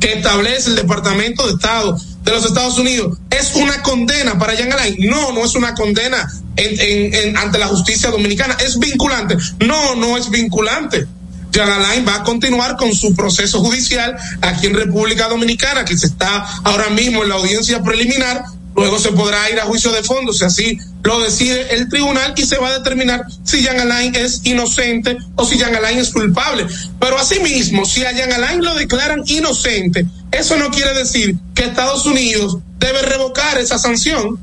que 0.00 0.14
establece 0.14 0.70
el 0.70 0.76
Departamento 0.76 1.46
de 1.46 1.52
Estado 1.52 1.96
de 2.30 2.36
los 2.36 2.46
Estados 2.46 2.78
Unidos 2.78 3.18
es 3.30 3.54
una 3.54 3.82
condena 3.82 4.38
para 4.38 4.54
Jean 4.54 4.72
Alain. 4.72 4.96
No, 5.00 5.32
no 5.32 5.44
es 5.44 5.54
una 5.54 5.74
condena 5.74 6.30
en, 6.56 6.80
en, 6.80 7.14
en, 7.14 7.36
ante 7.36 7.58
la 7.58 7.66
justicia 7.66 8.10
dominicana. 8.10 8.56
Es 8.64 8.78
vinculante. 8.78 9.36
No, 9.60 9.94
no 9.96 10.16
es 10.16 10.30
vinculante. 10.30 11.06
Jean 11.50 11.68
Alain 11.68 12.06
va 12.06 12.16
a 12.16 12.22
continuar 12.22 12.76
con 12.76 12.94
su 12.94 13.14
proceso 13.14 13.60
judicial 13.60 14.16
aquí 14.40 14.66
en 14.66 14.74
República 14.74 15.28
Dominicana, 15.28 15.84
que 15.84 15.96
se 15.96 16.06
está 16.06 16.46
ahora 16.64 16.90
mismo 16.90 17.22
en 17.22 17.28
la 17.28 17.34
audiencia 17.36 17.82
preliminar. 17.82 18.44
Luego 18.76 18.98
se 18.98 19.12
podrá 19.12 19.50
ir 19.50 19.58
a 19.60 19.64
juicio 19.64 19.90
de 19.92 20.02
fondo 20.02 20.32
si 20.32 20.44
así 20.44 20.78
lo 21.02 21.20
decide 21.20 21.74
el 21.74 21.88
tribunal 21.88 22.34
y 22.36 22.42
se 22.42 22.58
va 22.58 22.68
a 22.68 22.78
determinar 22.78 23.24
si 23.44 23.62
Jean 23.62 23.80
Alain 23.80 24.14
es 24.14 24.40
inocente 24.44 25.16
o 25.34 25.44
si 25.44 25.58
Jean 25.58 25.74
Alain 25.74 25.98
es 25.98 26.10
culpable. 26.10 26.66
Pero 26.98 27.18
asimismo, 27.18 27.84
si 27.84 28.04
a 28.04 28.12
Jean 28.12 28.32
Alain 28.32 28.64
lo 28.64 28.74
declaran 28.74 29.22
inocente, 29.26 30.06
eso 30.30 30.56
no 30.56 30.70
quiere 30.70 30.94
decir 30.94 31.36
que 31.54 31.64
Estados 31.64 32.06
Unidos 32.06 32.58
debe 32.78 33.02
revocar 33.02 33.58
esa 33.58 33.78
sanción. 33.78 34.38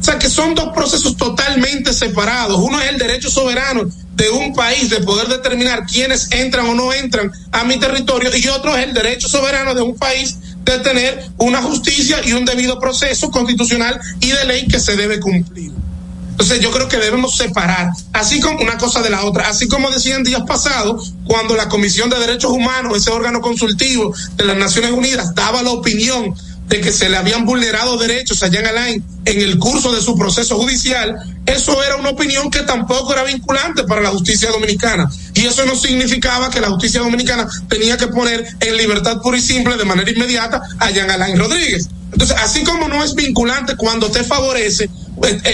O 0.00 0.02
sea 0.02 0.18
que 0.18 0.30
son 0.30 0.54
dos 0.54 0.72
procesos 0.74 1.16
totalmente 1.16 1.92
separados. 1.92 2.58
Uno 2.58 2.80
es 2.80 2.88
el 2.88 2.98
derecho 2.98 3.30
soberano 3.30 3.86
de 4.14 4.30
un 4.30 4.54
país 4.54 4.90
de 4.90 5.00
poder 5.00 5.28
determinar 5.28 5.86
quiénes 5.86 6.30
entran 6.30 6.66
o 6.66 6.74
no 6.74 6.92
entran 6.92 7.30
a 7.52 7.64
mi 7.64 7.78
territorio 7.78 8.30
y 8.34 8.48
otro 8.48 8.76
es 8.76 8.86
el 8.86 8.94
derecho 8.94 9.28
soberano 9.28 9.74
de 9.74 9.82
un 9.82 9.96
país 9.96 10.38
de 10.70 10.78
tener 10.80 11.30
una 11.38 11.62
justicia 11.62 12.20
y 12.24 12.32
un 12.32 12.44
debido 12.44 12.78
proceso 12.78 13.30
constitucional 13.30 14.00
y 14.20 14.30
de 14.30 14.44
ley 14.44 14.66
que 14.66 14.80
se 14.80 14.96
debe 14.96 15.20
cumplir. 15.20 15.72
Entonces 16.40 16.60
yo 16.60 16.70
creo 16.70 16.88
que 16.88 16.96
debemos 16.96 17.36
separar, 17.36 17.90
así 18.14 18.40
como 18.40 18.60
una 18.60 18.78
cosa 18.78 19.02
de 19.02 19.10
la 19.10 19.24
otra, 19.24 19.48
así 19.48 19.68
como 19.68 19.90
decían 19.90 20.24
días 20.24 20.42
pasados, 20.46 21.12
cuando 21.26 21.54
la 21.54 21.68
Comisión 21.68 22.08
de 22.08 22.18
Derechos 22.18 22.50
Humanos, 22.50 22.96
ese 22.96 23.10
órgano 23.10 23.42
consultivo 23.42 24.14
de 24.36 24.44
las 24.44 24.56
Naciones 24.56 24.92
Unidas, 24.92 25.34
daba 25.34 25.62
la 25.62 25.70
opinión 25.70 26.34
de 26.70 26.80
que 26.80 26.92
se 26.92 27.08
le 27.08 27.16
habían 27.16 27.44
vulnerado 27.44 27.98
derechos 27.98 28.44
a 28.44 28.48
Jean 28.48 28.64
Alain 28.64 29.04
en 29.24 29.40
el 29.40 29.58
curso 29.58 29.92
de 29.92 30.00
su 30.00 30.16
proceso 30.16 30.56
judicial, 30.56 31.16
eso 31.44 31.82
era 31.82 31.96
una 31.96 32.10
opinión 32.10 32.48
que 32.48 32.60
tampoco 32.60 33.12
era 33.12 33.24
vinculante 33.24 33.82
para 33.82 34.00
la 34.00 34.10
justicia 34.10 34.50
dominicana. 34.52 35.10
Y 35.34 35.46
eso 35.46 35.66
no 35.66 35.74
significaba 35.74 36.48
que 36.48 36.60
la 36.60 36.68
justicia 36.68 37.00
dominicana 37.00 37.48
tenía 37.68 37.96
que 37.96 38.06
poner 38.06 38.46
en 38.60 38.76
libertad 38.76 39.20
pura 39.20 39.36
y 39.36 39.42
simple 39.42 39.76
de 39.76 39.84
manera 39.84 40.12
inmediata 40.12 40.62
a 40.78 40.90
Jean 40.92 41.10
Alain 41.10 41.36
Rodríguez. 41.36 41.88
Entonces, 42.12 42.36
así 42.40 42.62
como 42.62 42.88
no 42.88 43.02
es 43.02 43.16
vinculante 43.16 43.74
cuando 43.76 44.08
te 44.08 44.22
favorece 44.22 44.88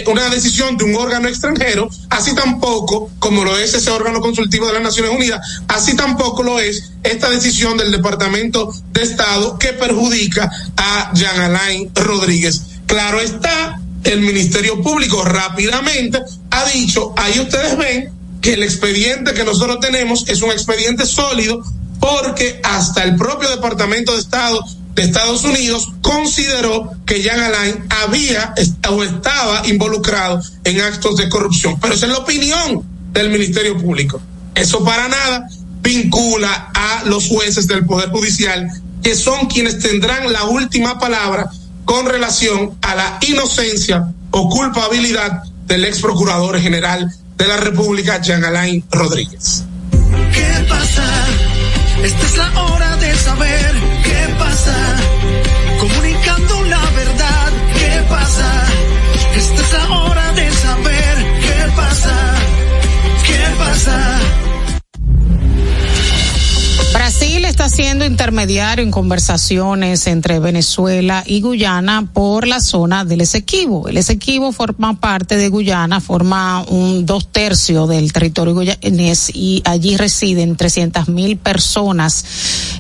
una 0.07 0.29
decisión 0.31 0.77
de 0.77 0.85
un 0.85 0.95
órgano 0.95 1.29
extranjero, 1.29 1.89
así 2.11 2.35
tampoco, 2.35 3.11
como 3.19 3.45
lo 3.45 3.59
es 3.59 3.75
ese 3.75 3.91
órgano 3.91 4.21
consultivo 4.21 4.67
de 4.67 4.75
las 4.75 4.83
Naciones 4.83 5.13
Unidas, 5.13 5.41
así 5.69 5.97
tampoco 5.97 6.43
lo 6.43 6.61
es 6.61 6.93
esta 7.03 7.31
decisión 7.31 7.77
del 7.77 7.91
Departamento 7.91 8.73
de 8.93 9.03
Estado 9.03 9.59
que 9.59 9.73
perjudica 9.73 10.51
a 10.77 11.13
Jean 11.15 11.41
Alain 11.41 11.91
Rodríguez. 11.95 12.63
Claro 12.87 13.21
está, 13.21 13.81
el 14.05 14.21
Ministerio 14.21 14.81
Público 14.83 15.25
rápidamente 15.25 16.23
ha 16.51 16.65
dicho, 16.67 17.13
ahí 17.17 17.41
ustedes 17.41 17.77
ven 17.77 18.13
que 18.41 18.55
el 18.55 18.63
expediente 18.63 19.35
que 19.35 19.45
nosotros 19.45 19.81
tenemos 19.81 20.29
es 20.29 20.43
un 20.43 20.53
expediente 20.53 21.05
sólido 21.05 21.63
porque 21.99 22.61
hasta 22.63 23.03
el 23.03 23.17
propio 23.17 23.49
Departamento 23.49 24.13
de 24.13 24.21
Estado 24.21 24.61
de 24.97 25.03
Estados 25.03 25.45
Unidos 25.45 25.89
consideró 26.01 26.91
que 27.05 27.23
Jean 27.23 27.39
Alain 27.39 27.85
había 28.03 28.55
o 28.91 29.03
estaba 29.05 29.69
involucrado 29.69 30.43
en 30.65 30.81
actos 30.81 31.19
de 31.19 31.29
corrupción. 31.29 31.79
Pero 31.79 31.95
esa 31.95 32.07
es 32.07 32.13
la 32.13 32.19
opinión 32.19 32.83
del 33.13 33.31
Ministerio 33.31 33.77
Público. 33.77 34.21
Eso 34.55 34.83
para 34.83 35.07
nada 35.07 35.49
vincula 35.83 36.71
a 36.75 37.03
los 37.05 37.29
jueces 37.29 37.67
del 37.67 37.85
Poder 37.85 38.09
Judicial, 38.09 38.69
que 39.03 39.15
son 39.15 39.47
quienes 39.47 39.79
tendrán 39.79 40.33
la 40.33 40.45
última 40.45 40.99
palabra 40.99 41.51
con 41.85 42.07
relación 42.07 42.77
a 42.81 42.95
la 42.95 43.19
inocencia 43.29 44.13
o 44.31 44.49
culpabilidad 44.49 45.43
del 45.67 45.85
ex 45.85 46.01
procurador 46.01 46.59
general 46.59 47.15
de 47.37 47.47
la 47.47 47.59
República, 47.59 48.23
Jean 48.23 48.43
Alain 48.45 48.83
Rodríguez. 48.91 49.65
¿Qué 50.33 50.67
pasa? 50.71 51.05
Esta 52.03 52.27
es 52.27 52.37
la 52.39 52.63
hora 52.63 52.97
de 52.97 53.15
saber 53.17 53.86
qué 54.39 55.06
está 67.67 67.83
siendo 67.83 68.05
intermediario 68.05 68.85
en 68.85 68.93
conversaciones 68.93 70.07
entre 70.07 70.39
Venezuela 70.39 71.25
y 71.27 71.41
Guyana 71.41 72.09
por 72.13 72.47
la 72.47 72.61
zona 72.61 73.05
del 73.05 73.23
Esequibo. 73.23 73.89
El 73.89 73.97
Esequibo 73.97 74.53
forma 74.53 75.01
parte 75.01 75.37
de 75.37 75.49
Guyana, 75.49 76.01
forma 76.01 76.65
un 76.69 77.07
dos 77.07 77.33
tercios 77.33 77.89
del 77.89 78.13
territorio 78.13 78.55
guyanés 78.55 79.31
y 79.35 79.63
allí 79.65 79.97
residen 79.97 80.55
300 80.55 81.09
mil 81.09 81.39
personas. 81.39 82.25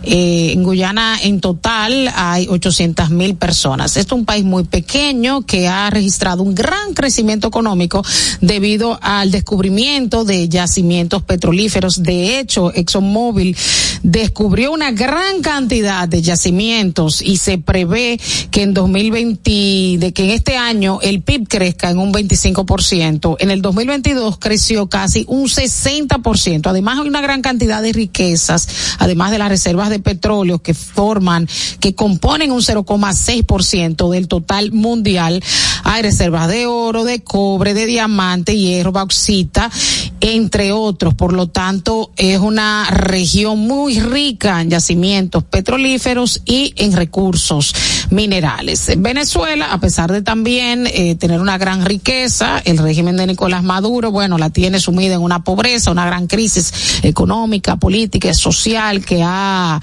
Eh, 0.05 0.53
en 0.53 0.63
Guyana 0.63 1.19
en 1.21 1.41
total 1.41 2.13
hay 2.15 2.47
800 2.49 3.11
mil 3.11 3.35
personas. 3.35 3.97
Esto 3.97 4.15
es 4.15 4.21
un 4.21 4.25
país 4.25 4.45
muy 4.45 4.65
pequeño 4.65 5.43
que 5.43 5.67
ha 5.67 5.91
registrado 5.91 6.45
un 6.45 6.55
gran 6.55 6.95
crecimiento 6.95 7.49
económico 7.49 8.05
debido 8.41 8.99
al 9.03 9.33
descubrimiento 9.33 10.25
de 10.25 10.49
yacimientos 10.49 11.25
petrolíferos. 11.25 12.05
De 12.05 12.39
hecho, 12.39 12.73
ExxonMobil 12.73 13.57
descubrió 14.05 14.76
una 14.77 14.91
gran 14.91 15.41
cantidad 15.41 16.07
de 16.07 16.21
yacimientos 16.21 17.23
y 17.23 17.39
se 17.39 17.57
prevé 17.57 18.21
que 18.51 18.61
en 18.61 18.75
2020, 18.75 19.97
de 19.99 20.13
que 20.13 20.25
en 20.25 20.31
este 20.31 20.59
año 20.59 20.99
el 21.01 21.23
PIB 21.23 21.49
crezca 21.49 21.89
en 21.89 21.99
un 21.99 22.13
25%. 22.13 23.37
En 23.41 23.51
el 23.51 23.63
2022 23.63 24.37
creció 24.39 24.87
casi 24.89 25.25
un 25.29 25.49
60%. 25.49 26.67
Además 26.67 26.99
hay 26.99 27.09
una 27.09 27.23
gran 27.23 27.41
cantidad 27.41 27.81
de 27.81 27.95
riquezas, 27.95 28.69
además 28.99 29.31
de 29.31 29.39
las 29.39 29.49
reservas 29.49 29.89
de 29.89 29.99
petróleo 29.99 30.59
que 30.59 30.75
forman, 30.75 31.49
que 31.81 31.95
componen 31.95 32.53
un 32.53 32.61
0,6% 32.61 34.11
del 34.11 34.29
total 34.29 34.73
mundial. 34.73 35.43
Hay 35.85 36.03
reservas 36.03 36.49
de 36.49 36.67
oro, 36.67 37.05
de 37.05 37.23
cobre, 37.23 37.73
de 37.73 37.87
diamante, 37.87 38.59
hierro, 38.59 38.93
bauxita, 38.93 39.71
entre 40.21 40.73
otros. 40.73 41.15
Por 41.15 41.33
lo 41.33 41.47
tanto, 41.47 42.11
es 42.17 42.39
una 42.41 42.91
región 42.91 43.61
muy 43.61 44.01
rica 44.01 44.56
en 44.61 44.71
yacimientos 44.71 45.45
petrolíferos 45.45 46.43
y 46.45 46.75
en 46.77 46.93
recursos 46.93 47.75
minerales. 48.11 48.93
Venezuela, 48.99 49.73
a 49.73 49.81
pesar 49.81 50.13
de 50.13 50.23
también 50.23 50.87
eh, 50.87 51.15
tener 51.17 51.41
una 51.41 51.59
gran 51.59 51.85
riqueza, 51.85 52.61
el 52.65 52.79
régimen 52.79 53.17
de 53.17 53.27
Nicolás 53.27 53.63
Maduro, 53.63 54.11
bueno, 54.11 54.39
la 54.39 54.51
tiene 54.51 54.81
sumida 54.81 55.15
en 55.15 55.23
una 55.23 55.43
pobreza, 55.43 55.91
una 55.91 56.07
gran 56.07 56.27
crisis 56.27 57.01
económica, 57.03 57.77
política, 57.77 58.33
social 58.35 59.05
que 59.05 59.23
ha, 59.23 59.81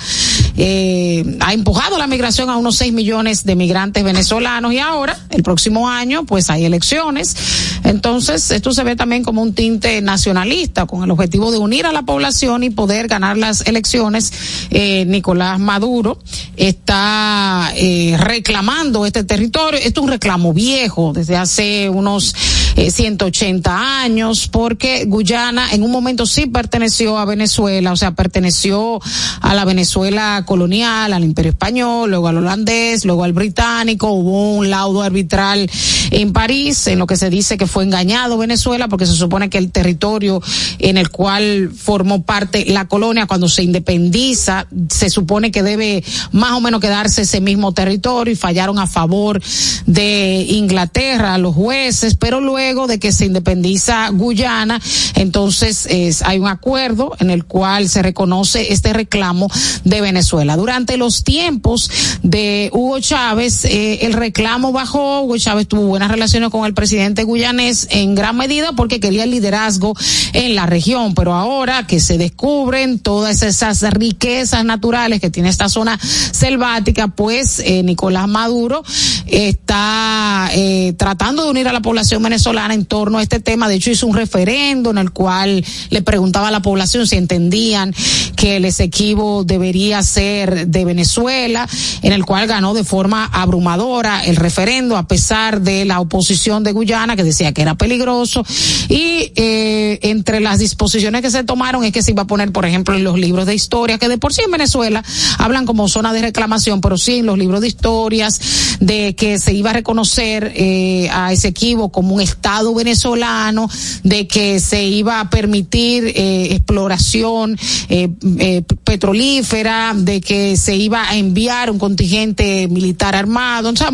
eh, 0.58 1.38
ha 1.40 1.54
empujado 1.54 1.98
la 1.98 2.08
migración 2.08 2.50
a 2.50 2.58
unos 2.58 2.76
6 2.78 2.94
millones 2.94 3.44
de 3.44 3.56
migrantes 3.56 4.04
venezolanos 4.04 4.74
y 4.74 4.80
ahora, 4.80 5.18
el 5.30 5.44
próximo 5.44 5.90
año, 5.90 6.24
pues 6.26 6.50
hay 6.50 6.66
elecciones. 6.66 7.36
Entonces, 7.84 8.50
esto 8.52 8.74
se 8.74 8.84
ve 8.84 8.96
también 8.96 9.24
como 9.24 9.42
un 9.42 9.54
tinte 9.54 10.02
nacionalista 10.02 10.86
con 10.86 11.04
el 11.04 11.12
objetivo 11.12 11.52
de 11.52 11.58
unir 11.58 11.86
a 11.86 11.92
la 11.92 12.04
población 12.04 12.64
y 12.64 12.70
poder 12.70 13.08
ganar 13.08 13.38
las 13.38 13.62
elecciones 13.62 14.32
eh, 14.70 15.06
Nicolás 15.06 15.60
Maduro 15.60 16.20
está 16.58 17.72
eh, 17.76 18.16
reclamando 18.20 19.06
este 19.06 19.24
territorio. 19.24 19.80
Esto 19.80 20.02
es 20.02 20.04
un 20.06 20.12
reclamo 20.12 20.54
viejo 20.54 21.14
desde 21.14 21.38
hace 21.38 21.90
unos 21.90 22.36
180 22.76 23.70
eh, 23.70 23.74
años, 23.74 24.48
porque 24.48 25.06
Guyana 25.06 25.72
en 25.72 25.84
un 25.84 25.92
momento 25.92 26.26
sí 26.26 26.46
perteneció 26.48 27.18
a 27.18 27.26
Venezuela, 27.26 27.92
o 27.92 27.96
sea, 27.96 28.12
perteneció 28.12 29.00
a 29.42 29.54
la 29.54 29.66
Venezuela 29.66 30.44
colonial, 30.46 31.14
al 31.14 31.24
Imperio 31.24 31.52
Español, 31.52 32.10
luego 32.10 32.28
al 32.28 32.38
holandés, 32.38 33.06
luego 33.06 33.24
al 33.24 33.34
británico, 33.34 34.12
hubo 34.12 34.56
un 34.56 34.70
laudo 34.70 35.02
arbitral 35.02 35.70
en 36.12 36.34
París, 36.34 36.88
en 36.88 37.00
lo 37.00 37.08
que 37.08 37.18
se 37.18 37.30
dice 37.30 37.58
que 37.58 37.68
fue 37.68 37.84
engañado 37.84 38.38
Venezuela, 38.38 38.88
porque 38.88 39.06
se 39.06 39.14
supone 39.14 39.50
que 39.50 39.58
el 39.58 39.72
territorio 39.72 40.42
en 40.80 40.98
el 40.98 41.10
cual 41.10 41.72
formó 41.76 42.24
parte 42.24 42.66
la 42.68 42.88
colonia 42.88 43.26
cuando 43.26 43.50
se 43.50 43.64
independiza, 43.64 44.53
se 44.90 45.10
supone 45.10 45.52
que 45.52 45.64
debe 45.64 46.04
más 46.32 46.52
o 46.54 46.62
menos 46.62 46.82
quedarse 46.82 47.24
ese 47.24 47.42
mismo 47.42 47.72
territorio 47.74 48.34
y 48.34 48.36
fallaron 48.36 48.80
a 48.80 48.88
favor 48.88 49.42
de 49.86 50.46
Inglaterra, 50.50 51.38
los 51.38 51.56
jueces, 51.56 52.16
pero 52.16 52.42
luego 52.42 52.88
de 52.88 53.00
que 53.00 53.12
se 53.12 53.26
independiza 53.26 54.10
Guyana, 54.10 54.82
entonces 55.16 55.88
es, 55.90 56.22
hay 56.22 56.40
un 56.40 56.48
acuerdo 56.48 57.14
en 57.20 57.30
el 57.30 57.46
cual 57.46 57.90
se 57.90 58.02
reconoce 58.02 58.74
este 58.74 58.94
reclamo 58.94 59.50
de 59.84 60.02
Venezuela. 60.02 60.56
Durante 60.58 60.98
los 60.98 61.24
tiempos 61.24 61.90
de 62.22 62.70
Hugo 62.74 63.00
Chávez, 63.00 63.66
eh, 63.66 64.06
el 64.06 64.14
reclamo 64.14 64.72
bajó, 64.72 65.22
Hugo 65.22 65.38
Chávez 65.38 65.68
tuvo 65.68 65.84
buenas 65.84 66.12
relaciones 66.12 66.50
con 66.50 66.66
el 66.66 66.74
presidente 66.74 67.24
guyanés 67.24 67.88
en 67.92 68.16
gran 68.16 68.38
medida 68.38 68.74
porque 68.74 69.00
quería 69.00 69.24
el 69.24 69.32
liderazgo 69.32 69.96
en 70.34 70.56
la 70.56 70.66
región, 70.66 71.14
pero 71.16 71.34
ahora 71.34 71.88
que 71.88 72.00
se 72.00 72.18
descubren 72.18 73.00
todas 73.00 73.42
esas 73.42 73.82
riquezas 73.94 74.43
naturales 74.66 75.22
que 75.22 75.30
tiene 75.30 75.50
esta 75.50 75.70
zona 75.70 76.00
selvática, 76.00 77.08
pues 77.08 77.60
eh, 77.60 77.84
Nicolás 77.84 78.28
Maduro 78.28 78.84
está 79.28 80.50
eh, 80.54 80.94
tratando 80.98 81.44
de 81.44 81.52
unir 81.52 81.68
a 81.68 81.74
la 81.74 81.82
población 81.82 82.22
venezolana 82.24 82.74
en 82.74 82.86
torno 82.86 83.18
a 83.18 83.24
este 83.24 83.40
tema. 83.40 83.68
De 83.68 83.76
hecho, 83.76 83.92
hizo 83.92 84.08
un 84.08 84.16
referendo 84.16 84.92
en 84.92 84.98
el 84.98 85.12
cual 85.12 85.64
le 85.90 86.02
preguntaba 86.02 86.50
a 86.50 86.52
la 86.52 86.62
población 86.62 87.08
si 87.08 87.16
entendían 87.16 87.94
que 88.36 88.58
el 88.58 88.66
Esequibo 88.66 89.44
debería 89.44 90.04
ser 90.04 90.68
de 90.68 90.86
Venezuela, 90.86 91.68
en 92.02 92.14
el 92.14 92.26
cual 92.26 92.48
ganó 92.48 92.74
de 92.74 92.84
forma 92.84 93.26
abrumadora 93.26 94.24
el 94.26 94.36
referendo, 94.36 94.98
a 94.98 95.08
pesar 95.08 95.62
de 95.62 95.86
la 95.86 96.00
oposición 96.00 96.64
de 96.64 96.72
Guyana, 96.72 97.16
que 97.16 97.24
decía 97.24 97.54
que 97.54 97.62
era 97.62 97.76
peligroso. 97.76 98.46
Y 98.90 99.32
eh, 99.36 100.00
entre 100.02 100.40
las 100.40 100.60
disposiciones 100.60 101.22
que 101.22 101.32
se 101.32 101.44
tomaron 101.44 101.84
es 101.84 101.92
que 101.92 102.04
se 102.04 102.12
iba 102.12 102.24
a 102.24 102.28
poner, 102.28 102.52
por 102.52 102.66
ejemplo, 102.66 102.96
en 102.96 103.04
los 103.04 103.18
libros 103.18 103.46
de 103.46 103.56
historia, 103.56 103.98
que 103.98 104.10
de 104.10 104.18
por 104.18 104.33
sí 104.34 104.42
en 104.44 104.52
Venezuela 104.52 105.04
hablan 105.38 105.66
como 105.66 105.88
zona 105.88 106.14
de 106.14 106.22
reclamación, 106.22 106.82
pero 106.82 106.98
sí 106.98 107.20
en 107.20 107.26
los 107.26 107.38
libros 107.38 107.62
de 107.62 107.68
historias, 107.68 108.40
de 108.80 109.16
que 109.16 109.40
se 109.40 109.54
iba 109.54 109.70
a 109.70 109.74
reconocer 109.74 110.52
eh, 110.56 111.10
a 111.12 111.32
Esequibo 111.32 111.92
como 111.92 112.16
un 112.16 112.22
Estado 112.22 112.74
venezolano, 112.74 113.70
de 114.04 114.28
que 114.28 114.60
se 114.60 114.84
iba 114.84 115.20
a 115.20 115.30
permitir 115.30 116.14
eh, 116.16 116.48
exploración 116.52 117.58
eh, 117.90 118.10
eh, 118.40 118.64
petrolífera, 118.84 119.94
de 119.96 120.22
que 120.22 120.58
se 120.58 120.76
iba 120.76 121.10
a 121.10 121.16
enviar 121.16 121.70
un 121.70 121.80
contingente 121.80 122.68
militar 122.68 123.16
armado, 123.16 123.70
o 123.70 123.76
sea, 123.76 123.92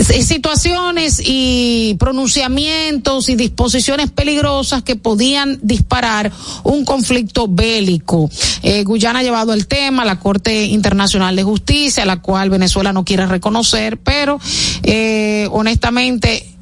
situaciones 0.00 1.20
y 1.24 1.96
pronunciamientos 1.98 3.28
y 3.28 3.36
disposiciones 3.36 4.10
peligrosas 4.10 4.82
que 4.82 4.96
podían 4.96 5.58
disparar 5.62 6.32
un 6.64 6.84
conflicto 6.84 7.46
bélico. 7.48 8.30
Eh, 8.62 8.84
Guyana 8.84 9.20
ha 9.20 9.22
llevado 9.22 9.52
el 9.52 9.66
tema 9.66 10.02
a 10.02 10.06
la 10.06 10.18
Corte 10.18 10.64
Internacional 10.66 11.36
de 11.36 11.42
Justicia, 11.42 12.04
la 12.04 12.20
cual 12.20 12.50
Venezuela 12.50 12.92
no 12.92 13.04
quiere 13.04 13.26
reconocer, 13.26 13.98
pero 13.98 14.38
eh, 14.82 15.48
honestamente 15.50 16.55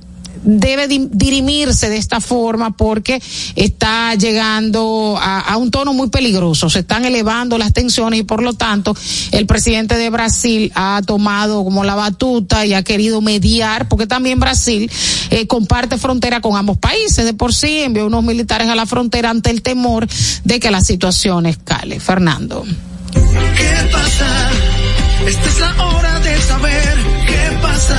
debe 0.45 0.87
dirimirse 0.89 1.89
de 1.89 1.97
esta 1.97 2.21
forma 2.21 2.77
porque 2.77 3.21
está 3.57 4.15
llegando 4.15 5.19
a, 5.21 5.57
un 5.57 5.71
tono 5.71 5.93
muy 5.93 6.09
peligroso. 6.09 6.71
Se 6.71 6.81
están 6.81 7.05
elevando 7.05 7.59
las 7.59 7.73
tensiones 7.73 8.21
y 8.21 8.23
por 8.23 8.43
lo 8.43 8.55
tanto 8.55 8.95
el 9.33 9.47
presidente 9.47 9.97
de 9.97 10.11
Brasil 10.11 10.71
ha 10.75 11.01
tomado 11.07 11.65
como 11.65 11.85
la 11.85 11.95
batuta 11.95 12.65
y 12.67 12.75
ha 12.75 12.83
querido 12.83 13.21
mediar 13.21 13.89
porque 13.89 14.07
también 14.07 14.41
Brasil 14.41 14.91
eh, 15.31 15.47
comparte 15.47 15.99
frontera 15.99 16.41
con 16.41 16.57
ambos 16.57 16.79
países. 16.79 17.25
De 17.25 17.35
por 17.35 17.55
sí 17.55 17.81
envió 17.81 18.07
unos 18.07 18.23
militares 18.23 18.69
a 18.69 18.75
la 18.75 18.87
frontera 18.87 19.31
ante 19.31 19.51
el 19.51 19.63
temor 19.63 20.07
de 20.45 20.61
que 20.61 20.71
la 20.71 20.81
situación 20.81 21.47
escale. 21.47 22.01
Fernando. 22.01 22.65
¿Qué 23.13 23.91
pasa? 23.93 24.51
Esta 25.27 25.49
es 25.49 25.61
la 25.61 25.87
hora 25.87 26.21
de 26.21 26.41
saber 26.43 26.97
qué 27.27 27.59
pasa. 27.63 27.99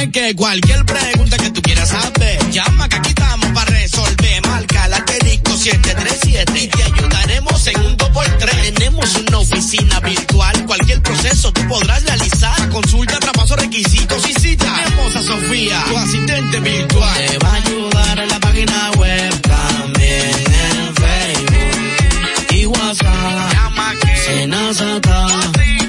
Es 0.00 0.08
que 0.10 0.34
cualquier 0.34 0.86
pregunta 0.86 1.36
que 1.36 1.50
tú 1.50 1.60
quieras 1.60 1.90
saber, 1.90 2.50
llama 2.50 2.88
que 2.88 2.96
aquí 2.96 3.10
estamos 3.10 3.50
para 3.50 3.70
resolver. 3.72 4.46
Marca 4.46 4.88
la 4.88 5.04
disco 5.22 5.54
737 5.54 6.60
y 6.62 6.68
te 6.68 6.82
ayudaremos 6.82 7.66
en 7.66 7.80
un 7.80 7.94
2x3. 7.98 8.72
Tenemos 8.72 9.14
una 9.16 9.38
oficina 9.38 10.00
virtual, 10.00 10.64
cualquier 10.64 11.02
proceso 11.02 11.52
tú 11.52 11.60
podrás 11.68 12.02
realizar. 12.04 12.70
Consulta, 12.70 13.18
traspaso, 13.18 13.56
requisitos 13.56 14.26
y 14.30 14.32
cita. 14.32 14.74
Tenemos 14.82 15.14
a 15.14 15.22
Sofía, 15.24 15.84
tu 15.90 15.96
asistente 15.98 16.60
virtual. 16.60 17.26
Te 17.26 17.38
va 17.38 17.50
a 17.50 17.54
ayudar 17.56 18.18
en 18.20 18.28
la 18.30 18.40
página 18.40 18.90
web, 18.92 19.40
también 19.42 20.30
en 20.70 20.94
Facebook 20.94 22.46
y 22.52 22.64
WhatsApp. 22.64 23.52
Llama 23.52 23.92
que 24.00 24.16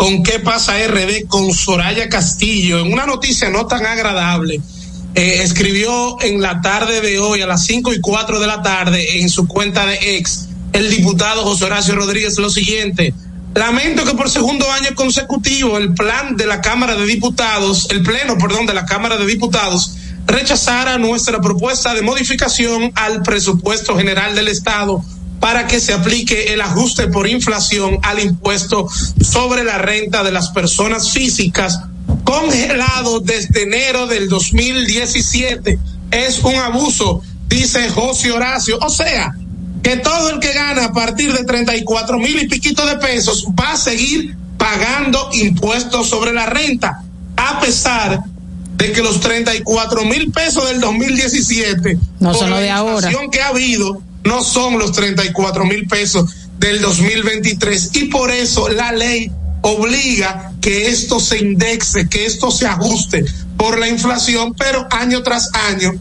con 0.00 0.22
qué 0.22 0.38
pasa 0.38 0.78
RD 0.78 1.26
con 1.28 1.52
Soraya 1.52 2.08
Castillo. 2.08 2.78
En 2.78 2.90
una 2.90 3.04
noticia 3.04 3.50
no 3.50 3.66
tan 3.66 3.84
agradable, 3.84 4.58
eh, 5.14 5.42
escribió 5.42 6.16
en 6.22 6.40
la 6.40 6.62
tarde 6.62 7.02
de 7.02 7.18
hoy 7.18 7.42
a 7.42 7.46
las 7.46 7.66
cinco 7.66 7.92
y 7.92 8.00
cuatro 8.00 8.40
de 8.40 8.46
la 8.46 8.62
tarde 8.62 9.20
en 9.20 9.28
su 9.28 9.46
cuenta 9.46 9.84
de 9.84 10.16
ex 10.16 10.46
el 10.72 10.88
diputado 10.88 11.42
José 11.42 11.66
Horacio 11.66 11.94
Rodríguez 11.96 12.38
lo 12.38 12.48
siguiente. 12.48 13.12
Lamento 13.54 14.06
que 14.06 14.14
por 14.14 14.30
segundo 14.30 14.72
año 14.72 14.94
consecutivo 14.94 15.76
el 15.76 15.92
plan 15.92 16.34
de 16.34 16.46
la 16.46 16.62
Cámara 16.62 16.96
de 16.96 17.04
Diputados, 17.04 17.88
el 17.90 18.02
pleno, 18.02 18.38
perdón, 18.38 18.64
de 18.64 18.72
la 18.72 18.86
Cámara 18.86 19.18
de 19.18 19.26
Diputados 19.26 19.96
rechazara 20.24 20.96
nuestra 20.96 21.42
propuesta 21.42 21.92
de 21.92 22.00
modificación 22.00 22.90
al 22.94 23.20
presupuesto 23.20 23.98
general 23.98 24.34
del 24.34 24.48
Estado 24.48 25.04
para 25.40 25.66
que 25.66 25.80
se 25.80 25.92
aplique 25.92 26.52
el 26.52 26.60
ajuste 26.60 27.08
por 27.08 27.28
inflación 27.28 27.98
al 28.02 28.20
impuesto 28.20 28.86
sobre 29.20 29.64
la 29.64 29.78
renta 29.78 30.22
de 30.22 30.32
las 30.32 30.50
personas 30.50 31.10
físicas 31.10 31.80
congelado 32.24 33.20
desde 33.20 33.62
enero 33.62 34.06
del 34.06 34.28
2017. 34.28 35.78
Es 36.10 36.40
un 36.40 36.54
abuso, 36.54 37.22
dice 37.48 37.88
José 37.90 38.30
Horacio. 38.32 38.78
O 38.80 38.90
sea, 38.90 39.34
que 39.82 39.96
todo 39.96 40.30
el 40.30 40.40
que 40.40 40.52
gana 40.52 40.86
a 40.86 40.92
partir 40.92 41.32
de 41.32 41.44
34 41.44 42.18
mil 42.18 42.38
y 42.40 42.48
piquito 42.48 42.84
de 42.86 42.96
pesos 42.96 43.46
va 43.58 43.72
a 43.72 43.76
seguir 43.76 44.36
pagando 44.58 45.30
impuestos 45.32 46.08
sobre 46.08 46.32
la 46.32 46.46
renta, 46.46 47.02
a 47.36 47.60
pesar 47.60 48.22
de 48.76 48.92
que 48.92 49.02
los 49.02 49.20
34 49.20 50.04
mil 50.04 50.30
pesos 50.32 50.68
del 50.68 50.80
2017, 50.80 51.98
no 52.20 52.34
son 52.34 52.50
lo 52.50 52.58
de 52.58 52.70
ahora, 52.70 53.10
que 53.30 53.40
ha 53.40 53.48
habido, 53.48 54.02
no 54.24 54.42
son 54.42 54.78
los 54.78 54.92
34 54.92 55.64
mil 55.64 55.86
pesos 55.86 56.30
del 56.58 56.80
2023 56.80 57.90
y 57.94 58.04
por 58.06 58.30
eso 58.30 58.68
la 58.68 58.92
ley 58.92 59.30
obliga 59.62 60.52
que 60.60 60.88
esto 60.88 61.20
se 61.20 61.38
indexe, 61.38 62.08
que 62.08 62.26
esto 62.26 62.50
se 62.50 62.66
ajuste 62.66 63.24
por 63.56 63.78
la 63.78 63.88
inflación, 63.88 64.54
pero 64.54 64.86
año 64.90 65.22
tras 65.22 65.50
año 65.70 65.92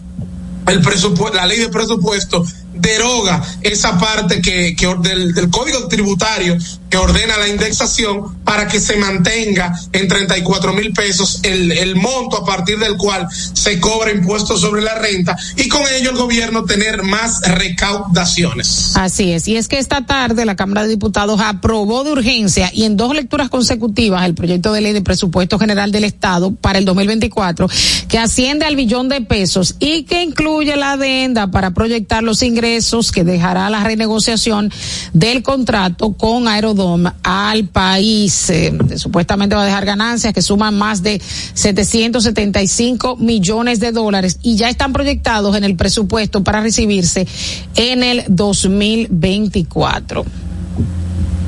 el 0.68 0.82
presupuesto, 0.82 1.36
la 1.36 1.46
ley 1.46 1.60
de 1.60 1.70
presupuesto 1.70 2.46
deroga 2.80 3.44
esa 3.62 3.98
parte 3.98 4.42
que, 4.42 4.76
que 4.76 4.88
del, 5.02 5.34
del, 5.34 5.50
código 5.50 5.88
tributario 5.88 6.58
que 6.90 6.98
ordena 6.98 7.38
la 7.38 7.48
indexación 7.48 8.40
para 8.44 8.68
que 8.68 8.80
se 8.80 8.98
mantenga 8.98 9.78
en 9.92 10.08
34 10.08 10.74
mil 10.74 10.94
pesos 10.94 11.40
el, 11.44 11.72
el 11.72 11.96
monto 11.96 12.38
a 12.38 12.46
partir 12.46 12.80
del 12.80 12.98
cual 12.98 13.28
se 13.32 13.80
cobra 13.80 14.12
impuestos 14.12 14.62
sobre 14.62 14.82
la 14.82 14.96
renta 14.96 15.38
y 15.56 15.68
con 15.68 15.82
ello 15.98 16.12
el 16.12 16.18
gobierno 16.18 16.66
tener 16.66 17.04
más 17.04 17.42
recaudaciones. 17.42 18.94
Así 18.96 19.32
es, 19.32 19.48
y 19.48 19.58
es 19.58 19.68
que 19.68 19.78
esta 19.78 20.06
tarde 20.06 20.46
la 20.46 20.56
Cámara 20.56 20.84
de 20.84 20.90
Diputados 20.90 21.42
aprobó 21.42 22.04
de 22.04 22.12
urgencia 22.12 22.72
y 22.74 22.86
en 22.86 22.98
dos 22.98 23.14
lecturas 23.14 23.50
consecutivas 23.50 24.26
el 24.26 24.34
proyecto 24.34 24.74
de 24.74 24.82
ley 24.82 24.94
de 24.94 25.02
presupuesto 25.02 25.60
general 25.60 25.92
del 25.92 26.06
Estado 26.06 26.52
para 26.52 26.80
el 26.80 26.86
2024 26.86 27.68
que 28.08 28.18
asciende 28.18 28.66
al 28.66 28.76
billón 28.76 29.10
de 29.10 29.22
pesos 29.22 29.76
y 29.80 30.04
que 30.04 30.24
incluye 30.24 30.76
la 30.76 30.94
adenda 30.94 31.52
para 31.52 31.72
proyectar 31.72 32.24
los 32.24 32.42
ingresos 32.42 32.69
que 33.12 33.24
dejará 33.24 33.70
la 33.70 33.84
renegociación 33.84 34.72
del 35.14 35.42
contrato 35.42 36.14
con 36.14 36.48
Aerodón 36.48 37.12
al 37.24 37.68
país. 37.68 38.50
Eh, 38.50 38.78
supuestamente 38.96 39.56
va 39.56 39.64
a 39.64 39.66
dejar 39.66 39.86
ganancias 39.86 40.34
que 40.34 40.42
suman 40.42 40.78
más 40.78 41.02
de 41.02 41.22
775 41.54 43.18
millones 43.18 43.80
de 43.80 43.92
dólares 43.92 44.40
y 44.44 44.56
ya 44.56 44.70
están 44.70 44.94
proyectados 44.94 45.56
en 45.56 45.64
el 45.64 45.76
presupuesto 45.76 46.44
para 46.44 46.62
recibirse 46.62 47.28
en 47.76 48.04
el 48.04 48.24
2024. 48.28 50.26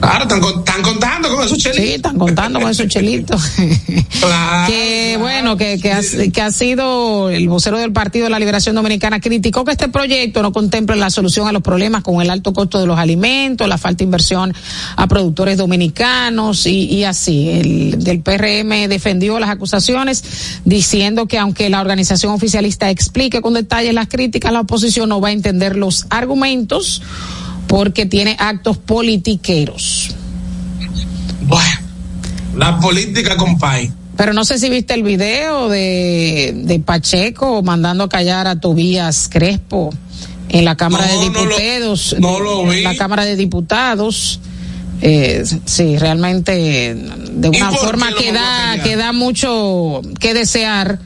Claro, 0.02 0.24
están, 0.24 0.82
contando 0.82 1.30
con 1.30 1.46
esos 1.46 1.60
chelitos. 1.60 1.86
Sí, 1.86 1.94
están 1.94 2.18
contando 2.18 2.60
con 2.60 2.72
esos 2.72 2.88
chelitos. 2.88 3.42
claro, 4.20 4.68
que 4.68 5.16
bueno, 5.20 5.58
que, 5.58 5.80
que, 5.80 5.92
ha, 5.92 6.02
que 6.34 6.42
ha 6.42 6.50
sido 6.50 7.30
el 7.30 7.48
vocero 7.48 7.78
del 7.78 7.94
Partido 7.94 8.24
de 8.24 8.32
la 8.32 8.40
Liberación 8.40 8.76
Dominicana, 8.76 9.20
criticó 9.20 9.64
que 9.64 9.74
este 9.74 9.90
proyecto 9.90 10.42
no 10.42 10.52
contemple 10.52 10.96
la 10.96 11.12
solución 11.12 11.48
a 11.48 11.52
los 11.52 11.62
problemas 11.62 12.02
con 12.02 12.20
el 12.20 12.32
alto 12.32 12.52
costo 12.52 12.80
de 12.80 12.88
los 12.88 12.98
alimentos, 12.98 13.68
la 13.68 13.78
falta 13.78 14.00
de 14.00 14.06
inversión 14.06 14.56
a 14.96 15.06
productores 15.06 15.58
dominicanos 15.58 16.66
y, 16.66 16.86
y 16.86 17.04
así. 17.04 17.50
El 17.50 18.04
del 18.04 18.22
PRM 18.22 18.90
defendió 18.90 19.40
las 19.40 19.52
acusaciones 19.52 20.24
diciendo 20.66 21.28
que 21.28 21.38
aunque 21.38 21.70
la 21.70 21.80
organización 21.80 22.34
oficialista 22.34 22.90
explique 22.90 23.42
con 23.42 23.54
detalle 23.54 23.94
las 23.94 24.08
críticas, 24.08 24.52
la 24.52 24.62
oposición 24.62 25.10
no 25.10 25.22
va 25.22 25.28
a 25.28 25.32
entender 25.32 25.76
los 25.76 26.08
argumentos 26.10 27.04
porque 27.72 28.06
tiene 28.06 28.36
actos 28.38 28.78
politiqueros. 28.78 30.10
Bueno, 31.44 31.80
la 32.58 32.78
política, 32.82 33.38
compay. 33.38 33.90
Pero 34.18 34.34
no 34.34 34.44
sé 34.44 34.60
si 34.60 34.70
viste 34.70 34.94
el 34.94 35.04
video 35.04 35.70
de, 35.70 36.52
de 36.54 36.80
Pacheco 36.82 37.64
mandando 37.64 38.04
a 38.04 38.10
callar 38.10 38.46
a 38.48 38.60
Tobías 38.60 39.30
Crespo 39.32 39.90
en 40.50 40.66
la 40.66 40.76
Cámara 40.76 41.08
de 41.08 41.22
Diputados. 41.22 42.18
No 42.20 42.42
lo, 42.42 42.66
vi. 42.66 42.80
En 42.80 42.84
la 42.84 42.98
Cámara 42.98 43.24
de 43.24 43.38
Diputados. 43.38 44.42
Eh, 45.02 45.46
sí, 45.64 45.98
realmente 45.98 46.94
de 46.94 47.50
una 47.50 47.72
forma 47.72 48.14
que 48.14 48.34
da, 48.34 48.84
que 48.84 48.98
da 48.98 49.14
mucho 49.14 50.02
que 50.20 50.34
desear. 50.34 51.00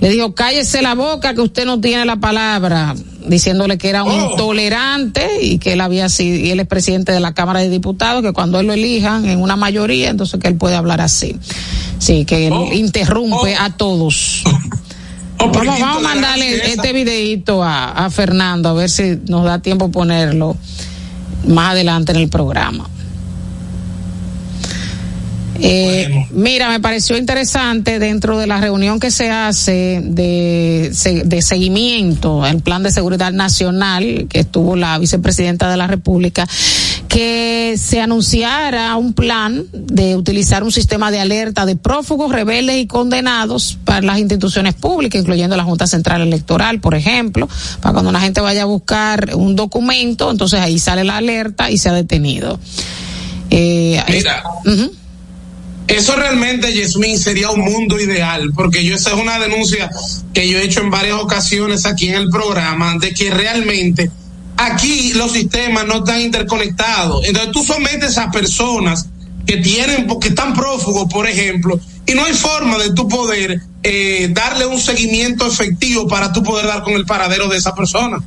Le 0.00 0.10
dijo, 0.10 0.34
cállese 0.34 0.82
la 0.82 0.94
boca 0.94 1.34
que 1.34 1.40
usted 1.40 1.64
no 1.64 1.80
tiene 1.80 2.04
la 2.04 2.16
palabra 2.16 2.94
diciéndole 3.26 3.78
que 3.78 3.88
era 3.88 4.04
un 4.04 4.12
oh. 4.12 4.30
intolerante 4.30 5.42
y 5.42 5.58
que 5.58 5.72
él 5.72 5.80
había 5.80 6.08
sido, 6.08 6.36
y 6.36 6.50
él 6.50 6.60
es 6.60 6.66
presidente 6.66 7.12
de 7.12 7.20
la 7.20 7.34
Cámara 7.34 7.60
de 7.60 7.68
Diputados, 7.68 8.22
que 8.22 8.32
cuando 8.32 8.60
él 8.60 8.66
lo 8.66 8.72
elijan 8.72 9.26
en 9.26 9.40
una 9.40 9.56
mayoría, 9.56 10.10
entonces 10.10 10.38
que 10.38 10.48
él 10.48 10.56
puede 10.56 10.76
hablar 10.76 11.00
así. 11.00 11.36
Sí, 11.98 12.24
que 12.24 12.46
él 12.46 12.52
oh. 12.52 12.72
interrumpe 12.72 13.56
oh. 13.56 13.62
a 13.62 13.70
todos. 13.70 14.44
Vamos, 15.38 15.56
vamos, 15.66 15.98
a 15.98 16.00
mandarle 16.00 16.72
este 16.72 16.92
videito 16.92 17.62
a, 17.62 18.06
a 18.06 18.10
Fernando 18.10 18.70
a 18.70 18.72
ver 18.72 18.88
si 18.88 19.18
nos 19.26 19.44
da 19.44 19.60
tiempo 19.60 19.90
ponerlo 19.90 20.56
más 21.46 21.72
adelante 21.72 22.12
en 22.12 22.18
el 22.18 22.28
programa. 22.28 22.88
Eh, 25.60 26.26
Mira, 26.30 26.68
me 26.68 26.80
pareció 26.80 27.16
interesante 27.16 27.98
dentro 27.98 28.38
de 28.38 28.46
la 28.46 28.60
reunión 28.60 29.00
que 29.00 29.10
se 29.10 29.30
hace 29.30 30.00
de, 30.02 30.92
de 31.24 31.42
seguimiento 31.42 32.44
al 32.44 32.60
plan 32.60 32.82
de 32.82 32.90
seguridad 32.90 33.32
nacional 33.32 34.26
que 34.28 34.40
estuvo 34.40 34.76
la 34.76 34.98
vicepresidenta 34.98 35.70
de 35.70 35.76
la 35.76 35.86
República, 35.86 36.46
que 37.08 37.76
se 37.78 38.00
anunciara 38.00 38.94
un 38.96 39.12
plan 39.12 39.64
de 39.72 40.16
utilizar 40.16 40.62
un 40.62 40.72
sistema 40.72 41.10
de 41.10 41.20
alerta 41.20 41.66
de 41.66 41.76
prófugos, 41.76 42.32
rebeldes 42.32 42.76
y 42.76 42.86
condenados 42.86 43.78
para 43.84 44.02
las 44.02 44.18
instituciones 44.18 44.74
públicas, 44.74 45.20
incluyendo 45.20 45.56
la 45.56 45.64
Junta 45.64 45.86
Central 45.86 46.22
Electoral, 46.22 46.80
por 46.80 46.94
ejemplo, 46.94 47.48
para 47.80 47.92
cuando 47.92 48.10
una 48.10 48.20
gente 48.20 48.40
vaya 48.40 48.62
a 48.62 48.66
buscar 48.66 49.34
un 49.34 49.56
documento, 49.56 50.30
entonces 50.30 50.60
ahí 50.60 50.78
sale 50.78 51.04
la 51.04 51.16
alerta 51.18 51.70
y 51.70 51.78
se 51.78 51.88
ha 51.88 51.92
detenido. 51.92 52.58
Eh, 53.50 54.02
Mira. 54.08 54.42
Uh 54.64 54.70
-huh. 54.70 54.90
Eso 55.88 56.16
realmente, 56.16 56.74
Yasmín, 56.74 57.18
sería 57.18 57.50
un 57.50 57.60
mundo 57.60 58.00
ideal, 58.00 58.50
porque 58.54 58.84
yo 58.84 58.96
esa 58.96 59.10
es 59.10 59.16
una 59.16 59.38
denuncia 59.38 59.88
que 60.34 60.48
yo 60.48 60.58
he 60.58 60.64
hecho 60.64 60.80
en 60.80 60.90
varias 60.90 61.18
ocasiones 61.18 61.86
aquí 61.86 62.08
en 62.08 62.16
el 62.16 62.28
programa, 62.28 62.96
de 62.98 63.14
que 63.14 63.30
realmente 63.30 64.10
aquí 64.56 65.12
los 65.14 65.32
sistemas 65.32 65.86
no 65.86 65.98
están 65.98 66.20
interconectados. 66.20 67.24
Entonces 67.24 67.52
tú 67.52 67.62
sometes 67.62 68.18
a 68.18 68.30
personas 68.30 69.06
que 69.46 69.58
tienen, 69.58 70.08
que 70.20 70.28
están 70.28 70.54
prófugos, 70.54 71.06
por 71.12 71.28
ejemplo, 71.28 71.78
y 72.04 72.14
no 72.14 72.24
hay 72.24 72.34
forma 72.34 72.78
de 72.78 72.92
tú 72.92 73.06
poder 73.06 73.60
eh, 73.84 74.28
darle 74.32 74.66
un 74.66 74.80
seguimiento 74.80 75.46
efectivo 75.46 76.08
para 76.08 76.32
tú 76.32 76.42
poder 76.42 76.66
dar 76.66 76.82
con 76.82 76.94
el 76.94 77.06
paradero 77.06 77.48
de 77.48 77.58
esa 77.58 77.74
persona 77.74 78.18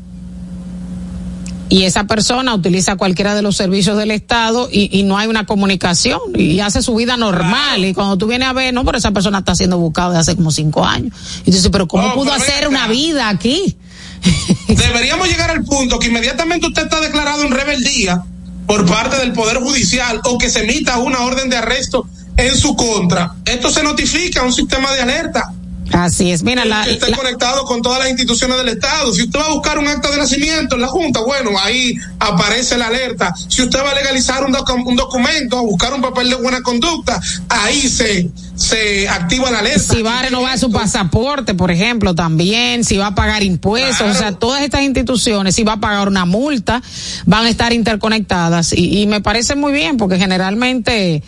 y 1.69 1.83
esa 1.83 2.05
persona 2.05 2.53
utiliza 2.55 2.95
cualquiera 2.95 3.35
de 3.35 3.43
los 3.43 3.55
servicios 3.55 3.97
del 3.97 4.09
Estado 4.11 4.67
y, 4.71 4.89
y, 4.91 5.03
no 5.03 5.17
hay 5.17 5.27
una 5.27 5.45
comunicación 5.45 6.19
y 6.35 6.59
hace 6.59 6.81
su 6.81 6.95
vida 6.95 7.15
normal. 7.15 7.75
Claro. 7.75 7.87
Y 7.87 7.93
cuando 7.93 8.17
tú 8.17 8.27
vienes 8.27 8.47
a 8.47 8.53
ver, 8.53 8.73
no, 8.73 8.83
pero 8.83 8.97
esa 8.97 9.11
persona 9.11 9.39
está 9.39 9.55
siendo 9.55 9.77
buscada 9.77 10.09
desde 10.09 10.19
hace 10.19 10.35
como 10.35 10.51
cinco 10.51 10.83
años. 10.83 11.13
Y 11.41 11.45
tú 11.45 11.51
dices, 11.51 11.69
pero 11.71 11.87
¿cómo 11.87 12.07
oh, 12.07 12.13
pudo 12.15 12.31
pero 12.31 12.43
hacer 12.43 12.67
una 12.67 12.87
vida 12.87 13.29
aquí? 13.29 13.77
Deberíamos 14.67 15.27
llegar 15.27 15.51
al 15.51 15.63
punto 15.63 15.99
que 15.99 16.07
inmediatamente 16.07 16.67
usted 16.67 16.83
está 16.83 16.99
declarado 17.01 17.43
en 17.43 17.51
rebeldía 17.51 18.23
por 18.65 18.85
parte 18.87 19.17
del 19.17 19.33
Poder 19.33 19.57
Judicial 19.57 20.21
o 20.25 20.37
que 20.37 20.49
se 20.49 20.63
emita 20.63 20.97
una 20.97 21.21
orden 21.21 21.49
de 21.49 21.57
arresto 21.57 22.07
en 22.35 22.55
su 22.55 22.75
contra. 22.75 23.35
Esto 23.45 23.69
se 23.69 23.83
notifica 23.83 24.41
a 24.41 24.43
un 24.43 24.53
sistema 24.53 24.91
de 24.93 25.01
alerta 25.01 25.53
Así 25.91 26.31
es, 26.31 26.43
mira, 26.43 26.65
la, 26.65 26.83
está 26.83 27.09
la, 27.09 27.17
conectado 27.17 27.65
con 27.65 27.81
todas 27.81 27.99
las 27.99 28.09
instituciones 28.09 28.57
del 28.57 28.69
Estado. 28.69 29.13
Si 29.13 29.23
usted 29.23 29.39
va 29.39 29.45
a 29.45 29.51
buscar 29.53 29.79
un 29.79 29.87
acta 29.87 30.09
de 30.11 30.17
nacimiento 30.17 30.75
en 30.75 30.81
la 30.81 30.87
Junta, 30.87 31.21
bueno, 31.21 31.51
ahí 31.59 31.95
aparece 32.19 32.77
la 32.77 32.87
alerta. 32.87 33.33
Si 33.47 33.61
usted 33.63 33.79
va 33.79 33.91
a 33.91 33.95
legalizar 33.95 34.43
un, 34.45 34.51
doc 34.51 34.69
un 34.85 34.95
documento, 34.95 35.57
a 35.57 35.61
buscar 35.61 35.93
un 35.93 36.01
papel 36.01 36.29
de 36.29 36.35
buena 36.35 36.61
conducta, 36.61 37.19
ahí 37.49 37.81
se, 37.89 38.29
se 38.55 39.09
activa 39.09 39.49
la 39.49 39.59
alerta. 39.59 39.95
Si 39.95 40.01
va 40.01 40.19
a 40.19 40.23
renovar 40.23 40.59
su 40.59 40.71
pasaporte, 40.71 41.55
por 41.55 41.71
ejemplo, 41.71 42.13
también, 42.13 42.83
si 42.83 42.97
va 42.97 43.07
a 43.07 43.15
pagar 43.15 43.41
impuestos, 43.41 43.97
claro. 43.97 44.13
o 44.13 44.17
sea, 44.17 44.31
todas 44.33 44.61
estas 44.61 44.81
instituciones, 44.83 45.55
si 45.55 45.63
va 45.63 45.73
a 45.73 45.79
pagar 45.79 46.07
una 46.07 46.25
multa, 46.25 46.81
van 47.25 47.45
a 47.45 47.49
estar 47.49 47.73
interconectadas. 47.73 48.73
Y, 48.73 49.01
y 49.01 49.07
me 49.07 49.21
parece 49.21 49.55
muy 49.55 49.71
bien, 49.71 49.97
porque 49.97 50.17
generalmente 50.17 51.23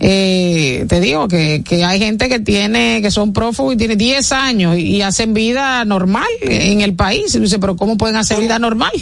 eh, 0.00 0.84
te 0.88 1.00
digo 1.00 1.28
que, 1.28 1.62
que 1.64 1.84
hay 1.84 1.98
gente 1.98 2.28
que 2.28 2.40
tiene, 2.40 3.00
que 3.00 3.10
son 3.10 3.32
prófugos 3.32 3.74
y 3.74 3.76
tiene 3.76 3.96
10 3.96 4.32
años 4.32 4.76
y, 4.76 4.96
y, 4.96 5.02
hacen 5.02 5.34
vida 5.34 5.84
normal 5.84 6.28
en 6.42 6.80
el 6.80 6.94
país. 6.94 7.34
Y 7.34 7.40
dice, 7.40 7.58
pero 7.58 7.76
¿cómo 7.76 7.96
pueden 7.96 8.16
hacer 8.16 8.40
vida 8.40 8.58
normal? 8.58 8.92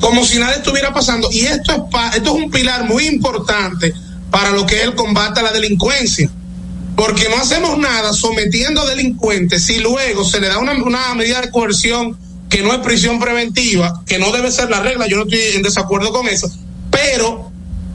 Como 0.00 0.24
si 0.24 0.38
nada 0.38 0.54
estuviera 0.54 0.92
pasando. 0.92 1.28
Y 1.30 1.40
esto 1.40 1.72
es, 1.72 1.80
pa, 1.90 2.10
esto 2.10 2.36
es 2.36 2.44
un 2.44 2.50
pilar 2.50 2.84
muy 2.84 3.06
importante 3.06 3.92
para 4.30 4.50
lo 4.50 4.66
que 4.66 4.76
es 4.76 4.82
el 4.84 4.94
combate 4.94 5.40
a 5.40 5.44
la 5.44 5.52
delincuencia. 5.52 6.30
Porque 6.96 7.28
no 7.28 7.36
hacemos 7.36 7.78
nada 7.78 8.12
sometiendo 8.12 8.82
a 8.82 8.86
delincuentes 8.86 9.64
si 9.64 9.78
luego 9.78 10.24
se 10.24 10.40
le 10.40 10.48
da 10.48 10.58
una, 10.58 10.72
una 10.72 11.14
medida 11.14 11.40
de 11.40 11.50
coerción 11.50 12.18
que 12.48 12.62
no 12.62 12.72
es 12.72 12.80
prisión 12.80 13.18
preventiva, 13.18 14.02
que 14.06 14.18
no 14.18 14.30
debe 14.30 14.50
ser 14.50 14.68
la 14.68 14.80
regla, 14.80 15.06
yo 15.06 15.16
no 15.16 15.22
estoy 15.22 15.40
en 15.54 15.62
desacuerdo 15.62 16.12
con 16.12 16.28
eso, 16.28 16.50
pero 16.90 17.51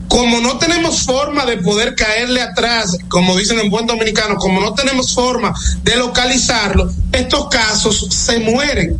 como 0.08 0.40
no 0.40 0.58
tenemos 0.58 1.02
forma 1.02 1.44
de 1.46 1.58
poder 1.58 1.94
caerle 1.94 2.40
atrás, 2.42 2.96
como 3.08 3.36
dicen 3.36 3.58
en 3.60 3.70
buen 3.70 3.86
dominicano, 3.86 4.36
como 4.36 4.60
no 4.60 4.74
tenemos 4.74 5.14
forma 5.14 5.54
de 5.82 5.96
localizarlo, 5.96 6.90
estos 7.12 7.48
casos 7.48 8.06
se 8.10 8.38
mueren. 8.40 8.98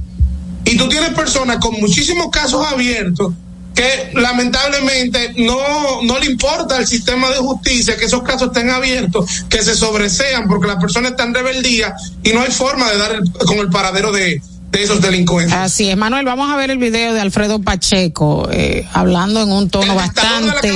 Y 0.64 0.76
tú 0.76 0.88
tienes 0.88 1.11
personas 1.14 1.59
con 1.59 1.80
muchísimos 1.80 2.28
casos 2.30 2.66
abiertos 2.70 3.32
que 3.74 4.11
lamentablemente 4.14 5.34
no, 5.38 6.02
no 6.02 6.18
le 6.18 6.26
importa 6.26 6.76
al 6.76 6.86
sistema 6.86 7.28
de 7.30 7.36
justicia 7.36 7.96
que 7.96 8.06
esos 8.06 8.22
casos 8.22 8.48
estén 8.48 8.70
abiertos, 8.70 9.44
que 9.48 9.62
se 9.62 9.74
sobresean 9.76 10.48
porque 10.48 10.66
la 10.66 10.78
persona 10.80 11.11
está 11.11 11.22
en 11.22 11.32
rebeldía 11.34 11.94
y 12.24 12.32
no 12.32 12.42
hay 12.42 12.50
forma 12.50 12.90
de 12.90 12.98
dar 12.98 13.12
el- 13.12 13.30
con 13.46 13.59
el 13.59 13.70
paradero 13.70 14.11
de, 14.11 14.42
de 14.70 14.82
esos 14.82 15.00
delincuentes. 15.00 15.54
Así 15.54 15.88
es, 15.90 15.96
Manuel, 15.96 16.24
vamos 16.24 16.50
a 16.50 16.56
ver 16.56 16.70
el 16.70 16.78
video 16.78 17.14
de 17.14 17.20
Alfredo 17.20 17.60
Pacheco 17.60 18.48
eh, 18.52 18.86
hablando 18.92 19.42
en 19.42 19.50
un 19.50 19.70
tono 19.70 19.94
bastante. 19.94 20.72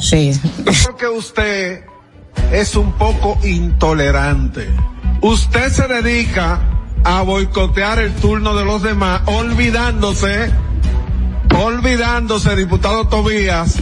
Sí. 0.00 0.32
Porque 0.84 1.08
usted 1.08 1.84
es 2.52 2.76
un 2.76 2.92
poco 2.92 3.38
intolerante. 3.44 4.68
Usted 5.20 5.72
se 5.72 5.88
dedica 5.88 6.60
a 7.04 7.22
boicotear 7.22 7.98
el 7.98 8.14
turno 8.14 8.56
de 8.56 8.64
los 8.64 8.82
demás, 8.82 9.22
olvidándose, 9.26 10.52
olvidándose, 11.56 12.54
diputado 12.54 13.08
Tobías, 13.08 13.76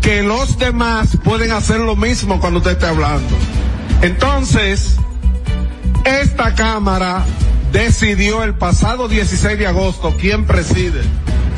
que 0.00 0.22
los 0.22 0.58
demás 0.58 1.18
pueden 1.24 1.50
hacer 1.52 1.80
lo 1.80 1.96
mismo 1.96 2.40
cuando 2.40 2.58
usted 2.58 2.72
esté 2.72 2.86
hablando. 2.86 3.36
Entonces, 4.02 4.96
esta 6.04 6.54
Cámara 6.54 7.24
decidió 7.76 8.42
el 8.42 8.54
pasado 8.54 9.06
16 9.06 9.58
de 9.58 9.66
agosto 9.66 10.14
quién 10.18 10.46
preside. 10.46 11.02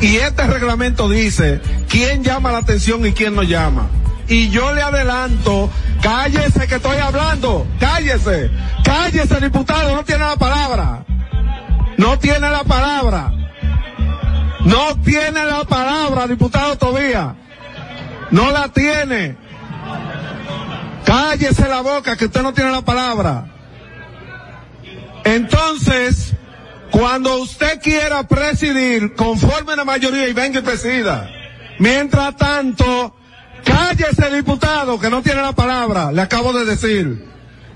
Y 0.01 0.17
este 0.17 0.45
reglamento 0.47 1.07
dice 1.07 1.61
quién 1.87 2.25
llama 2.25 2.51
la 2.51 2.57
atención 2.57 3.05
y 3.05 3.13
quién 3.13 3.35
no 3.35 3.43
llama. 3.43 3.87
Y 4.27 4.49
yo 4.49 4.73
le 4.73 4.81
adelanto, 4.81 5.69
cállese 6.01 6.67
que 6.67 6.75
estoy 6.75 6.97
hablando, 6.97 7.65
cállese, 7.79 8.51
cállese 8.83 9.39
diputado, 9.39 9.95
no 9.95 10.03
tiene 10.03 10.25
la 10.25 10.35
palabra. 10.35 11.05
No 11.97 12.19
tiene 12.19 12.49
la 12.49 12.63
palabra. 12.65 13.31
No 14.65 15.01
tiene 15.01 15.45
la 15.45 15.63
palabra, 15.63 16.27
diputado 16.27 16.77
Tobía. 16.77 17.35
No 18.29 18.51
la 18.51 18.67
tiene. 18.67 19.37
Cállese 21.05 21.67
la 21.69 21.79
boca 21.79 22.17
que 22.17 22.25
usted 22.25 22.41
no 22.41 22.53
tiene 22.53 22.71
la 22.71 22.81
palabra. 22.81 23.58
Entonces, 25.23 26.33
cuando 26.91 27.37
usted 27.37 27.79
quiera 27.81 28.27
presidir, 28.27 29.13
conforme 29.13 29.75
la 29.75 29.85
mayoría 29.85 30.27
y 30.27 30.33
venga 30.33 30.59
y 30.59 30.63
presida. 30.63 31.29
Mientras 31.79 32.35
tanto, 32.35 33.15
cállese 33.63 34.35
diputado 34.35 34.99
que 34.99 35.09
no 35.09 35.21
tiene 35.21 35.41
la 35.41 35.53
palabra, 35.53 36.11
le 36.11 36.21
acabo 36.21 36.51
de 36.53 36.65
decir. 36.65 37.25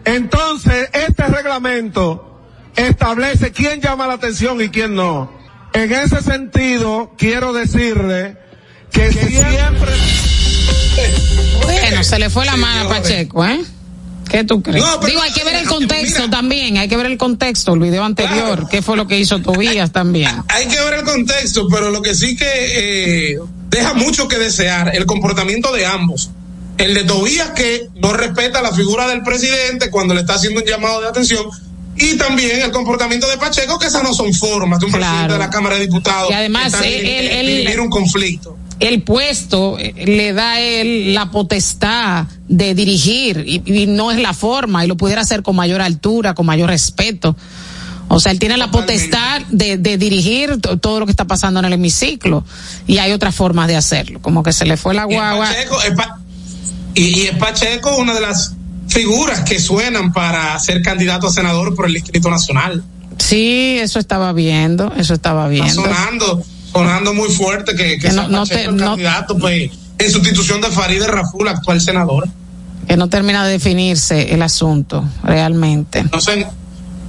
Entonces, 0.06 0.90
este 0.94 1.28
reglamento 1.28 2.42
establece 2.76 3.52
quién 3.52 3.82
llama 3.82 4.08
la 4.08 4.14
atención 4.14 4.62
y 4.62 4.70
quién 4.70 4.96
no. 4.96 5.32
En 5.74 5.92
ese 5.92 6.22
sentido, 6.22 7.14
quiero 7.18 7.54
decirle 7.54 8.38
que, 8.92 9.12
siempre... 9.12 9.92
Bueno, 11.64 12.04
se 12.04 12.20
le 12.20 12.30
fue 12.30 12.46
la 12.46 12.56
mano 12.58 12.90
a 12.90 12.90
Pacheco, 12.90 13.46
¿eh? 13.46 13.62
¿Qué 14.34 14.44
tú 14.44 14.64
crees? 14.64 14.84
No, 14.84 15.00
pero- 15.00 15.12
Digo, 15.12 15.22
hay 15.22 15.32
que 15.32 15.44
ver 15.44 15.56
el 15.58 15.68
contexto 15.68 16.28
también, 16.30 16.78
hay 16.78 16.88
que 16.90 16.98
ver 16.98 17.06
el 17.06 17.18
contexto, 17.20 17.74
el 17.76 17.80
video 17.82 18.04
anterior, 18.04 18.68
qué 18.68 18.82
fue 18.82 18.98
lo 18.98 19.06
que 19.08 19.20
hizo 19.20 19.40
Tobías 19.40 19.92
también. 19.92 20.28
Hay 20.50 20.66
que 20.68 20.80
ver 20.82 20.96
el 20.96 21.04
contexto, 21.04 21.68
pero 21.70 21.92
lo 21.92 22.02
que 22.02 22.16
sí 22.16 22.36
que 22.36 22.48
eh, 23.34 23.38
deja 23.70 23.94
mucho 23.94 24.28
que 24.28 24.40
desear 24.40 24.96
el 24.96 25.06
comportamiento 25.06 25.72
de 25.72 25.86
ambos. 25.86 26.32
El 26.80 26.96
de 26.96 27.04
Tobías 27.04 27.52
que 27.52 27.90
no 28.02 28.12
respeta 28.14 28.64
la 28.64 28.72
figura 28.72 29.08
del 29.08 29.22
presidente 29.22 29.92
cuando 29.92 30.16
le 30.16 30.22
está 30.22 30.34
haciendo 30.34 30.62
un 30.62 30.66
llamado 30.66 31.00
de 31.02 31.08
atención 31.10 31.46
y 31.96 32.18
también 32.18 32.60
el 32.62 32.72
comportamiento 32.72 33.28
de 33.30 33.38
Pacheco 33.38 33.78
que 33.78 33.86
esas 33.86 34.02
no 34.02 34.16
son 34.16 34.34
formas 34.34 34.80
de 34.80 34.88
un 34.88 34.92
presidente 34.92 35.34
de 35.34 35.38
la 35.40 35.50
Cámara 35.52 35.76
de 35.76 35.82
Diputados. 35.82 36.32
Y 36.32 36.34
además, 36.34 36.74
él- 36.82 37.06
él- 37.06 37.28
en 37.28 37.38
él- 37.46 37.58
vivir 37.66 37.80
un 37.80 37.90
conflicto. 37.92 38.58
El 38.80 39.02
puesto 39.04 39.78
eh, 39.80 39.94
le 40.06 40.34
da 40.34 40.54
a 40.54 40.60
él 40.60 41.14
la 41.14 41.32
potestad 41.32 42.26
de 42.48 42.76
dirigir 42.76 43.44
y, 43.48 43.62
y 43.66 43.88
no 43.88 44.12
es 44.12 44.20
la 44.20 44.34
forma 44.34 44.84
y 44.84 44.88
lo 44.88 44.98
pudiera 44.98 45.22
hacer 45.22 45.44
con 45.44 45.56
mayor 45.56 45.82
altura, 45.82 46.34
con 46.34 46.46
mayor 46.46 46.70
respeto. 46.70 47.36
O 48.10 48.20
sea, 48.20 48.32
él 48.32 48.40
tiene 48.40 48.58
la 48.58 48.70
potestad 48.70 49.42
de, 49.50 49.78
de 49.78 49.98
dirigir 49.98 50.60
to- 50.62 50.78
todo 50.78 51.00
lo 51.00 51.06
que 51.06 51.12
está 51.12 51.26
pasando 51.26 51.60
en 51.62 51.66
el 51.66 51.74
hemiciclo 51.74 52.44
y 52.86 52.98
hay 53.00 53.12
otras 53.12 53.34
formas 53.34 53.68
de 53.68 53.76
hacerlo, 53.76 54.22
como 54.22 54.44
que 54.44 54.52
se 54.54 54.66
le 54.66 54.78
fue 54.78 54.94
la 54.94 55.04
Y 55.10 55.14
es 55.14 55.16
guagua. 55.16 55.46
Pacheco, 55.48 55.82
es 55.82 55.92
Pa- 55.96 56.20
y, 56.94 57.02
y 57.02 57.22
es 57.28 57.38
Pacheco 57.38 57.96
una 57.98 58.14
de 58.14 58.22
las 58.22 58.56
figuras 58.88 59.40
que 59.42 59.60
suenan 59.60 60.12
para 60.14 60.60
ser 60.60 60.82
candidato 60.84 61.28
a 61.28 61.32
senador 61.32 61.74
por 61.76 61.88
el 61.88 61.94
Distrito 61.94 62.30
Nacional. 62.30 62.84
Sí, 63.18 63.78
eso 63.80 63.98
estaba 64.00 64.34
viendo, 64.34 64.92
eso 64.98 65.14
estaba 65.14 65.52
Está 65.52 65.64
viendo. 65.64 65.82
sonando, 65.84 66.44
sonando 66.74 67.14
muy 67.14 67.30
fuerte 67.30 67.76
que, 67.76 67.84
que 67.84 68.00
Que 68.00 68.12
sea 68.12 68.24
no- 68.24 68.28
no 68.30 68.40
Pacheco 68.40 68.60
te- 68.60 68.66
el 68.70 68.76
no- 68.78 68.86
candidato 68.88 69.38
pues, 69.38 69.72
en 69.98 70.12
sustitución 70.12 70.60
de 70.62 70.70
Farideh 70.70 71.08
Raful, 71.08 71.48
actual 71.48 71.80
senador. 71.80 72.28
Que 72.88 72.98
no 72.98 73.08
termina 73.10 73.46
de 73.46 73.52
definirse 73.54 74.34
el 74.34 74.42
asunto, 74.42 75.08
realmente. 75.24 76.04
No, 76.12 76.20
se- 76.20 76.46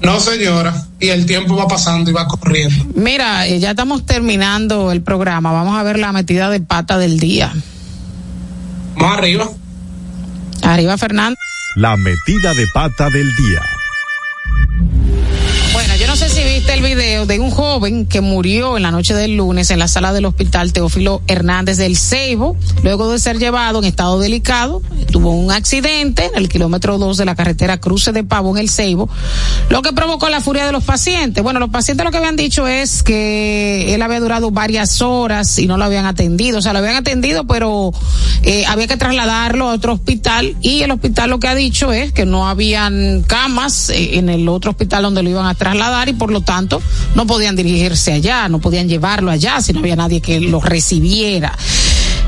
no, 0.02 0.20
señora, 0.20 0.86
y 1.00 1.08
el 1.08 1.26
tiempo 1.26 1.56
va 1.56 1.66
pasando 1.66 2.10
y 2.10 2.12
va 2.12 2.28
corriendo. 2.28 2.84
Mira, 2.94 3.46
eh, 3.46 3.58
ya 3.58 3.70
estamos 3.70 4.04
terminando 4.06 4.92
el 4.92 5.00
programa. 5.02 5.50
Vamos 5.50 5.76
a 5.78 5.82
ver 5.82 5.98
la 5.98 6.12
metida 6.12 6.50
de 6.50 6.60
pata 6.60 6.98
del 6.98 7.18
día. 7.18 7.52
Más 8.96 9.18
arriba. 9.18 9.48
Arriba, 10.62 10.96
Fernando. 10.98 11.36
La 11.76 11.96
metida 11.96 12.54
de 12.54 12.66
pata 12.72 13.10
del 13.10 13.34
día. 13.34 13.60
No 16.14 16.20
sé 16.20 16.28
si 16.28 16.44
viste 16.44 16.72
el 16.72 16.80
video 16.80 17.26
de 17.26 17.40
un 17.40 17.50
joven 17.50 18.06
que 18.06 18.20
murió 18.20 18.76
en 18.76 18.84
la 18.84 18.92
noche 18.92 19.14
del 19.14 19.36
lunes 19.36 19.72
en 19.72 19.80
la 19.80 19.88
sala 19.88 20.12
del 20.12 20.26
hospital 20.26 20.72
Teófilo 20.72 21.22
Hernández 21.26 21.76
del 21.76 21.96
Ceibo, 21.96 22.56
luego 22.84 23.10
de 23.10 23.18
ser 23.18 23.40
llevado 23.40 23.80
en 23.80 23.84
estado 23.84 24.20
delicado. 24.20 24.80
Tuvo 25.10 25.32
un 25.32 25.50
accidente 25.50 26.26
en 26.26 26.36
el 26.36 26.48
kilómetro 26.48 26.98
2 26.98 27.16
de 27.16 27.24
la 27.24 27.34
carretera 27.34 27.80
Cruce 27.80 28.12
de 28.12 28.22
Pavo 28.22 28.52
en 28.52 28.58
el 28.58 28.70
Ceibo, 28.70 29.08
lo 29.70 29.82
que 29.82 29.92
provocó 29.92 30.28
la 30.28 30.40
furia 30.40 30.64
de 30.66 30.70
los 30.70 30.84
pacientes. 30.84 31.42
Bueno, 31.42 31.58
los 31.58 31.70
pacientes 31.70 32.04
lo 32.04 32.12
que 32.12 32.18
habían 32.18 32.36
dicho 32.36 32.68
es 32.68 33.02
que 33.02 33.92
él 33.92 34.00
había 34.00 34.20
durado 34.20 34.52
varias 34.52 35.02
horas 35.02 35.58
y 35.58 35.66
no 35.66 35.78
lo 35.78 35.82
habían 35.82 36.06
atendido. 36.06 36.58
O 36.58 36.62
sea, 36.62 36.72
lo 36.72 36.78
habían 36.78 36.94
atendido, 36.94 37.44
pero 37.44 37.90
eh, 38.44 38.64
había 38.66 38.86
que 38.86 38.96
trasladarlo 38.96 39.68
a 39.68 39.74
otro 39.74 39.94
hospital 39.94 40.54
y 40.60 40.82
el 40.82 40.92
hospital 40.92 41.30
lo 41.30 41.40
que 41.40 41.48
ha 41.48 41.56
dicho 41.56 41.92
es 41.92 42.12
que 42.12 42.24
no 42.24 42.46
habían 42.46 43.22
camas 43.22 43.90
eh, 43.90 44.16
en 44.18 44.28
el 44.28 44.48
otro 44.48 44.70
hospital 44.70 45.02
donde 45.02 45.24
lo 45.24 45.30
iban 45.30 45.46
a 45.46 45.54
trasladar 45.54 46.03
y 46.08 46.12
por 46.14 46.30
lo 46.30 46.40
tanto 46.40 46.80
no 47.14 47.26
podían 47.26 47.56
dirigirse 47.56 48.12
allá, 48.12 48.48
no 48.48 48.58
podían 48.60 48.88
llevarlo 48.88 49.30
allá 49.30 49.60
si 49.60 49.72
no 49.72 49.80
había 49.80 49.96
nadie 49.96 50.20
que 50.20 50.40
lo 50.40 50.60
recibiera. 50.60 51.56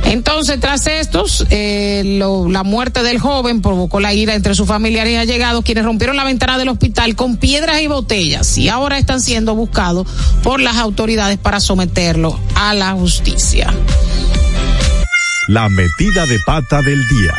Entonces, 0.05 0.61
tras 0.61 0.87
estos, 0.87 1.47
eh, 1.51 2.03
lo- 2.19 2.49
la 2.49 2.63
muerte 2.63 3.03
del 3.03 3.19
joven 3.19 3.61
provocó 3.61 3.99
la 3.99 4.15
ira 4.15 4.35
entre 4.35 4.55
sus 4.55 4.69
familiares 4.69 5.15
y 5.15 5.17
allegados, 5.17 5.65
quienes 5.65 5.85
rompieron 5.85 6.17
la 6.17 6.23
ventana 6.25 6.59
del 6.59 6.69
hospital 6.69 7.17
con 7.17 7.39
piedras 7.39 7.81
y 7.81 7.89
botellas 7.89 8.57
y 8.59 8.69
ahora 8.69 8.99
están 8.99 9.21
siendo 9.21 9.55
buscados 9.57 10.07
por 10.45 10.61
las 10.61 10.77
autoridades 10.77 11.39
para 11.39 11.59
someterlo 11.59 12.39
a 12.55 12.73
la 12.75 12.93
justicia. 12.93 13.75
La 15.49 15.69
metida 15.69 16.27
de 16.27 16.39
pata 16.47 16.83
del 16.83 17.01
día. 17.09 17.33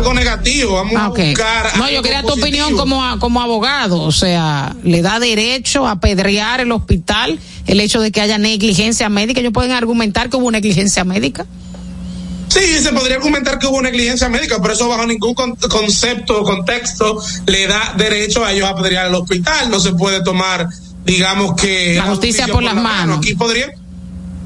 Algo 0.00 0.14
negativo, 0.14 0.74
vamos 0.74 0.94
Ah, 0.96 1.04
a 1.04 1.08
ok. 1.10 1.18
buscar. 1.18 1.76
No, 1.78 1.90
yo 1.90 2.02
quería 2.02 2.22
tu 2.22 2.32
opinión 2.32 2.76
como, 2.76 3.04
a- 3.04 3.18
como 3.18 3.40
abogado. 3.40 4.00
O 4.02 4.12
sea, 4.12 4.74
le 4.82 5.02
da 5.02 5.18
derecho 5.20 5.86
a 5.86 5.92
apedrear 5.92 6.60
el 6.60 6.72
hospital 6.72 7.38
el 7.66 7.80
hecho 7.80 8.00
de 8.00 8.10
que 8.10 8.20
haya 8.20 8.38
negligencia 8.38 9.08
médica. 9.08 9.40
Ellos 9.40 9.52
pueden 9.52 9.72
argumentar 9.72 10.28
que 10.30 10.36
hubo 10.36 10.50
negligencia 10.50 11.04
médica. 11.04 11.46
Sí, 12.48 12.78
se 12.82 12.92
podría 12.92 13.16
argumentar 13.16 13.60
que 13.60 13.68
hubo 13.68 13.80
negligencia 13.80 14.28
médica, 14.28 14.56
pero 14.60 14.74
eso 14.74 14.88
bajo 14.88 15.06
ningún 15.06 15.34
con- 15.34 15.54
concepto 15.54 16.40
o 16.40 16.44
contexto 16.44 17.22
le 17.46 17.68
da 17.68 17.94
derecho 17.96 18.44
a 18.44 18.52
ellos 18.52 18.66
a 18.66 18.70
apedrear 18.70 19.06
el 19.06 19.14
hospital. 19.14 19.70
No 19.70 19.78
se 19.78 19.92
puede 19.92 20.22
tomar, 20.24 20.66
digamos 21.04 21.54
que... 21.54 21.94
La 21.94 22.06
justicia 22.06 22.48
por 22.48 22.62
las 22.64 22.74
manos. 22.74 23.18
Aquí 23.18 23.34
podrían, 23.36 23.70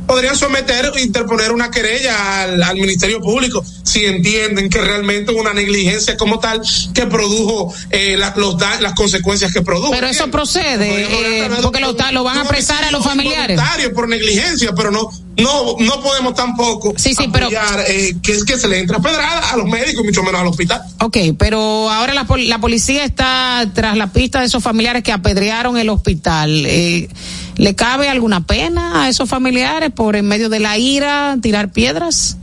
podrían 0.07 0.37
someter 0.37 0.87
o 0.95 0.99
interponer 0.99 1.53
una 1.53 1.71
querella 1.71 2.43
al, 2.43 2.63
al 2.63 2.75
Ministerio 2.77 3.21
Público 3.21 3.65
si 3.83 4.05
entienden 4.07 4.69
que 4.69 4.81
realmente 4.81 5.33
hubo 5.33 5.41
una 5.41 5.55
negligencia 5.55 6.17
como 6.17 6.39
tal 6.41 6.61
que 6.95 7.07
produjo 7.07 7.73
eh, 7.91 8.17
la- 8.17 8.33
los 8.37 8.57
da- 8.59 8.81
las 8.81 8.95
consecuencias 8.95 9.53
que 9.53 9.63
produjo. 9.63 9.91
Pero 9.93 10.07
eso 10.07 10.31
procede, 10.31 10.89
eh, 11.45 11.49
porque 11.63 11.81
lo, 11.81 11.93
lo 12.13 12.25
van 12.25 12.39
a 12.39 12.43
apresar 12.43 12.85
a 12.85 12.91
los 12.91 13.05
familiares. 13.05 13.61
Por 13.95 14.09
negligencia, 14.09 14.73
pero 14.75 14.91
no 14.91 15.11
no 15.37 15.77
no 15.79 16.01
podemos 16.03 16.35
tampoco 16.35 16.95
sí, 16.97 17.15
sí, 17.15 17.29
pero, 17.33 17.49
eh, 17.89 18.17
que 18.23 18.33
es 18.33 18.45
que 18.45 18.57
se 18.57 18.69
le 18.69 18.79
entra 18.79 18.99
pedrada 19.01 19.51
a 19.51 19.57
los 19.57 19.67
médicos 19.67 20.03
y 20.05 20.07
mucho 20.07 20.23
menos 20.23 20.41
al 20.41 20.47
hospital. 20.47 20.83
Ok, 21.01 21.17
pero 21.39 21.91
ahora 21.91 22.15
la, 22.15 22.27
la 22.39 22.59
policía 22.59 23.05
está 23.05 23.69
tras 23.75 23.97
la 23.97 24.13
pista 24.13 24.41
de 24.41 24.47
esos 24.47 24.63
familiares 24.63 25.03
que 25.03 25.13
apedrearon 25.13 25.77
el 25.77 25.89
hospital. 25.89 26.65
Eh, 26.67 27.09
¿Le 27.57 27.75
cabe 27.75 28.09
alguna 28.09 28.47
pena 28.47 29.05
a 29.05 29.09
esos 29.09 29.29
familiares 29.29 29.91
por 29.91 30.17
en 30.17 30.27
medio 30.27 30.49
de 30.49 30.61
la 30.61 30.79
ira 30.79 31.37
tirar 31.41 31.73
piedras? 31.73 32.37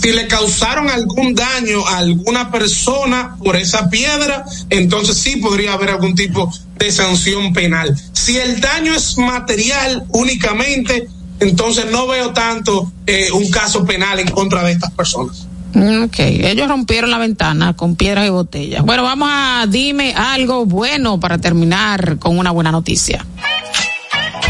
si 0.00 0.12
le 0.12 0.26
causaron 0.26 0.88
algún 0.88 1.34
daño 1.34 1.86
a 1.86 1.98
alguna 1.98 2.50
persona 2.50 3.36
por 3.42 3.56
esa 3.56 3.90
piedra, 3.90 4.44
entonces 4.70 5.16
sí 5.16 5.36
podría 5.36 5.72
haber 5.72 5.90
algún 5.90 6.14
tipo 6.14 6.52
de 6.76 6.92
sanción 6.92 7.52
penal. 7.52 7.96
Si 8.12 8.36
el 8.36 8.60
daño 8.60 8.94
es 8.94 9.18
material 9.18 10.04
únicamente, 10.10 11.08
entonces 11.40 11.86
no 11.90 12.06
veo 12.06 12.32
tanto 12.32 12.90
eh, 13.06 13.30
un 13.32 13.50
caso 13.50 13.84
penal 13.84 14.18
en 14.18 14.28
contra 14.28 14.62
de 14.64 14.72
estas 14.72 14.90
personas. 14.92 15.46
Ok, 15.74 16.18
ellos 16.18 16.66
rompieron 16.66 17.10
la 17.10 17.18
ventana 17.18 17.74
con 17.74 17.94
piedras 17.94 18.26
y 18.26 18.30
botellas. 18.30 18.82
Bueno, 18.84 19.02
vamos 19.02 19.28
a 19.30 19.66
dime 19.68 20.14
algo 20.16 20.64
bueno 20.64 21.20
para 21.20 21.38
terminar 21.38 22.18
con 22.18 22.38
una 22.38 22.50
buena 22.50 22.72
noticia. 22.72 23.24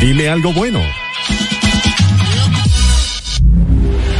Dime 0.01 0.29
algo 0.29 0.53
bueno. 0.53 0.81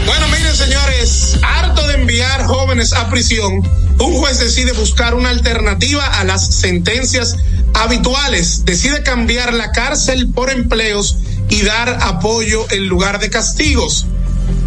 Bueno, 0.07 0.29
miren 0.29 0.55
señores, 0.55 1.39
harto 1.43 1.87
de 1.87 1.95
enviar 1.95 2.45
jóvenes 2.45 2.93
a 2.93 3.09
prisión, 3.09 3.63
un 4.01 4.13
juez 4.15 4.41
decide 4.41 4.73
buscar 4.73 5.15
una 5.15 5.31
alternativa 5.31 6.05
a 6.05 6.25
las 6.25 6.47
sentencias 6.47 7.37
habituales, 7.75 8.65
decide 8.65 9.03
cambiar 9.03 9.55
la 9.55 9.71
cárcel 9.71 10.29
por 10.33 10.51
empleos 10.51 11.17
y 11.49 11.63
dar 11.63 11.99
apoyo 12.03 12.67
en 12.71 12.87
lugar 12.89 13.19
de 13.19 13.31
castigos. 13.31 14.07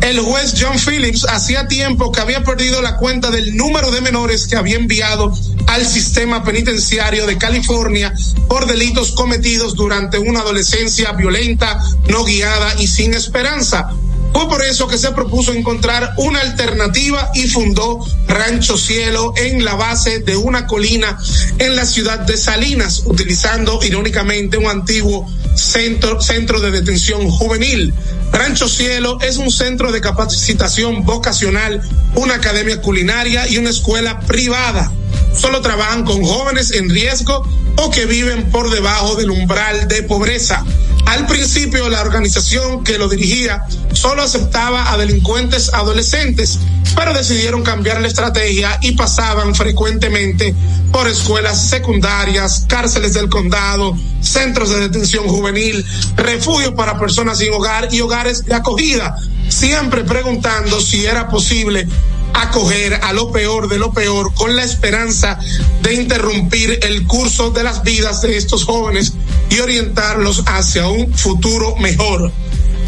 El 0.01 0.19
juez 0.19 0.55
John 0.59 0.77
Phillips 0.77 1.25
hacía 1.29 1.67
tiempo 1.67 2.11
que 2.11 2.21
había 2.21 2.43
perdido 2.43 2.81
la 2.81 2.97
cuenta 2.97 3.29
del 3.29 3.55
número 3.55 3.91
de 3.91 4.01
menores 4.01 4.47
que 4.47 4.55
había 4.55 4.75
enviado 4.75 5.31
al 5.67 5.85
sistema 5.85 6.43
penitenciario 6.43 7.27
de 7.27 7.37
California 7.37 8.13
por 8.47 8.65
delitos 8.65 9.11
cometidos 9.11 9.75
durante 9.75 10.17
una 10.17 10.39
adolescencia 10.39 11.11
violenta, 11.11 11.79
no 12.07 12.23
guiada 12.23 12.75
y 12.79 12.87
sin 12.87 13.13
esperanza. 13.13 13.91
Fue 14.33 14.47
por 14.47 14.63
eso 14.63 14.87
que 14.87 14.97
se 14.97 15.11
propuso 15.11 15.53
encontrar 15.53 16.13
una 16.17 16.39
alternativa 16.39 17.31
y 17.33 17.47
fundó 17.47 17.99
Rancho 18.27 18.77
Cielo 18.77 19.33
en 19.35 19.65
la 19.65 19.75
base 19.75 20.19
de 20.19 20.37
una 20.37 20.67
colina 20.67 21.17
en 21.59 21.75
la 21.75 21.85
ciudad 21.85 22.19
de 22.19 22.37
Salinas, 22.37 23.03
utilizando 23.05 23.79
irónicamente 23.83 24.57
un 24.57 24.67
antiguo 24.67 25.29
centro, 25.55 26.21
centro 26.21 26.59
de 26.61 26.71
detención 26.71 27.29
juvenil. 27.29 27.93
Rancho 28.31 28.69
Cielo 28.69 29.17
es 29.21 29.37
un 29.37 29.51
centro 29.51 29.91
de 29.91 29.99
capacitación 29.99 31.05
vocacional, 31.05 31.81
una 32.15 32.35
academia 32.35 32.81
culinaria 32.81 33.47
y 33.49 33.57
una 33.57 33.69
escuela 33.69 34.21
privada. 34.21 34.91
Solo 35.35 35.61
trabajan 35.61 36.05
con 36.05 36.23
jóvenes 36.23 36.71
en 36.71 36.89
riesgo 36.89 37.47
o 37.77 37.89
que 37.89 38.05
viven 38.05 38.51
por 38.51 38.69
debajo 38.69 39.15
del 39.15 39.31
umbral 39.31 39.87
de 39.87 40.03
pobreza. 40.03 40.63
Al 41.05 41.25
principio 41.25 41.89
la 41.89 42.01
organización 42.01 42.83
que 42.83 42.97
lo 42.97 43.09
dirigía 43.09 43.65
solo 43.93 44.21
aceptaba 44.21 44.91
a 44.91 44.97
delincuentes 44.97 45.73
adolescentes, 45.73 46.59
pero 46.95 47.13
decidieron 47.13 47.63
cambiar 47.63 48.01
la 48.01 48.07
estrategia 48.07 48.77
y 48.81 48.93
pasaban 48.93 49.55
frecuentemente 49.55 50.53
por 50.91 51.07
escuelas 51.07 51.69
secundarias, 51.69 52.65
cárceles 52.67 53.13
del 53.13 53.29
condado, 53.29 53.97
centros 54.21 54.69
de 54.69 54.81
detención 54.81 55.27
juvenil, 55.27 55.85
refugios 56.15 56.73
para 56.73 56.99
personas 56.99 57.39
sin 57.39 57.53
hogar 57.53 57.87
y 57.91 58.01
hogares 58.01 58.45
de 58.45 58.53
acogida, 58.53 59.15
siempre 59.49 60.03
preguntando 60.03 60.79
si 60.81 61.05
era 61.05 61.29
posible 61.29 61.87
acoger 62.33 62.95
a 62.95 63.13
lo 63.13 63.31
peor 63.31 63.69
de 63.69 63.77
lo 63.77 63.93
peor 63.93 64.33
con 64.33 64.55
la 64.55 64.63
esperanza 64.63 65.37
de 65.81 65.93
interrumpir 65.93 66.79
el 66.83 67.05
curso 67.07 67.51
de 67.51 67.63
las 67.63 67.83
vidas 67.83 68.21
de 68.21 68.37
estos 68.37 68.65
jóvenes 68.65 69.13
y 69.49 69.59
orientarlos 69.59 70.43
hacia 70.47 70.87
un 70.87 71.13
futuro 71.13 71.75
mejor. 71.77 72.31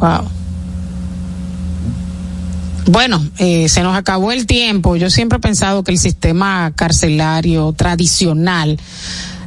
Wow. 0.00 0.28
Bueno, 2.86 3.24
eh, 3.38 3.68
se 3.68 3.84
nos 3.84 3.96
acabó 3.96 4.32
el 4.32 4.48
tiempo. 4.48 4.96
Yo 4.96 5.10
siempre 5.10 5.36
he 5.36 5.40
pensado 5.40 5.84
que 5.84 5.92
el 5.92 5.98
sistema 5.98 6.72
carcelario 6.74 7.72
tradicional 7.72 8.80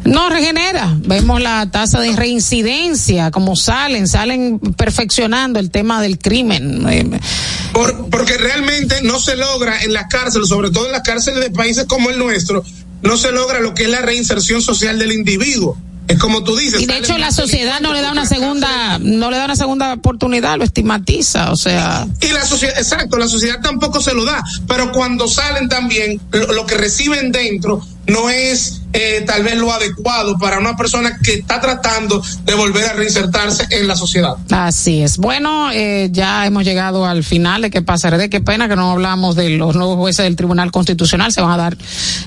no 0.05 0.29
regenera. 0.29 0.95
Vemos 0.97 1.41
la 1.41 1.69
tasa 1.69 1.99
de 1.99 2.15
reincidencia, 2.15 3.31
como 3.31 3.57
salen, 3.57 4.07
salen 4.07 4.59
perfeccionando 4.59 5.59
el 5.59 5.71
tema 5.71 6.01
del 6.01 6.19
crimen. 6.19 7.19
Porque 8.09 8.37
realmente 8.37 9.01
no 9.01 9.19
se 9.19 9.35
logra 9.35 9.83
en 9.83 9.91
las 9.91 10.07
cárceles, 10.07 10.47
sobre 10.47 10.71
todo 10.71 10.85
en 10.85 10.93
las 10.93 11.01
cárceles 11.01 11.41
de 11.41 11.51
países 11.51 11.83
como 11.85 12.09
el 12.11 12.17
nuestro, 12.17 12.63
no 13.03 13.17
se 13.17 13.31
logra 13.31 13.59
lo 13.59 13.73
que 13.73 13.83
es 13.83 13.89
la 13.89 14.01
reinserción 14.01 14.61
social 14.61 14.97
del 14.97 15.11
individuo. 15.11 15.77
Es 16.07 16.19
como 16.19 16.43
tú 16.43 16.55
dices. 16.55 16.81
Y 16.81 16.85
de 16.85 16.97
hecho 16.97 17.17
la 17.17 17.31
sociedad 17.31 17.79
no 17.79 17.93
le 17.93 18.01
da 18.01 18.11
una 18.11 18.25
segunda, 18.25 18.99
no 18.99 19.31
le 19.31 19.37
da 19.37 19.45
una 19.45 19.55
segunda 19.55 19.93
oportunidad, 19.93 20.57
lo 20.57 20.65
estigmatiza, 20.65 21.51
o 21.51 21.55
sea. 21.55 22.05
Y 22.19 22.27
la 22.27 22.45
sociedad, 22.45 22.77
exacto, 22.77 23.17
la 23.17 23.27
sociedad 23.27 23.61
tampoco 23.61 24.01
se 24.01 24.13
lo 24.13 24.25
da, 24.25 24.43
pero 24.67 24.91
cuando 24.91 25.27
salen 25.29 25.69
también, 25.69 26.19
lo 26.31 26.65
que 26.65 26.75
reciben 26.75 27.31
dentro 27.31 27.81
no 28.07 28.29
es 28.29 28.83
eh, 28.95 29.23
tal 29.25 29.43
vez 29.43 29.55
lo 29.55 29.73
adecuado 29.73 30.37
para 30.37 30.59
una 30.59 30.77
persona 30.77 31.17
que 31.23 31.33
está 31.33 31.59
tratando 31.59 32.21
de 32.43 32.53
volver 32.53 32.85
a 32.85 32.93
reinsertarse 32.93 33.65
en 33.71 33.87
la 33.87 33.95
sociedad. 33.95 34.35
Así 34.51 35.01
es. 35.01 35.17
Bueno, 35.17 35.71
eh, 35.71 36.09
ya 36.11 36.45
hemos 36.45 36.63
llegado 36.63 37.05
al 37.05 37.23
final 37.23 37.63
de 37.63 37.71
qué 37.71 37.81
pasará. 37.81 38.19
De 38.19 38.29
qué 38.29 38.39
pena 38.39 38.69
que 38.69 38.75
no 38.75 38.91
hablamos 38.91 39.35
de 39.35 39.49
los 39.49 39.75
nuevos 39.75 39.97
jueces 39.97 40.25
del 40.25 40.35
Tribunal 40.35 40.71
Constitucional. 40.71 41.31
Se 41.31 41.41
van 41.41 41.51
a 41.51 41.57
dar 41.57 41.77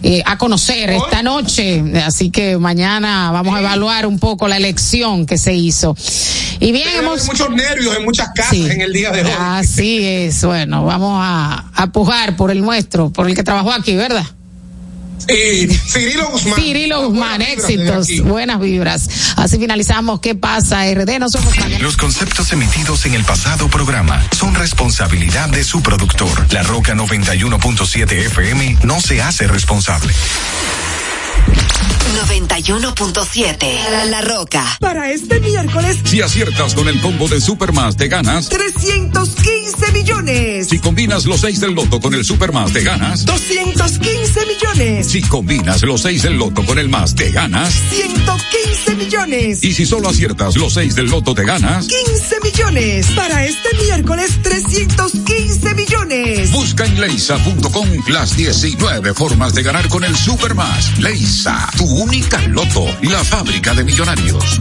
eh, 0.03 0.23
a 0.27 0.39
conocer 0.39 0.91
esta 0.91 1.23
noche. 1.23 1.85
Así 2.05 2.31
que 2.31 2.59
mañana 2.59 3.31
vamos 3.31 3.55
a 3.55 3.61
evaluar 3.61 4.07
un 4.07 4.19
poco 4.19 4.49
la 4.49 4.57
elección 4.57 5.25
que 5.25 5.39
se 5.39 5.55
hizo. 5.55 5.97
Y 6.59 6.73
bien, 6.73 6.89
hemos... 6.99 7.27
Muchos 7.27 7.51
nervios 7.51 7.97
en 7.97 8.05
muchas 8.05 8.31
casas 8.35 8.55
en 8.55 8.81
el 8.81 8.93
día 8.93 9.13
de 9.13 9.23
hoy. 9.23 9.31
Así 9.39 10.05
es. 10.05 10.45
Bueno, 10.45 10.85
vamos 10.85 11.21
a, 11.23 11.71
a 11.75 11.87
pujar 11.93 12.35
por 12.35 12.51
el 12.51 12.61
nuestro, 12.61 13.11
por 13.11 13.29
el 13.29 13.37
que 13.37 13.45
trabajó 13.45 13.71
aquí, 13.71 13.95
¿verdad? 13.95 14.27
Sí, 15.29 15.69
Cirilo 15.69 16.31
Guzmán. 16.31 16.55
Cirilo 16.61 17.09
Guzmán, 17.09 17.43
éxitos, 17.43 18.09
buenas 18.23 18.61
vibras. 18.61 19.09
Así 19.37 19.59
finalizamos. 19.59 20.21
¿Qué 20.21 20.35
pasa, 20.35 20.85
RD? 20.93 21.19
No 21.19 21.29
somos 21.29 21.55
Los 21.81 21.97
conceptos 21.97 22.53
emitidos 22.53 23.07
en 23.07 23.15
el 23.15 23.25
pasado 23.25 23.69
programa 23.69 24.23
son 24.37 24.55
responsabilidad 24.55 25.49
de 25.49 25.65
su 25.65 25.83
productor. 25.83 26.53
La 26.53 26.63
Roca 26.63 26.95
91.7 26.95 28.13
FM 28.27 28.79
no 28.83 29.01
se 29.01 29.23
hace 29.23 29.47
responsable. 29.47 30.13
91.7 32.17 34.11
La 34.11 34.21
Roca. 34.21 34.65
Para 34.81 35.11
este 35.11 35.41
miércoles, 35.41 35.99
si 36.05 36.23
aciertas 36.23 36.75
con 36.75 36.89
el 36.89 37.01
combo 37.01 37.29
de 37.29 37.41
Supermas, 37.41 37.97
te 37.97 38.09
ganas 38.09 38.49
315 38.49 39.93
millones. 39.93 40.69
Si 40.69 40.79
combinas 40.79 41.27
los 41.27 41.41
6 41.41 41.61
del 41.61 41.75
loto 41.75 42.01
con 42.01 42.15
el 42.15 42.25
Supermas, 42.25 42.73
te 42.73 42.83
ganas 42.83 43.25
215 43.25 44.47
millones. 44.47 45.07
Si 45.07 45.23
combinas 45.23 45.83
los 45.83 46.03
6 46.03 46.23
del 46.23 46.39
loto 46.39 46.65
con 46.65 46.79
el 46.79 46.89
más, 46.89 47.15
te 47.15 47.31
ganas 47.31 47.75
115 47.91 48.95
millones. 48.95 49.63
Y 49.63 49.73
si 49.73 49.87
solo 49.87 50.09
aciertas 50.09 50.57
los 50.57 50.75
6 50.75 50.95
del 50.95 51.07
loto, 51.07 51.35
te 51.35 51.45
ganas 51.45 51.87
15 51.87 52.41
millones. 52.43 53.07
Para 53.15 53.45
este 53.45 53.77
miércoles, 53.85 54.31
315 54.43 55.75
millones. 55.75 56.53
Busca 56.53 56.85
en 56.87 57.01
leisa.com 57.01 57.89
las 58.09 58.37
19 58.37 59.15
formas 59.15 59.55
de 59.55 59.63
ganar 59.63 59.89
con 59.89 60.05
el 60.05 60.17
Supermas. 60.17 60.99
Leisa, 60.99 61.69
tu 61.77 61.85
única 61.85 62.41
loto, 62.49 62.87
la 63.03 63.23
fábrica 63.23 63.75
de 63.75 63.85
millonarios. 63.85 64.61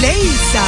Leisa. 0.00 0.64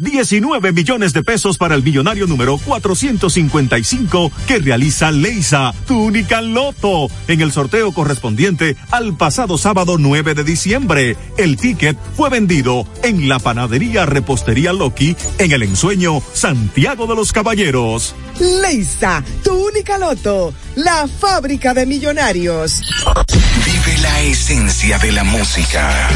19 0.00 0.72
millones 0.72 1.12
de 1.12 1.22
pesos 1.22 1.56
para 1.56 1.74
el 1.74 1.82
millonario 1.82 2.26
número 2.26 2.58
455 2.58 4.30
que 4.46 4.58
realiza 4.58 5.10
Leisa, 5.10 5.74
tu 5.86 5.98
única 5.98 6.40
loto, 6.42 7.08
en 7.28 7.40
el 7.40 7.52
sorteo 7.52 7.92
correspondiente 7.92 8.76
al 8.90 9.16
pasado 9.16 9.56
sábado 9.56 9.96
9 9.98 10.34
de 10.34 10.44
diciembre. 10.44 11.16
El 11.38 11.56
ticket 11.56 11.96
fue 12.16 12.28
vendido 12.28 12.86
en 13.02 13.28
la 13.28 13.38
panadería 13.38 14.06
Repostería 14.06 14.72
Loki 14.72 15.16
en 15.38 15.52
el 15.52 15.62
ensueño 15.62 16.22
Santiago 16.32 17.06
de 17.06 17.14
los 17.14 17.32
Caballeros. 17.32 18.14
Leisa, 18.38 19.24
tu 19.42 19.68
única 19.68 19.96
loto, 19.98 20.52
la 20.74 21.08
fábrica 21.08 21.72
de 21.72 21.86
millonarios. 21.86 22.82
La 24.02 24.20
esencia 24.22 24.98
de 24.98 25.12
la 25.12 25.24
música. 25.24 26.08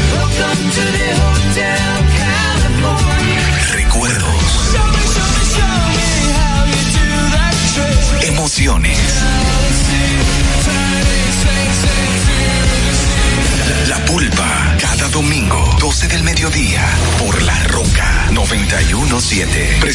Recuerdos. 3.73 4.75
Emociones. 8.21 9.00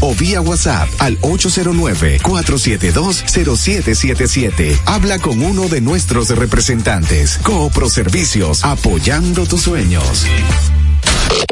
o 0.00 0.14
vía 0.14 0.40
WhatsApp 0.40 0.88
al 0.98 1.18
809 1.20 2.20
472 2.22 3.24
0777 3.26 4.78
Habla 4.86 5.18
con 5.18 5.42
uno 5.42 5.68
de 5.68 5.80
nuestros 5.80 6.28
representantes. 6.30 7.38
Coopro 7.42 7.88
Servicios, 7.88 8.64
apoyando 8.64 9.46
tus 9.46 9.62
sueños. 9.62 10.26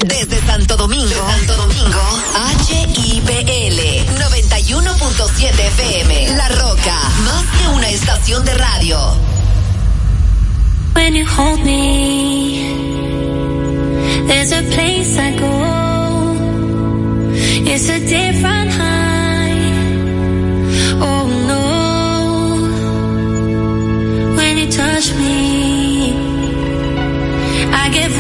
Desde 0.07 0.41
Santo 0.47 0.77
Domingo, 0.77 1.15
Santo 1.15 1.57
Domingo, 1.57 2.01
HIPL 2.69 3.81
91.7 4.19 5.61
FM. 5.61 6.37
La 6.37 6.49
Roca, 6.49 6.97
más 7.25 7.45
que 7.59 7.69
una 7.69 7.89
estación 7.89 8.45
de 8.45 8.55
radio. 8.55 8.99
When 10.95 11.15
you 11.15 11.25
hold 11.25 11.65
me, 11.65 12.77
there's 14.27 14.53
a 14.53 14.63
place 14.63 15.19
I 15.19 15.39
go. 15.39 15.82
It's 17.65 17.89
a 17.89 17.99
different 18.01 18.71
high. 18.71 19.61
Oh 21.01 21.27
no. 21.51 21.63
when 24.37 24.59
you 24.59 24.69
touch 24.71 25.15
me. 25.15 26.13
I 27.73 27.89
get 27.93 28.11